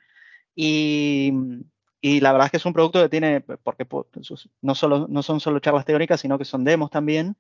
y 0.57 1.31
y 2.01 2.19
la 2.19 2.31
verdad 2.31 2.45
es 2.45 2.51
que 2.51 2.57
es 2.57 2.65
un 2.65 2.73
producto 2.73 3.01
que 3.01 3.09
tiene, 3.09 3.41
porque 3.41 3.87
no, 4.61 4.75
solo, 4.75 5.07
no 5.09 5.23
son 5.23 5.39
solo 5.39 5.59
charlas 5.59 5.85
teóricas, 5.85 6.21
sino 6.21 6.37
que 6.37 6.45
son 6.45 6.63
demos 6.63 6.91
también. 6.91 7.37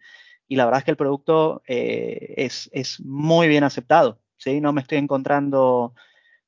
Y 0.47 0.55
la 0.55 0.65
verdad 0.65 0.79
es 0.79 0.85
que 0.85 0.91
el 0.91 0.97
producto 0.97 1.61
eh, 1.67 2.33
es, 2.37 2.69
es, 2.73 2.99
muy 3.01 3.47
bien 3.47 3.63
aceptado. 3.63 4.19
¿sí? 4.37 4.59
No 4.61 4.73
me 4.73 4.81
estoy 4.81 4.97
encontrando 4.97 5.93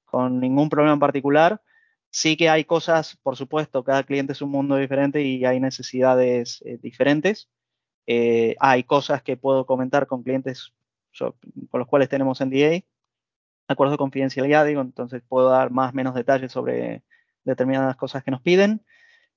con 0.06 0.40
ningún 0.40 0.70
problema 0.70 0.94
en 0.94 1.00
particular. 1.00 1.62
Sí 2.10 2.36
que 2.36 2.50
hay 2.50 2.66
cosas, 2.66 3.18
por 3.22 3.36
supuesto, 3.38 3.84
cada 3.84 4.04
cliente 4.04 4.34
es 4.34 4.42
un 4.42 4.50
mundo 4.50 4.78
diferente 4.78 5.22
y 5.22 5.46
hay 5.46 5.60
necesidades 5.60 6.64
eh, 6.66 6.80
diferentes. 6.82 7.50
Eh, 8.08 8.56
hay 8.60 8.84
cosas 8.84 9.22
que 9.22 9.38
puedo 9.38 9.66
comentar 9.66 10.08
con 10.08 10.24
clientes 10.24 10.74
con 11.18 11.80
los 11.80 11.88
cuales 11.88 12.10
tenemos 12.10 12.40
NDA, 12.40 12.84
acuerdo 13.74 13.94
de 13.94 13.98
confidencialidad, 13.98 14.66
digo, 14.66 14.82
entonces 14.82 15.22
puedo 15.28 15.50
dar 15.50 15.72
más 15.72 15.92
o 15.92 15.96
menos 15.96 16.16
detalles 16.16 16.52
sobre, 16.52 17.04
determinadas 17.44 17.96
cosas 17.96 18.24
que 18.24 18.32
nos 18.32 18.42
piden. 18.42 18.82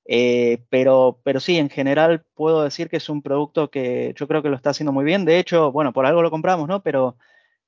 Eh, 0.04 0.64
pero, 0.68 1.20
pero 1.24 1.40
sí, 1.40 1.58
en 1.58 1.70
general 1.70 2.24
puedo 2.34 2.64
decir 2.64 2.88
que 2.88 2.96
es 2.96 3.08
un 3.08 3.22
producto 3.22 3.70
que 3.70 4.14
yo 4.16 4.26
creo 4.26 4.42
que 4.42 4.48
lo 4.50 4.56
está 4.56 4.70
haciendo 4.70 4.92
muy 4.92 5.04
bien. 5.04 5.24
De 5.24 5.38
hecho, 5.38 5.72
bueno, 5.72 5.92
por 5.92 6.06
algo 6.06 6.22
lo 6.22 6.30
compramos, 6.30 6.68
¿no? 6.68 6.82
Pero 6.82 7.16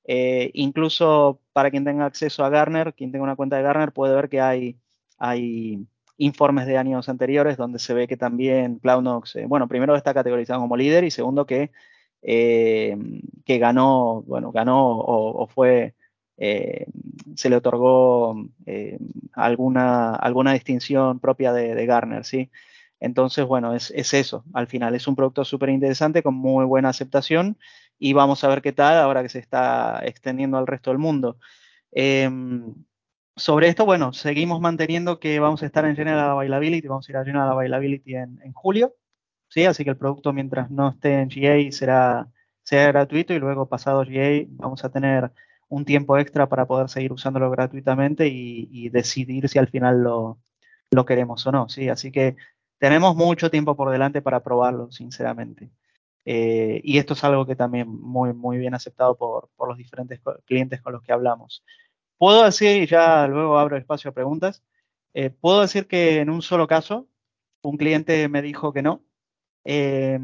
eh, 0.05 0.51
incluso 0.53 1.41
para 1.53 1.71
quien 1.71 1.85
tenga 1.85 2.05
acceso 2.05 2.43
a 2.43 2.49
Garner, 2.49 2.93
quien 2.93 3.11
tenga 3.11 3.23
una 3.23 3.35
cuenta 3.35 3.57
de 3.57 3.63
Garner, 3.63 3.91
puede 3.91 4.15
ver 4.15 4.29
que 4.29 4.41
hay, 4.41 4.77
hay 5.17 5.85
informes 6.17 6.65
de 6.67 6.77
años 6.77 7.09
anteriores 7.09 7.57
donde 7.57 7.79
se 7.79 7.93
ve 7.93 8.07
que 8.07 8.17
también 8.17 8.79
CloudNox, 8.79 9.37
eh, 9.37 9.45
bueno, 9.47 9.67
primero 9.67 9.95
está 9.95 10.13
categorizado 10.13 10.61
como 10.61 10.77
líder 10.77 11.03
y 11.03 11.11
segundo 11.11 11.45
que, 11.45 11.71
que 12.21 13.57
ganó, 13.59 14.23
bueno, 14.23 14.51
ganó 14.51 14.97
o 14.97 15.47
fue 15.47 15.93
eh, 16.37 16.87
se 17.35 17.49
le 17.49 17.55
otorgó 17.55 18.35
eh, 18.65 18.97
alguna, 19.33 20.15
alguna 20.15 20.53
distinción 20.53 21.19
propia 21.19 21.53
de, 21.53 21.85
Garner, 21.85 22.25
¿sí? 22.25 22.51
Entonces, 22.99 23.45
bueno, 23.45 23.75
es, 23.75 23.91
eso. 23.91 24.45
Al 24.53 24.67
final 24.67 24.95
es 24.95 25.07
un 25.07 25.15
producto 25.15 25.45
súper 25.45 25.69
interesante 25.69 26.23
con 26.23 26.35
muy 26.35 26.65
buena 26.65 26.89
aceptación 26.89 27.57
y 27.99 28.13
vamos 28.13 28.43
a 28.43 28.47
ver 28.47 28.61
qué 28.61 28.73
tal 28.73 28.97
ahora 28.97 29.23
que 29.23 29.29
se 29.29 29.39
está 29.39 30.01
extendiendo 30.05 30.57
al 30.57 30.67
resto 30.67 30.91
del 30.91 30.99
mundo. 30.99 31.37
Em, 31.91 32.73
sobre 33.35 33.67
esto, 33.67 33.85
bueno, 33.85 34.13
seguimos 34.13 34.61
manteniendo 34.61 35.19
que 35.19 35.39
vamos 35.39 35.61
a 35.63 35.65
estar 35.65 35.85
en 35.85 35.95
General 35.95 36.29
Availability, 36.31 36.87
vamos 36.87 37.07
a 37.07 37.11
ir 37.11 37.17
a 37.17 37.25
General 37.25 37.49
Availability 37.51 38.15
en, 38.15 38.39
en 38.43 38.53
julio, 38.53 38.95
¿sí? 39.49 39.65
Así 39.65 39.83
que 39.83 39.91
el 39.91 39.97
producto 39.97 40.33
mientras 40.33 40.71
no 40.71 40.89
esté 40.89 41.21
en 41.21 41.29
GA 41.29 41.71
será, 41.71 42.29
será 42.63 42.87
gratuito 42.87 43.33
y 43.33 43.39
luego 43.39 43.67
pasado 43.67 44.03
GA 44.05 44.45
vamos 44.49 44.83
a 44.85 44.89
tener 44.91 45.31
un 45.69 45.85
tiempo 45.85 46.17
extra 46.17 46.47
para 46.47 46.65
poder 46.65 46.89
seguir 46.89 47.11
usándolo 47.11 47.49
gratuitamente 47.51 48.27
y, 48.27 48.89
decidir 48.89 49.49
si 49.49 49.59
al 49.59 49.67
final 49.67 50.03
lo, 50.03 50.39
queremos 51.05 51.45
o 51.47 51.51
no. 51.51 51.69
¿sí? 51.69 51.89
Así 51.89 52.11
que 52.11 52.35
tenemos 52.77 53.15
mucho 53.15 53.49
tiempo 53.51 53.75
por 53.75 53.91
delante 53.91 54.21
para 54.21 54.43
probarlo, 54.43 54.91
sinceramente. 54.91 55.69
Eh, 56.25 56.81
y 56.83 56.97
esto 56.97 57.13
es 57.13 57.23
algo 57.23 57.45
que 57.45 57.55
también 57.55 57.87
muy, 57.87 58.33
muy 58.33 58.57
bien 58.57 58.73
aceptado 58.73 59.15
por, 59.15 59.49
los 59.67 59.77
diferentes 59.77 60.19
clientes 60.45 60.81
con 60.81 60.93
los 60.93 61.03
que 61.03 61.13
hablamos. 61.13 61.63
Puedo 62.17 62.43
decir, 62.43 62.83
y 62.83 62.87
ya 62.87 63.27
luego 63.27 63.59
abro 63.59 63.77
espacio 63.77 64.09
a 64.11 64.13
preguntas, 64.13 64.63
eh, 65.13 65.29
puedo 65.29 65.61
decir 65.61 65.87
que 65.87 66.19
en 66.19 66.29
un 66.29 66.41
solo 66.41 66.67
caso, 66.67 67.07
un 67.61 67.77
cliente 67.77 68.27
me 68.29 68.41
dijo 68.41 68.73
que 68.73 68.81
no, 68.81 69.03
eh, 69.65 70.19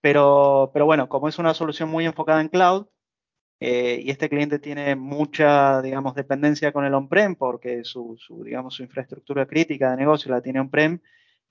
pero, 0.00 0.70
pero 0.72 0.86
bueno, 0.86 1.08
como 1.08 1.28
es 1.28 1.38
una 1.38 1.54
solución 1.54 1.88
muy 1.88 2.06
enfocada 2.06 2.40
en 2.40 2.48
cloud, 2.48 2.86
eh, 3.58 4.00
y 4.02 4.10
este 4.10 4.28
cliente 4.28 4.58
tiene 4.58 4.96
mucha, 4.96 5.80
digamos, 5.80 6.14
dependencia 6.14 6.72
con 6.72 6.84
el 6.84 6.94
on-prem 6.94 7.36
porque 7.36 7.84
su, 7.84 8.18
digamos, 8.44 8.74
su 8.74 8.82
infraestructura 8.82 9.46
crítica 9.46 9.90
de 9.90 9.96
negocio 9.96 10.30
la 10.30 10.42
tiene 10.42 10.60
on-prem. 10.60 11.00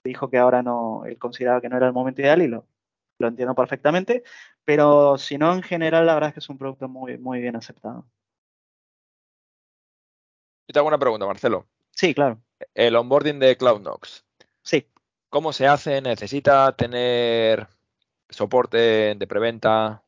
Dijo 0.04 0.30
que 0.30 0.38
ahora 0.38 0.62
no, 0.62 1.04
él 1.06 1.18
consideraba 1.18 1.62
que 1.62 1.70
no 1.70 1.78
era 1.78 1.88
el 1.88 1.94
momento 1.94 2.22
ideal 2.22 2.42
y 2.44 2.48
lo, 2.48 2.68
lo 3.18 3.28
entiendo 3.28 3.56
perfectamente. 3.56 4.24
Pero 4.64 5.18
si 5.18 5.38
no, 5.38 5.54
en 5.54 5.64
general, 5.64 6.06
la 6.06 6.14
verdad 6.14 6.30
es 6.30 6.34
que 6.36 6.40
es 6.42 6.50
un 6.50 6.60
producto 6.60 6.88
muy, 6.88 7.18
muy 7.18 7.40
bien 7.40 7.56
aceptado. 7.56 8.06
Yo 10.68 10.74
te 10.74 10.80
hago 10.80 10.88
una 10.88 11.00
pregunta, 11.00 11.26
Marcelo. 11.26 11.68
Sí, 11.92 12.14
claro. 12.14 12.42
El 12.74 12.96
onboarding 12.96 13.40
de 13.40 13.58
CloudNox. 13.58 14.26
Sí. 14.62 14.88
¿Cómo 15.30 15.54
se 15.54 15.68
hace? 15.68 16.02
¿Necesita 16.02 16.76
tener 16.76 17.68
soporte 18.30 19.16
de 19.16 19.28
preventa? 19.28 20.05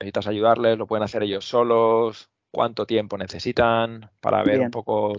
Necesitas 0.00 0.26
ayudarles, 0.26 0.78
lo 0.78 0.86
pueden 0.86 1.04
hacer 1.04 1.22
ellos 1.22 1.44
solos, 1.44 2.30
cuánto 2.50 2.86
tiempo 2.86 3.18
necesitan 3.18 4.10
para 4.20 4.42
ver 4.42 4.60
un 4.60 4.70
poco 4.70 5.12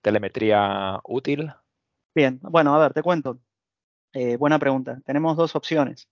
telemetría 0.00 1.00
útil. 1.04 1.52
Bien, 2.14 2.38
bueno, 2.42 2.74
a 2.74 2.78
ver, 2.78 2.94
te 2.94 3.02
cuento. 3.02 3.40
Eh, 4.12 4.36
buena 4.36 4.58
pregunta. 4.58 5.00
Tenemos 5.04 5.36
dos 5.36 5.54
opciones. 5.56 6.08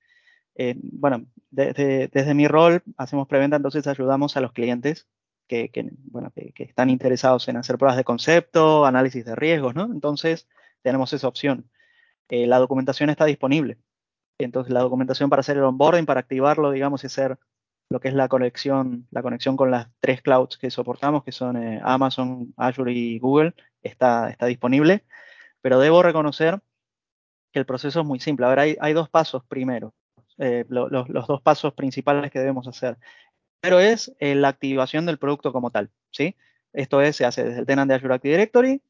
Eh, 0.57 0.75
bueno, 0.77 1.27
desde 1.51 2.35
mi 2.35 2.49
rol 2.49 2.83
hacemos 2.97 3.29
preventa, 3.29 3.57
entonces 3.57 3.87
ayudamos 3.87 4.37
a 4.37 4.41
los 4.41 4.53
clientes 4.53 5.07
que, 5.47 5.71
bueno, 6.11 6.33
que, 6.35 6.53
están 6.65 6.91
interesados 6.91 7.47
en 7.49 7.57
hacer 7.57 7.79
pruebas 7.79 7.97
de 7.97 8.05
concepto, 8.05 8.85
análisis 8.85 9.25
de 9.25 9.37
riesgos, 9.37 9.75
¿no? 9.75 9.85
Entonces 9.85 10.49
tenemos 10.83 11.13
esa 11.13 11.29
opción. 11.29 11.71
Eh, 12.29 12.47
la 12.47 12.59
documentación 12.59 13.11
está 13.11 13.25
disponible. 13.25 13.79
Entonces 14.39 14.73
la 14.73 14.81
documentación 14.81 15.31
para 15.31 15.41
hacer 15.41 15.57
el 15.57 15.63
onboarding, 15.63 16.07
para 16.07 16.21
activarlo, 16.21 16.73
digamos, 16.73 17.05
y 17.05 17.07
hacer 17.07 17.39
lo 17.89 18.01
que 18.01 18.09
es 18.09 18.15
la 18.15 18.29
conexión, 18.29 19.07
la 19.11 19.23
conexión 19.23 19.57
con 19.57 19.71
las 19.71 19.89
tres 20.01 20.23
clouds 20.23 20.59
que 20.59 20.71
soportamos, 20.71 21.25
que 21.25 21.33
son 21.33 21.57
eh, 21.57 21.81
Amazon, 21.85 22.53
Azure 22.57 22.93
y 22.93 23.19
Google, 23.19 23.55
está, 23.83 24.31
está 24.31 24.47
disponible. 24.47 25.05
Pero 25.61 25.79
debo 25.79 26.03
reconocer 26.03 26.61
que 27.53 27.61
el 27.61 27.67
proceso 27.67 28.01
es 28.01 28.07
muy 28.07 28.21
simple. 28.21 28.47
A 28.47 28.51
ver, 28.51 28.77
hay, 28.81 28.93
dos 28.93 29.09
pasos 29.09 29.45
primero, 29.45 29.95
eh, 30.39 30.65
los 30.69 31.27
dos 31.27 31.43
pasos 31.43 31.75
principales 31.75 32.31
que 32.31 32.39
debemos 32.39 32.67
hacer. 32.69 32.99
Primero 33.61 33.81
es 33.81 34.15
eh, 34.21 34.35
la 34.35 34.49
activación 34.49 35.07
del 35.07 35.19
producto 35.19 35.53
como 35.53 35.71
tal, 35.71 35.91
¿sí? 36.11 36.37
Esto 36.73 37.01
es, 37.01 37.17
se 37.17 37.25
hace 37.25 37.45
desde 37.45 37.61
el 37.61 37.67
tenant 37.67 37.89
de 37.89 37.95
Azure 37.97 38.15
Active 38.15 38.35
Directory 38.35 38.83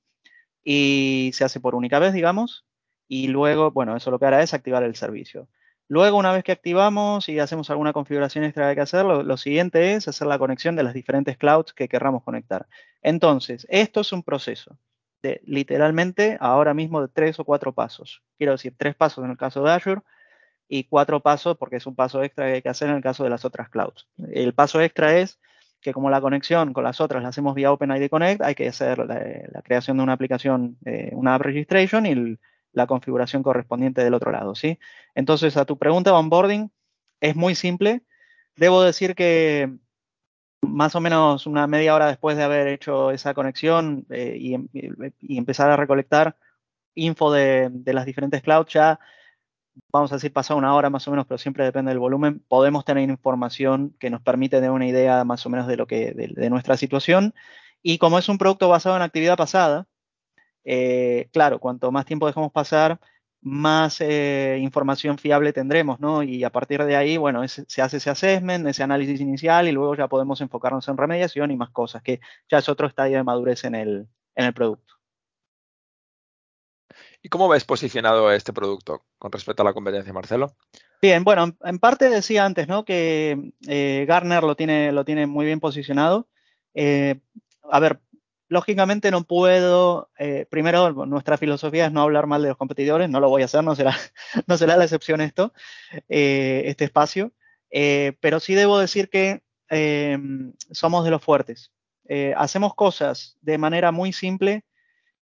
y 0.64 1.30
se 1.34 1.44
hace 1.44 1.60
por 1.60 1.74
única 1.74 1.98
vez, 1.98 2.12
digamos, 2.12 2.66
y 3.08 3.28
luego, 3.28 3.70
bueno, 3.70 3.96
eso 3.96 4.10
lo 4.10 4.18
que 4.18 4.26
hará 4.26 4.42
es 4.42 4.54
activar 4.54 4.82
el 4.82 4.96
servicio. 4.96 5.48
Luego, 5.88 6.18
una 6.18 6.32
vez 6.32 6.42
que 6.42 6.52
activamos 6.52 7.28
y 7.28 7.38
hacemos 7.38 7.70
alguna 7.70 7.92
configuración 7.92 8.44
extra 8.44 8.64
que 8.64 8.68
hay 8.70 8.74
que 8.74 8.80
hacer, 8.80 9.04
lo, 9.04 9.36
siguiente 9.36 9.94
es 9.94 10.08
hacer 10.08 10.26
la 10.26 10.38
conexión 10.38 10.74
de 10.74 10.82
las 10.82 10.94
diferentes 10.94 11.36
clouds 11.36 11.72
que 11.72 11.88
querramos 11.88 12.24
conectar. 12.24 12.66
Entonces, 13.02 13.66
esto 13.70 14.00
es 14.00 14.12
un 14.12 14.24
proceso 14.24 14.76
de 15.22 15.40
literalmente 15.44 16.38
ahora 16.40 16.74
mismo 16.74 17.00
de 17.00 17.08
tres 17.08 17.38
o 17.38 17.44
cuatro 17.44 17.72
pasos. 17.72 18.22
Quiero 18.36 18.52
decir, 18.52 18.74
tres 18.76 18.96
pasos 18.96 19.24
en 19.24 19.30
el 19.30 19.36
caso 19.36 19.62
de 19.62 19.72
Azure 19.72 20.02
y 20.68 20.84
cuatro 20.84 21.20
pasos 21.20 21.56
porque 21.56 21.76
es 21.76 21.86
un 21.86 21.94
paso 21.94 22.22
extra 22.22 22.46
que 22.46 22.52
hay 22.54 22.62
que 22.62 22.68
hacer 22.68 22.88
en 22.88 22.96
el 22.96 23.02
caso 23.02 23.22
de 23.22 23.30
las 23.30 23.44
otras 23.44 23.68
clouds. 23.68 24.08
El 24.32 24.54
paso 24.54 24.80
extra 24.80 25.16
es 25.18 25.38
que 25.80 25.92
como 25.92 26.10
la 26.10 26.20
conexión 26.20 26.72
con 26.72 26.82
las 26.82 27.00
otras 27.00 27.22
la 27.22 27.28
hacemos 27.28 27.54
vía 27.54 27.70
OpenID 27.70 28.08
Connect, 28.10 28.42
hay 28.42 28.56
que 28.56 28.66
hacer 28.66 28.98
la, 28.98 29.62
creación 29.62 29.98
de 29.98 30.02
una 30.02 30.14
aplicación, 30.14 30.78
eh, 30.84 31.10
una 31.12 31.36
app 31.36 31.42
registration 31.42 32.06
y 32.06 32.10
el, 32.10 32.40
la 32.76 32.86
configuración 32.86 33.42
correspondiente 33.42 34.04
del 34.04 34.14
otro 34.14 34.30
lado, 34.30 34.54
¿sí? 34.54 34.78
Entonces, 35.14 35.56
a 35.56 35.64
tu 35.64 35.78
pregunta 35.78 36.10
de 36.10 36.16
onboarding, 36.18 36.70
es 37.20 37.34
muy 37.34 37.54
simple. 37.54 38.02
Debo 38.56 38.82
decir 38.82 39.14
que 39.14 39.72
más 40.60 40.94
o 40.94 41.00
menos 41.00 41.46
una 41.46 41.66
media 41.66 41.94
hora 41.94 42.08
después 42.08 42.36
de 42.36 42.42
haber 42.44 42.68
hecho 42.68 43.12
esa 43.12 43.32
conexión 43.32 44.06
eh, 44.10 44.36
y, 44.38 45.38
empezar 45.38 45.70
a 45.70 45.76
recolectar 45.76 46.36
info 46.94 47.32
de, 47.32 47.70
las 47.86 48.04
diferentes 48.04 48.42
clouds, 48.42 48.72
ya 48.72 49.00
vamos 49.90 50.12
a 50.12 50.16
decir 50.16 50.32
pasado 50.32 50.58
una 50.58 50.74
hora 50.74 50.90
más 50.90 51.08
o 51.08 51.10
menos, 51.10 51.26
pero 51.26 51.38
siempre 51.38 51.64
depende 51.64 51.90
del 51.90 51.98
volumen, 51.98 52.40
podemos 52.46 52.84
tener 52.84 53.08
información 53.08 53.96
que 53.98 54.10
nos 54.10 54.20
permite 54.20 54.56
tener 54.56 54.70
una 54.70 54.86
idea 54.86 55.24
más 55.24 55.46
o 55.46 55.50
menos 55.50 55.66
de 55.66 55.76
lo 55.78 55.86
que 55.86 56.12
de 56.12 56.50
nuestra 56.50 56.76
situación. 56.76 57.34
Y 57.82 57.98
como 57.98 58.18
es 58.18 58.28
un 58.28 58.38
producto 58.38 58.68
basado 58.68 58.96
en 58.96 59.02
actividad 59.02 59.36
pasada, 59.38 59.86
eh, 60.68 61.28
claro, 61.32 61.60
cuanto 61.60 61.92
más 61.92 62.04
tiempo 62.04 62.26
dejamos 62.26 62.50
pasar, 62.50 62.98
más 63.40 64.00
eh, 64.00 64.58
información 64.60 65.16
fiable 65.16 65.52
tendremos, 65.52 66.00
¿no? 66.00 66.24
Y 66.24 66.42
a 66.42 66.50
partir 66.50 66.82
de 66.82 66.96
ahí, 66.96 67.16
bueno, 67.16 67.46
se 67.46 67.82
hace 67.82 67.98
ese 67.98 68.10
assessment, 68.10 68.66
ese 68.66 68.82
análisis 68.82 69.20
inicial 69.20 69.68
y 69.68 69.72
luego 69.72 69.94
ya 69.94 70.08
podemos 70.08 70.40
enfocarnos 70.40 70.88
en 70.88 70.96
remediación 70.96 71.52
y 71.52 71.56
más 71.56 71.70
cosas, 71.70 72.02
que 72.02 72.20
ya 72.50 72.58
es 72.58 72.68
otro 72.68 72.88
estadio 72.88 73.16
de 73.16 73.22
madurez 73.22 73.62
en 73.62 73.76
el, 73.76 74.08
en 74.34 74.44
el 74.44 74.52
producto. 74.52 74.94
¿Y 77.22 77.28
cómo 77.28 77.48
ves 77.48 77.64
posicionado 77.64 78.32
este 78.32 78.52
producto 78.52 79.04
con 79.18 79.30
respecto 79.30 79.62
a 79.62 79.66
la 79.66 79.72
competencia, 79.72 80.12
Marcelo? 80.12 80.56
Bien, 81.00 81.22
bueno, 81.22 81.56
en 81.62 81.78
parte 81.78 82.10
decía 82.10 82.44
antes, 82.44 82.66
¿no? 82.66 82.84
Que 82.84 83.52
eh, 83.68 84.04
Garner 84.08 84.42
lo 84.42 84.56
tiene, 84.56 84.90
lo 84.90 85.04
tiene 85.04 85.28
muy 85.28 85.46
bien 85.46 85.60
posicionado. 85.60 86.28
a 86.74 87.80
ver, 87.80 88.00
lógicamente 88.48 89.10
no 89.10 89.24
puedo, 89.24 90.10
eh, 90.18 90.46
primero 90.48 91.06
nuestra 91.06 91.36
filosofía 91.36 91.86
es 91.86 91.92
no 91.92 92.02
hablar 92.02 92.26
mal 92.26 92.42
de 92.42 92.48
los 92.48 92.56
competidores, 92.56 93.10
no 93.10 93.20
lo 93.20 93.28
voy 93.28 93.42
a 93.42 93.46
hacer, 93.46 93.64
no 93.64 93.74
será, 93.74 93.96
no 94.46 94.56
será 94.56 94.76
la 94.76 94.84
excepción 94.84 95.20
esto, 95.20 95.52
eh, 96.08 96.62
este 96.66 96.84
espacio, 96.84 97.32
eh, 97.70 98.16
pero 98.20 98.40
sí 98.40 98.54
debo 98.54 98.78
decir 98.78 99.08
que 99.08 99.42
somos 100.70 101.04
de 101.04 101.10
los 101.10 101.22
fuertes. 101.22 101.72
hacemos 102.36 102.74
cosas 102.76 103.36
de 103.40 103.58
manera 103.58 103.90
muy 103.90 104.12
simple 104.12 104.64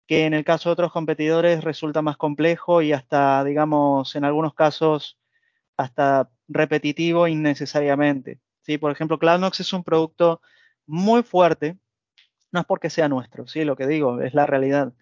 que 0.07 0.25
en 0.25 0.33
el 0.35 0.45
caso 0.45 0.69
de 0.69 0.73
otros 0.73 0.91
competidores 0.91 1.63
resulta 1.63 2.03
más 2.03 2.17
complejo 2.17 2.81
y 2.83 2.93
hasta, 2.93 3.43
digamos, 3.43 4.15
en 4.15 4.25
algunos 4.25 4.53
casos, 4.53 5.17
hasta 5.75 6.29
repetitivo 6.47 7.27
innecesariamente. 7.27 8.39
¿sí? 8.61 8.77
Por 8.77 8.91
ejemplo, 8.91 9.19
CloudNox 9.19 9.59
es 9.59 9.73
un 9.73 9.83
producto 9.83 10.41
muy 10.85 11.23
fuerte, 11.23 11.77
no 12.51 12.59
es 12.59 12.65
porque 12.65 12.89
sea 12.89 13.09
nuestro, 13.09 13.47
sí, 13.47 13.63
lo 13.65 13.75
que 13.75 13.87
digo, 13.87 14.21
es 14.21 14.33
la 14.33 14.45
realidad. 14.45 14.93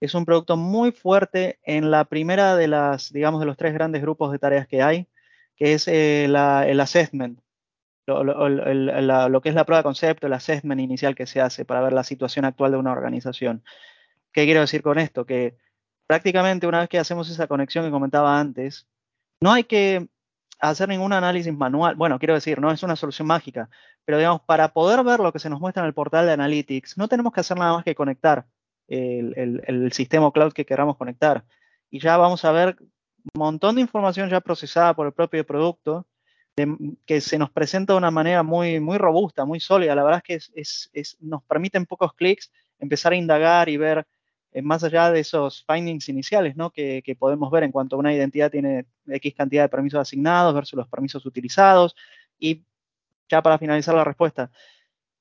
Es 0.00 0.14
un 0.14 0.24
producto 0.24 0.56
muy 0.56 0.92
fuerte 0.92 1.58
en 1.64 1.90
la 1.90 2.04
primera 2.04 2.56
de 2.56 2.68
las, 2.68 3.12
digamos, 3.12 3.40
de 3.40 3.46
los 3.46 3.56
tres 3.56 3.74
grandes 3.74 4.02
grupos 4.02 4.32
de 4.32 4.38
tareas 4.38 4.68
que 4.68 4.82
hay, 4.82 5.08
que 5.56 5.74
es 5.74 5.88
eh, 5.88 6.24
el 6.26 6.80
assessment, 6.80 7.40
lo, 8.06 9.40
que 9.42 9.48
es 9.48 9.54
la 9.54 9.64
prueba 9.64 9.78
de 9.78 9.82
concepto, 9.82 10.26
el 10.26 10.32
assessment 10.32 10.80
inicial 10.80 11.14
que 11.14 11.26
se 11.26 11.40
hace 11.40 11.64
para 11.64 11.80
ver 11.80 11.92
la 11.92 12.04
situación 12.04 12.44
actual 12.44 12.72
de 12.72 12.78
una 12.78 12.92
organización. 12.92 13.62
¿Qué 14.32 14.44
quiero 14.44 14.60
decir 14.60 14.82
con 14.82 14.98
esto? 14.98 15.26
Que 15.26 15.56
prácticamente 16.06 16.66
una 16.66 16.80
vez 16.80 16.88
que 16.88 16.98
hacemos 16.98 17.28
esa 17.28 17.46
conexión 17.46 17.84
que 17.84 17.90
comentaba 17.90 18.38
antes, 18.38 18.86
no 19.40 19.52
hay 19.52 19.64
que 19.64 20.08
hacer 20.58 20.88
ningún 20.88 21.12
análisis 21.12 21.52
manual. 21.52 21.96
Bueno, 21.96 22.18
quiero 22.18 22.34
decir, 22.34 22.60
no 22.60 22.70
es 22.70 22.82
una 22.82 22.96
solución 22.96 23.28
mágica, 23.28 23.68
pero 24.08 24.16
digamos, 24.16 24.40
para 24.40 24.72
poder 24.72 25.04
ver 25.04 25.20
lo 25.20 25.34
que 25.34 25.38
se 25.38 25.50
nos 25.50 25.60
muestra 25.60 25.82
en 25.82 25.86
el 25.86 25.92
portal 25.92 26.24
de 26.24 26.32
Analytics, 26.32 26.96
no 26.96 27.08
tenemos 27.08 27.30
que 27.30 27.40
hacer 27.40 27.58
nada 27.58 27.74
más 27.74 27.84
que 27.84 27.94
conectar 27.94 28.46
el, 28.86 29.62
el, 29.66 29.92
sistema 29.92 30.32
cloud 30.32 30.54
que 30.54 30.64
queramos 30.64 30.96
conectar. 30.96 31.44
Y 31.90 32.00
ya 32.00 32.16
vamos 32.16 32.42
a 32.46 32.52
ver 32.52 32.78
un 32.80 33.38
montón 33.38 33.74
de 33.74 33.82
información 33.82 34.30
ya 34.30 34.40
procesada 34.40 34.94
por 34.94 35.06
el 35.06 35.12
propio 35.12 35.44
producto 35.44 36.06
que 37.04 37.20
se 37.20 37.36
nos 37.36 37.50
presenta 37.50 37.92
de 37.92 37.98
una 37.98 38.10
manera 38.10 38.42
muy, 38.42 38.80
muy 38.80 38.96
robusta, 38.96 39.44
muy 39.44 39.60
sólida. 39.60 39.94
La 39.94 40.04
verdad 40.04 40.22
es 40.26 40.40
que 40.40 40.58
es, 40.58 40.90
es, 40.94 41.18
nos 41.20 41.42
permite 41.42 41.76
en 41.76 41.84
pocos 41.84 42.14
clics 42.14 42.50
empezar 42.78 43.12
a 43.12 43.16
indagar 43.16 43.68
y 43.68 43.76
ver 43.76 44.06
eh, 44.52 44.62
más 44.62 44.84
allá 44.84 45.12
de 45.12 45.20
esos 45.20 45.66
findings 45.66 46.08
iniciales 46.08 46.56
¿no? 46.56 46.70
que, 46.70 47.02
que, 47.04 47.14
podemos 47.14 47.50
ver 47.50 47.62
en 47.62 47.72
cuanto 47.72 47.96
a 47.96 47.98
una 47.98 48.14
identidad 48.14 48.50
tiene 48.50 48.86
X 49.06 49.34
cantidad 49.34 49.64
de 49.64 49.68
permisos 49.68 50.00
asignados 50.00 50.54
versus 50.54 50.78
los 50.78 50.88
permisos 50.88 51.26
utilizados. 51.26 51.94
Y 52.38 52.64
ya 53.28 53.42
para 53.42 53.58
finalizar 53.58 53.94
la 53.94 54.04
respuesta, 54.04 54.50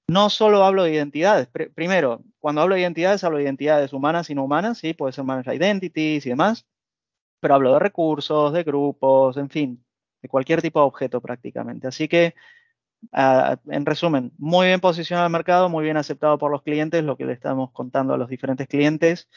no 0.07 0.29
solo 0.29 0.63
hablo 0.63 0.83
de 0.83 0.93
identidades. 0.93 1.49
primero, 1.75 2.23
cuando 2.39 2.61
hablo 2.61 2.75
de 2.75 2.81
identidades, 2.81 3.23
hablo 3.23 3.37
de 3.37 3.43
identidades 3.43 3.93
humanas 3.93 4.29
y 4.29 4.35
no 4.35 4.45
humanas, 4.45 4.77
¿sí? 4.77 4.93
puede 4.93 5.13
ser 5.13 5.25
managed 5.25 5.53
identities 5.53 6.25
y 6.25 6.29
demás, 6.29 6.65
pero 7.39 7.55
hablo 7.55 7.73
de 7.73 7.79
recursos, 7.79 8.53
de 8.53 8.63
grupos, 8.63 9.37
en 9.37 9.49
fin, 9.49 9.85
de 10.21 10.29
cualquier 10.29 10.61
tipo 10.61 10.79
de 10.79 10.85
objeto 10.85 11.21
prácticamente. 11.21 11.87
Así 11.87 12.07
que, 12.07 12.35
uh, 13.13 13.55
en 13.71 13.85
resumen, 13.85 14.33
muy 14.37 14.67
bien 14.67 14.79
posicionado 14.79 15.27
el 15.27 15.33
mercado, 15.33 15.69
muy 15.69 15.83
bien 15.83 15.97
aceptado 15.97 16.37
por 16.37 16.51
los 16.51 16.63
clientes, 16.63 17.03
lo 17.03 17.17
que 17.17 17.25
le 17.25 17.33
estamos 17.33 17.71
contando 17.71 18.13
a 18.13 18.17
los 18.17 18.29
diferentes 18.29 18.67
clientes. 18.67 19.29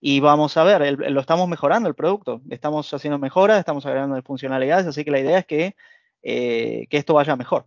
Y 0.00 0.20
vamos 0.20 0.56
a 0.56 0.64
ver, 0.64 0.98
lo 1.10 1.20
estamos 1.20 1.48
mejorando 1.48 1.88
el 1.88 1.94
producto, 1.94 2.42
estamos 2.50 2.92
haciendo 2.92 3.18
mejoras, 3.18 3.58
estamos 3.58 3.86
agregando 3.86 4.20
funcionalidades, 4.22 4.86
así 4.86 5.04
que 5.04 5.10
la 5.10 5.20
idea 5.20 5.38
es 5.38 5.46
que, 5.46 5.76
eh, 6.22 6.86
que 6.90 6.98
esto 6.98 7.14
vaya 7.14 7.34
mejor, 7.36 7.66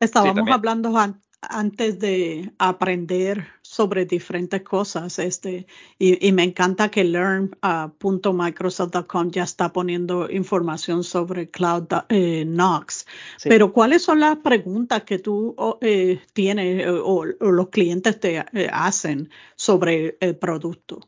¿sí? 0.00 0.04
Estábamos 0.04 0.48
hablando 0.50 0.96
an 0.96 1.22
antes 1.48 1.98
de 1.98 2.52
aprender 2.58 3.46
sobre 3.62 4.04
diferentes 4.06 4.62
cosas. 4.62 5.18
Este, 5.18 5.66
y, 5.98 6.26
y 6.26 6.32
me 6.32 6.44
encanta 6.44 6.90
que 6.90 7.04
learn.microsoft.com 7.04 9.26
uh, 9.26 9.30
ya 9.30 9.42
está 9.44 9.72
poniendo 9.72 10.30
información 10.30 11.02
sobre 11.04 11.50
Cloud 11.50 11.86
eh, 12.08 12.44
Knox. 12.44 13.06
Sí. 13.36 13.48
Pero 13.48 13.72
¿cuáles 13.72 14.02
son 14.02 14.20
las 14.20 14.36
preguntas 14.36 15.04
que 15.04 15.18
tú 15.18 15.56
eh, 15.80 16.20
tienes 16.32 16.86
o, 16.88 17.24
o, 17.40 17.52
los 17.52 17.68
clientes 17.68 18.20
te 18.20 18.38
eh, 18.38 18.68
hacen 18.72 19.30
sobre 19.56 20.16
el 20.20 20.36
producto? 20.36 21.00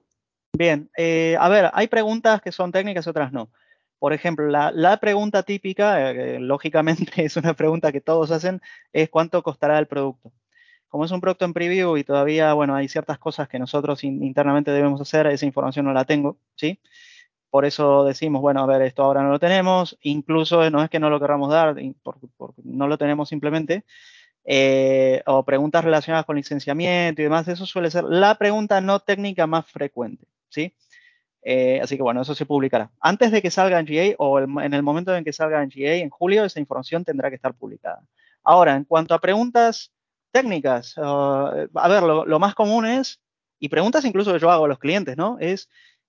Bien, 0.56 0.90
eh, 0.96 1.36
a 1.38 1.48
ver, 1.48 1.70
hay 1.72 1.88
preguntas 1.88 2.40
que 2.40 2.52
son 2.52 2.72
técnicas 2.72 3.06
y 3.06 3.10
otras 3.10 3.32
no. 3.32 3.50
Por 3.98 4.12
ejemplo, 4.12 4.46
la, 4.46 4.96
pregunta 5.00 5.42
típica, 5.42 6.10
eh, 6.10 6.38
lógicamente 6.40 7.12
es 7.24 7.36
una 7.36 7.54
pregunta 7.54 7.92
que 7.92 8.00
todos 8.00 8.30
hacen, 8.30 8.60
es 8.92 9.08
cuánto 9.10 9.42
costará 9.42 9.78
el 9.78 9.86
producto 9.86 10.32
como 10.88 11.04
es 11.04 11.10
un 11.10 11.20
producto 11.20 11.44
en 11.44 11.52
preview 11.52 11.96
y 11.96 12.04
todavía, 12.04 12.52
bueno, 12.54 12.74
hay 12.74 12.88
ciertas 12.88 13.18
cosas 13.18 13.48
que 13.48 13.58
nosotros 13.58 14.04
in, 14.04 14.24
internamente 14.24 14.70
debemos 14.70 15.00
hacer, 15.00 15.26
esa 15.26 15.46
información 15.46 15.84
no 15.86 15.92
la 15.92 16.04
tengo, 16.04 16.38
¿sí? 16.56 16.80
Por 17.50 17.64
eso 17.64 18.04
decimos, 18.04 18.42
bueno, 18.42 18.62
a 18.62 18.66
ver, 18.66 18.82
esto 18.82 19.02
ahora 19.02 19.22
no 19.22 19.30
lo 19.30 19.38
tenemos, 19.38 19.98
incluso 20.02 20.68
no 20.70 20.82
es 20.82 20.90
que 20.90 21.00
no 21.00 21.10
lo 21.10 21.20
queramos 21.20 21.50
dar, 21.50 21.76
porque, 22.02 22.26
no 22.64 22.88
lo 22.88 22.98
tenemos 22.98 23.28
simplemente, 23.28 23.84
eh, 24.44 25.22
o 25.26 25.44
preguntas 25.44 25.84
relacionadas 25.84 26.26
con 26.26 26.36
licenciamiento 26.36 27.22
y 27.22 27.24
demás, 27.24 27.48
eso 27.48 27.66
suele 27.66 27.90
ser 27.90 28.04
la 28.04 28.36
pregunta 28.36 28.80
no 28.80 29.00
técnica 29.00 29.46
más 29.46 29.66
frecuente, 29.66 30.26
¿sí? 30.48 30.74
Eh, 31.42 31.80
así 31.82 31.96
que 31.96 32.02
bueno, 32.02 32.22
eso 32.22 32.34
se 32.34 32.46
publicará. 32.46 32.90
Antes 33.00 33.30
de 33.30 33.42
que 33.42 33.50
salga 33.50 33.78
en 33.78 33.86
GA 33.86 34.14
o 34.18 34.40
en 34.40 34.74
el 34.74 34.82
momento 34.82 35.14
en 35.16 35.24
que 35.24 35.32
salga 35.32 35.62
en 35.62 35.70
GA, 35.70 35.94
en 35.94 36.10
julio, 36.10 36.44
esa 36.44 36.60
información 36.60 37.04
tendrá 37.04 37.30
que 37.30 37.36
estar 37.36 37.54
publicada. 37.54 38.02
Ahora, 38.42 38.76
en 38.76 38.84
cuanto 38.84 39.14
a 39.14 39.20
preguntas 39.20 39.92
técnicas. 40.30 40.96
Uh, 40.96 41.68
a 41.74 41.88
ver, 41.88 42.02
lo, 42.02 42.38
más 42.38 42.54
común 42.54 42.86
es, 42.86 43.20
y 43.58 43.68
preguntas 43.68 44.04
incluso 44.04 44.32
que 44.32 44.38
yo 44.38 44.50
hago 44.50 44.64
a 44.64 44.68
los 44.68 44.78
clientes, 44.78 45.16
¿no? 45.16 45.36
Es, 45.40 45.68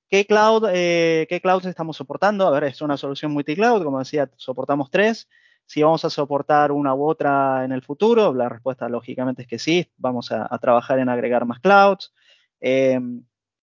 ¿qué 0.09 0.25
cloud, 0.25 0.69
eh, 0.71 1.25
qué 1.29 1.41
clouds 1.41 1.65
estamos 1.65 1.97
soportando? 1.97 2.47
A 2.47 2.51
ver, 2.51 2.65
es 2.65 2.81
una 2.81 2.97
solución 2.97 3.31
multi-cloud, 3.31 3.83
como 3.83 3.99
decía, 3.99 4.29
soportamos 4.35 4.89
tres. 4.91 5.27
Si 5.65 5.83
vamos 5.83 6.03
a 6.03 6.09
soportar 6.09 6.71
una 6.71 6.95
u 6.95 7.07
otra 7.07 7.63
en 7.63 7.71
el 7.71 7.83
futuro, 7.83 8.33
la 8.33 8.49
respuesta 8.49 8.89
lógicamente 8.89 9.43
es 9.43 9.47
que 9.47 9.59
sí, 9.59 9.91
vamos 9.97 10.31
a, 10.31 10.57
trabajar 10.59 10.99
en 10.99 11.09
agregar 11.09 11.45
más 11.45 11.59
clouds. 11.59 12.11
Eh, 12.59 12.99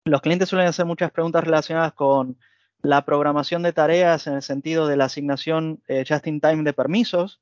los 0.05 0.21
clientes 0.21 0.49
suelen 0.49 0.69
hacer 0.69 0.87
muchas 0.87 1.11
preguntas 1.11 1.45
relacionadas 1.45 1.93
con 1.95 2.39
la 2.83 3.05
programación 3.05 3.63
de 3.63 3.73
tareas 3.73 4.27
en 4.27 4.35
el 4.35 4.43
sentido 4.43 4.87
de 4.87 4.97
la 4.97 5.07
asignación 5.07 5.83
eh, 5.89 6.05
just 6.07 6.27
in 6.27 6.41
time 6.41 6.63
de 6.63 6.75
permisos, 6.75 7.41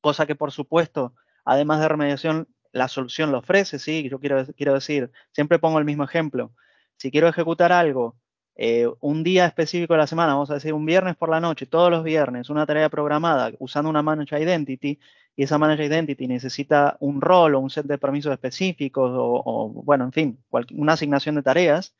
cosa 0.00 0.26
que 0.26 0.36
por 0.36 0.52
supuesto 0.52 1.14
además 1.44 1.80
de 1.80 1.88
remediación, 1.88 2.48
la 2.72 2.86
solución 2.86 3.32
lo 3.32 3.38
ofrece, 3.38 3.78
¿sí? 3.78 4.08
Yo 4.08 4.20
quiero, 4.20 4.46
quiero 4.56 4.74
decir, 4.74 5.10
siempre 5.32 5.58
pongo 5.58 5.78
el 5.78 5.84
mismo 5.84 6.04
ejemplo. 6.04 6.52
Si 6.96 7.10
quiero 7.10 7.26
ejecutar 7.26 7.72
algo 7.72 8.16
eh, 8.54 8.88
un 9.00 9.24
día 9.24 9.46
específico 9.46 9.94
de 9.94 9.98
la 9.98 10.06
semana, 10.06 10.34
vamos 10.34 10.50
a 10.50 10.54
decir 10.54 10.72
un 10.72 10.86
viernes 10.86 11.16
por 11.16 11.28
la 11.30 11.40
noche, 11.40 11.66
todos 11.66 11.90
los 11.90 12.04
viernes, 12.04 12.50
una 12.50 12.66
tarea 12.66 12.88
programada 12.88 13.50
usando 13.58 13.90
una 13.90 14.02
Managed 14.02 14.40
Identity, 14.40 15.00
y 15.40 15.44
esa 15.44 15.56
Managed 15.56 15.86
Identity 15.86 16.28
necesita 16.28 16.98
un 17.00 17.22
rol 17.22 17.54
o 17.54 17.60
un 17.60 17.70
set 17.70 17.86
de 17.86 17.96
permisos 17.96 18.30
específicos 18.30 19.10
o, 19.14 19.42
o 19.42 19.68
bueno, 19.70 20.04
en 20.04 20.12
fin, 20.12 20.44
una 20.74 20.92
asignación 20.92 21.34
de 21.34 21.42
tareas, 21.42 21.96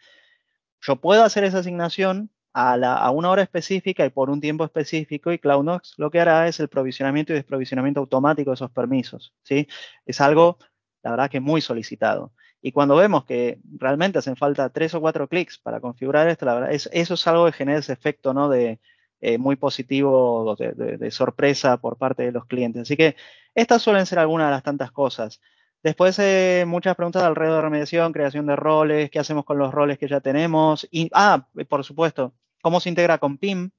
yo 0.82 0.97
puedo 0.97 1.24
hacer 1.24 1.45
esa 1.45 1.61
asignación 1.61 2.28
a, 2.53 3.11
una 3.11 3.30
hora 3.30 3.41
específica 3.41 4.05
y 4.05 4.11
por 4.11 4.28
un 4.28 4.43
tiempo 4.43 4.62
específico 4.62 5.32
y 5.32 5.38
CloudNox 5.38 5.95
lo 5.97 6.11
que 6.11 6.20
hará 6.20 6.49
es 6.49 6.61
el 6.61 6.68
provisionamiento 6.68 7.32
y 7.32 7.36
desprovisionamiento 7.36 8.01
automático 8.01 8.51
de 8.51 8.57
esos 8.57 8.70
permisos. 8.72 9.32
¿sí? 9.43 9.66
Es 10.05 10.20
algo, 10.20 10.59
la 11.03 11.12
verdad, 11.12 11.30
que 11.30 11.41
muy 11.41 11.62
solicitado. 11.62 12.34
Y 12.61 12.72
cuando 12.72 12.95
vemos 12.95 13.24
que 13.24 13.59
realmente 13.78 14.18
hacen 14.18 14.36
falta 14.36 14.68
tres 14.68 14.93
o 14.93 15.01
cuatro 15.01 15.28
clics 15.28 15.57
para 15.57 15.80
configurar 15.80 16.28
esto, 16.28 16.45
la 16.45 16.57
verdad, 16.57 16.72
es, 16.72 16.91
eso 16.93 17.14
es 17.14 17.26
algo 17.26 17.47
que 17.47 17.53
genera 17.53 17.78
ese 17.78 17.95
efecto 17.95 18.34
¿no? 18.34 18.51
de, 18.51 18.80
eh, 19.23 19.37
muy 19.37 19.57
positivo 19.57 20.57
de, 20.57 21.11
sorpresa 21.11 21.77
por 21.77 21.99
parte 21.99 22.23
de 22.23 22.33
los 22.33 22.47
clientes. 22.47 22.83
Así 22.83 22.97
que 22.97 23.16
estas 23.55 23.83
suelen 23.83 24.07
ser 24.07 24.18
algunas 24.18 24.49
de 24.49 24.53
las 24.53 24.62
tantas 24.62 24.93
cosas. 24.93 25.43
Después, 25.83 26.18
eh, 26.18 26.64
muchas 26.66 26.97
preguntas 26.97 27.23
alrededor 27.23 27.57
de 27.57 27.62
remediación, 27.62 28.12
creación 28.14 28.47
de 28.47 28.57
roles, 28.57 29.11
qué 29.11 29.18
hacemos 29.18 29.45
con 29.45 29.59
los 29.59 29.75
roles 29.75 29.99
que 29.99 30.09
ya 30.09 30.21
tenemos. 30.21 30.89
Y, 30.91 31.11
ah, 31.12 31.47
por 31.68 31.85
supuesto, 31.85 32.35
cómo 32.62 32.81
se 32.81 32.89
integra 32.89 33.18
con 33.18 33.37
PIM, 33.37 33.71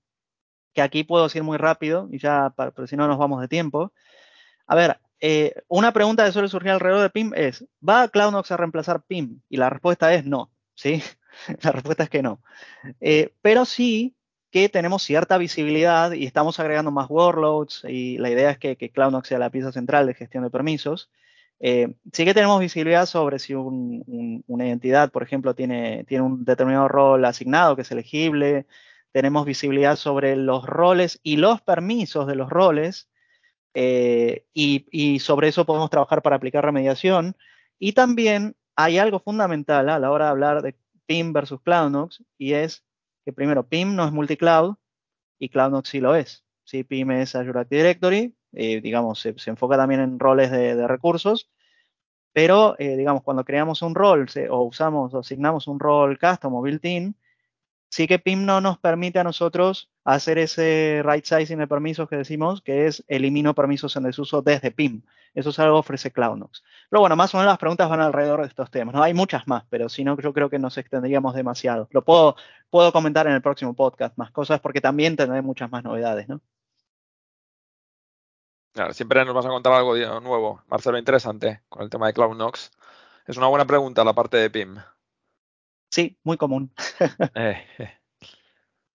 que 0.73 0.83
aquí 0.83 1.03
puedo 1.03 1.23
decir 1.23 1.43
muy 1.43 1.57
rápido, 1.57 2.07
y 2.11 2.19
ya, 2.19 2.53
pero 2.55 2.85
si 2.87 2.95
no 2.95 3.07
nos 3.07 3.17
vamos 3.17 3.41
de 3.41 3.47
tiempo. 3.47 3.93
A 4.67 4.75
ver, 4.75 4.99
eh, 5.19 5.55
una 5.67 5.91
pregunta 5.91 6.25
que 6.25 6.31
suele 6.33 6.49
surgir 6.49 6.71
alrededor 6.71 7.01
de 7.01 7.09
PIM 7.09 7.33
es, 7.35 7.65
¿va 7.87 8.07
CloudNox 8.09 8.51
a 8.51 8.57
reemplazar 8.57 9.01
PIM? 9.03 9.41
Y 9.49 9.57
la 9.57 9.69
respuesta 9.71 10.13
es 10.13 10.25
no, 10.25 10.51
¿sí? 10.75 11.01
la 11.63 11.71
respuesta 11.71 12.03
es 12.03 12.09
que 12.11 12.21
no. 12.21 12.41
Pero 13.41 13.65
sí 13.65 14.15
que 14.51 14.69
tenemos 14.69 15.03
cierta 15.03 15.37
visibilidad 15.37 16.11
y 16.11 16.25
estamos 16.25 16.59
agregando 16.59 16.91
más 16.91 17.09
workloads 17.09 17.85
y 17.87 18.17
la 18.17 18.29
idea 18.29 18.51
es 18.51 18.57
que, 18.57 18.75
CloudNox 18.75 19.27
sea 19.29 19.39
la 19.39 19.49
pieza 19.49 19.71
central 19.71 20.07
de 20.07 20.13
gestión 20.13 20.43
de 20.43 20.49
permisos. 20.49 21.09
Eh, 21.59 21.95
sí 22.11 22.25
que 22.25 22.33
tenemos 22.33 22.59
visibilidad 22.59 23.05
sobre 23.05 23.39
si 23.39 23.53
un, 23.53 24.03
un, 24.07 24.43
una 24.47 24.67
identidad, 24.67 25.11
por 25.11 25.23
ejemplo, 25.23 25.55
tiene, 25.55 26.03
tiene 26.05 26.23
un 26.23 26.43
determinado 26.43 26.87
rol 26.87 27.23
asignado 27.25 27.75
que 27.75 27.83
es 27.83 27.91
elegible. 27.91 28.65
Tenemos 29.11 29.45
visibilidad 29.45 29.95
sobre 29.95 30.35
los 30.35 30.65
roles 30.65 31.19
y 31.23 31.37
los 31.37 31.61
permisos 31.61 32.27
de 32.27 32.35
los 32.35 32.49
roles. 32.49 33.09
Eh, 33.73 34.45
y, 34.53 35.19
sobre 35.19 35.47
eso 35.47 35.65
podemos 35.65 35.89
trabajar 35.89 36.21
para 36.21 36.35
aplicar 36.35 36.65
remediación. 36.65 37.35
Y 37.79 37.93
también 37.93 38.55
hay 38.75 38.97
algo 38.97 39.19
fundamental 39.19 39.89
a 39.89 39.99
la 39.99 40.11
hora 40.11 40.25
de 40.25 40.31
hablar 40.31 40.61
de 40.61 40.75
PIM 41.05 41.33
versus 41.33 41.61
CloudNox, 41.61 42.23
y 42.37 42.53
es 42.53 42.83
que 43.23 43.33
primero, 43.33 43.67
PIM 43.67 43.95
no 43.95 44.05
es 44.05 44.11
multicloud 44.11 44.75
y 45.39 45.49
CloudNox 45.49 45.89
sí 45.89 45.99
lo 45.99 46.15
es. 46.15 46.45
Sí, 46.63 46.83
PIM 46.83 47.11
es 47.11 47.35
Azure 47.35 47.59
Active 47.59 47.81
Directory, 47.81 48.35
eh, 48.53 48.81
digamos, 48.81 49.19
se, 49.19 49.37
se, 49.37 49.49
enfoca 49.49 49.77
también 49.77 50.01
en 50.01 50.19
roles 50.19 50.51
de, 50.51 50.87
recursos, 50.87 51.49
pero, 52.33 52.75
eh, 52.79 52.95
digamos, 52.97 53.23
cuando 53.23 53.45
creamos 53.45 53.81
un 53.81 53.95
rol 53.95 54.27
o 54.49 54.63
usamos 54.63 55.13
o 55.13 55.19
asignamos 55.19 55.67
un 55.67 55.79
rol 55.79 56.17
custom 56.19 56.55
o 56.55 56.61
built-in, 56.61 57.15
sí 57.91 58.07
que 58.07 58.19
PIM 58.19 58.45
no 58.45 58.61
nos 58.61 58.79
permite 58.79 59.19
a 59.19 59.23
nosotros 59.23 59.91
hacer 60.05 60.37
ese 60.37 61.03
right 61.05 61.25
sizing 61.25 61.59
de 61.59 61.67
permisos 61.67 62.09
que 62.09 62.15
decimos, 62.15 62.61
que 62.61 62.87
es 62.87 63.03
elimino 63.07 63.53
permisos 63.53 63.95
en 63.97 64.03
desuso 64.03 64.41
desde 64.41 64.71
PIM. 64.71 65.03
Eso 65.35 65.49
es 65.49 65.59
algo 65.59 65.75
que 65.75 65.79
ofrece 65.79 66.11
CloudNox. 66.11 66.63
Pero 66.89 67.01
bueno, 67.01 67.15
más 67.15 67.33
o 67.33 67.37
menos 67.37 67.51
las 67.51 67.59
preguntas 67.59 67.89
van 67.89 67.99
alrededor 67.99 68.41
de 68.41 68.47
estos 68.47 68.71
temas. 68.71 68.95
No 68.95 69.03
hay 69.03 69.13
muchas 69.13 69.47
más, 69.47 69.65
pero 69.69 69.89
si 69.89 70.03
no, 70.03 70.17
yo 70.19 70.33
creo 70.33 70.49
que 70.49 70.57
nos 70.57 70.77
extenderíamos 70.77 71.35
demasiado. 71.35 71.87
Lo 71.91 72.03
puedo, 72.03 72.35
puedo 72.69 72.93
comentar 72.93 73.27
en 73.27 73.33
el 73.33 73.41
próximo 73.41 73.73
podcast 73.73 74.17
más 74.17 74.31
cosas 74.31 74.61
porque 74.61 74.81
también 74.81 75.17
tendré 75.17 75.41
muchas 75.41 75.69
más 75.69 75.83
novedades, 75.83 76.29
¿no? 76.29 76.41
Siempre 78.93 79.25
nos 79.25 79.35
vas 79.35 79.45
a 79.45 79.49
contar 79.49 79.73
algo 79.73 79.95
nuevo, 80.21 80.63
Marcelo, 80.67 80.97
interesante 80.97 81.61
con 81.67 81.81
el 81.83 81.89
tema 81.89 82.07
de 82.07 82.13
CloudNox. 82.13 82.71
Es 83.27 83.35
una 83.35 83.47
buena 83.47 83.65
pregunta 83.65 84.05
la 84.05 84.13
parte 84.13 84.37
de 84.37 84.49
PIM. 84.49 84.77
Sí, 85.91 86.17
muy 86.23 86.37
común. 86.37 86.73
Eh, 87.35 87.65
eh. 87.77 88.01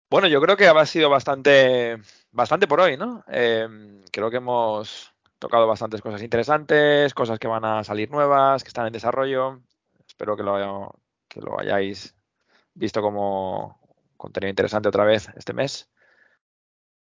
Bueno, 0.10 0.28
yo 0.28 0.39
creo 0.41 0.56
que 0.56 0.68
ha 0.68 0.86
sido 0.86 1.10
bastante, 1.10 1.98
bastante 2.32 2.68
por 2.68 2.80
hoy, 2.80 2.98
¿no? 2.98 3.24
Eh, 3.28 3.68
creo 4.12 4.30
que 4.30 4.38
hemos 4.38 5.12
tocado 5.39 5.68
bastantes 5.68 6.02
cosas 6.02 6.22
interesantes, 6.22 7.16
cosas 7.16 7.39
que 7.39 7.48
van 7.48 7.66
a 7.66 7.84
salir 7.84 8.12
nuevas, 8.12 8.64
que 8.64 8.68
están 8.68 8.86
en 8.86 8.94
desarrollo. 8.94 9.62
Espero 10.08 10.38
que 10.38 10.44
lo, 10.44 10.94
que 11.28 11.41
lo 11.41 11.60
hayáis 11.60 12.16
visto 12.76 13.02
como 13.02 13.80
contenido 14.16 14.52
interesante 14.52 14.89
otra 14.89 15.04
vez 15.04 15.30
este 15.36 15.54
mes. 15.54 15.89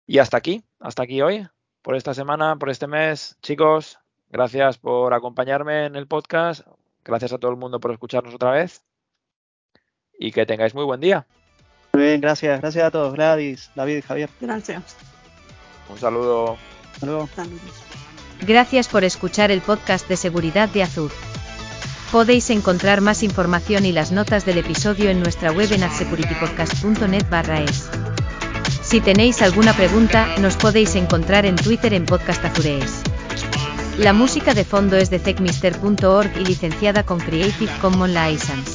Y 0.07 0.17
hasta 0.17 0.37
aquí, 0.37 0.65
hasta 0.79 1.03
aquí 1.03 1.21
hoy, 1.21 1.47
por 1.83 1.95
esta 1.95 2.15
semana, 2.15 2.55
por 2.57 2.71
este 2.71 2.87
mes. 2.87 3.37
Chicos, 3.43 3.99
gracias 4.29 4.79
por 4.79 5.13
acompañarme 5.13 5.85
en 5.85 5.95
el 5.95 6.07
podcast. 6.07 6.67
Gracias 7.03 7.33
a 7.33 7.37
todo 7.37 7.51
el 7.51 7.57
mundo 7.57 7.79
por 7.79 7.91
escucharnos 7.91 8.33
otra 8.33 8.49
vez. 8.49 8.83
Y 10.19 10.31
que 10.31 10.45
tengáis 10.45 10.73
muy 10.73 10.85
buen 10.85 10.99
día. 10.99 11.25
Muy 11.93 12.03
bien, 12.03 12.21
gracias. 12.21 12.61
Gracias 12.61 12.83
a 12.85 12.91
todos. 12.91 13.13
Gladys, 13.13 13.69
David, 13.75 14.03
Javier. 14.07 14.29
Gracias. 14.41 14.95
Un 15.89 15.97
saludo. 15.97 16.57
Hasta 16.93 17.05
luego. 17.05 17.29
Saludos. 17.35 17.61
Gracias 18.41 18.87
por 18.87 19.03
escuchar 19.03 19.51
el 19.51 19.61
podcast 19.61 20.07
de 20.07 20.17
seguridad 20.17 20.69
de 20.69 20.83
Azur. 20.83 21.11
Podéis 22.11 22.49
encontrar 22.49 23.01
más 23.01 23.23
información 23.23 23.85
y 23.85 23.91
las 23.91 24.11
notas 24.11 24.45
del 24.45 24.57
episodio 24.57 25.09
en 25.09 25.21
nuestra 25.21 25.51
web 25.51 25.71
en 25.71 25.83
adsecuritypodcast.net 25.83 27.25
barra 27.29 27.61
es. 27.61 27.89
Si 28.83 29.01
tenéis 29.01 29.41
alguna 29.41 29.73
pregunta, 29.73 30.27
nos 30.39 30.55
podéis 30.57 30.95
encontrar 30.95 31.45
en 31.45 31.55
Twitter 31.55 31.93
en 31.93 32.05
Podcast 32.05 32.45
Azurees. 32.45 33.01
La 33.97 34.13
música 34.13 34.53
de 34.53 34.63
fondo 34.63 34.97
es 34.97 35.09
de 35.09 35.19
techmister.org 35.19 36.37
y 36.37 36.45
licenciada 36.45 37.03
con 37.03 37.19
Creative 37.19 37.71
Commons 37.81 38.13
License. 38.13 38.74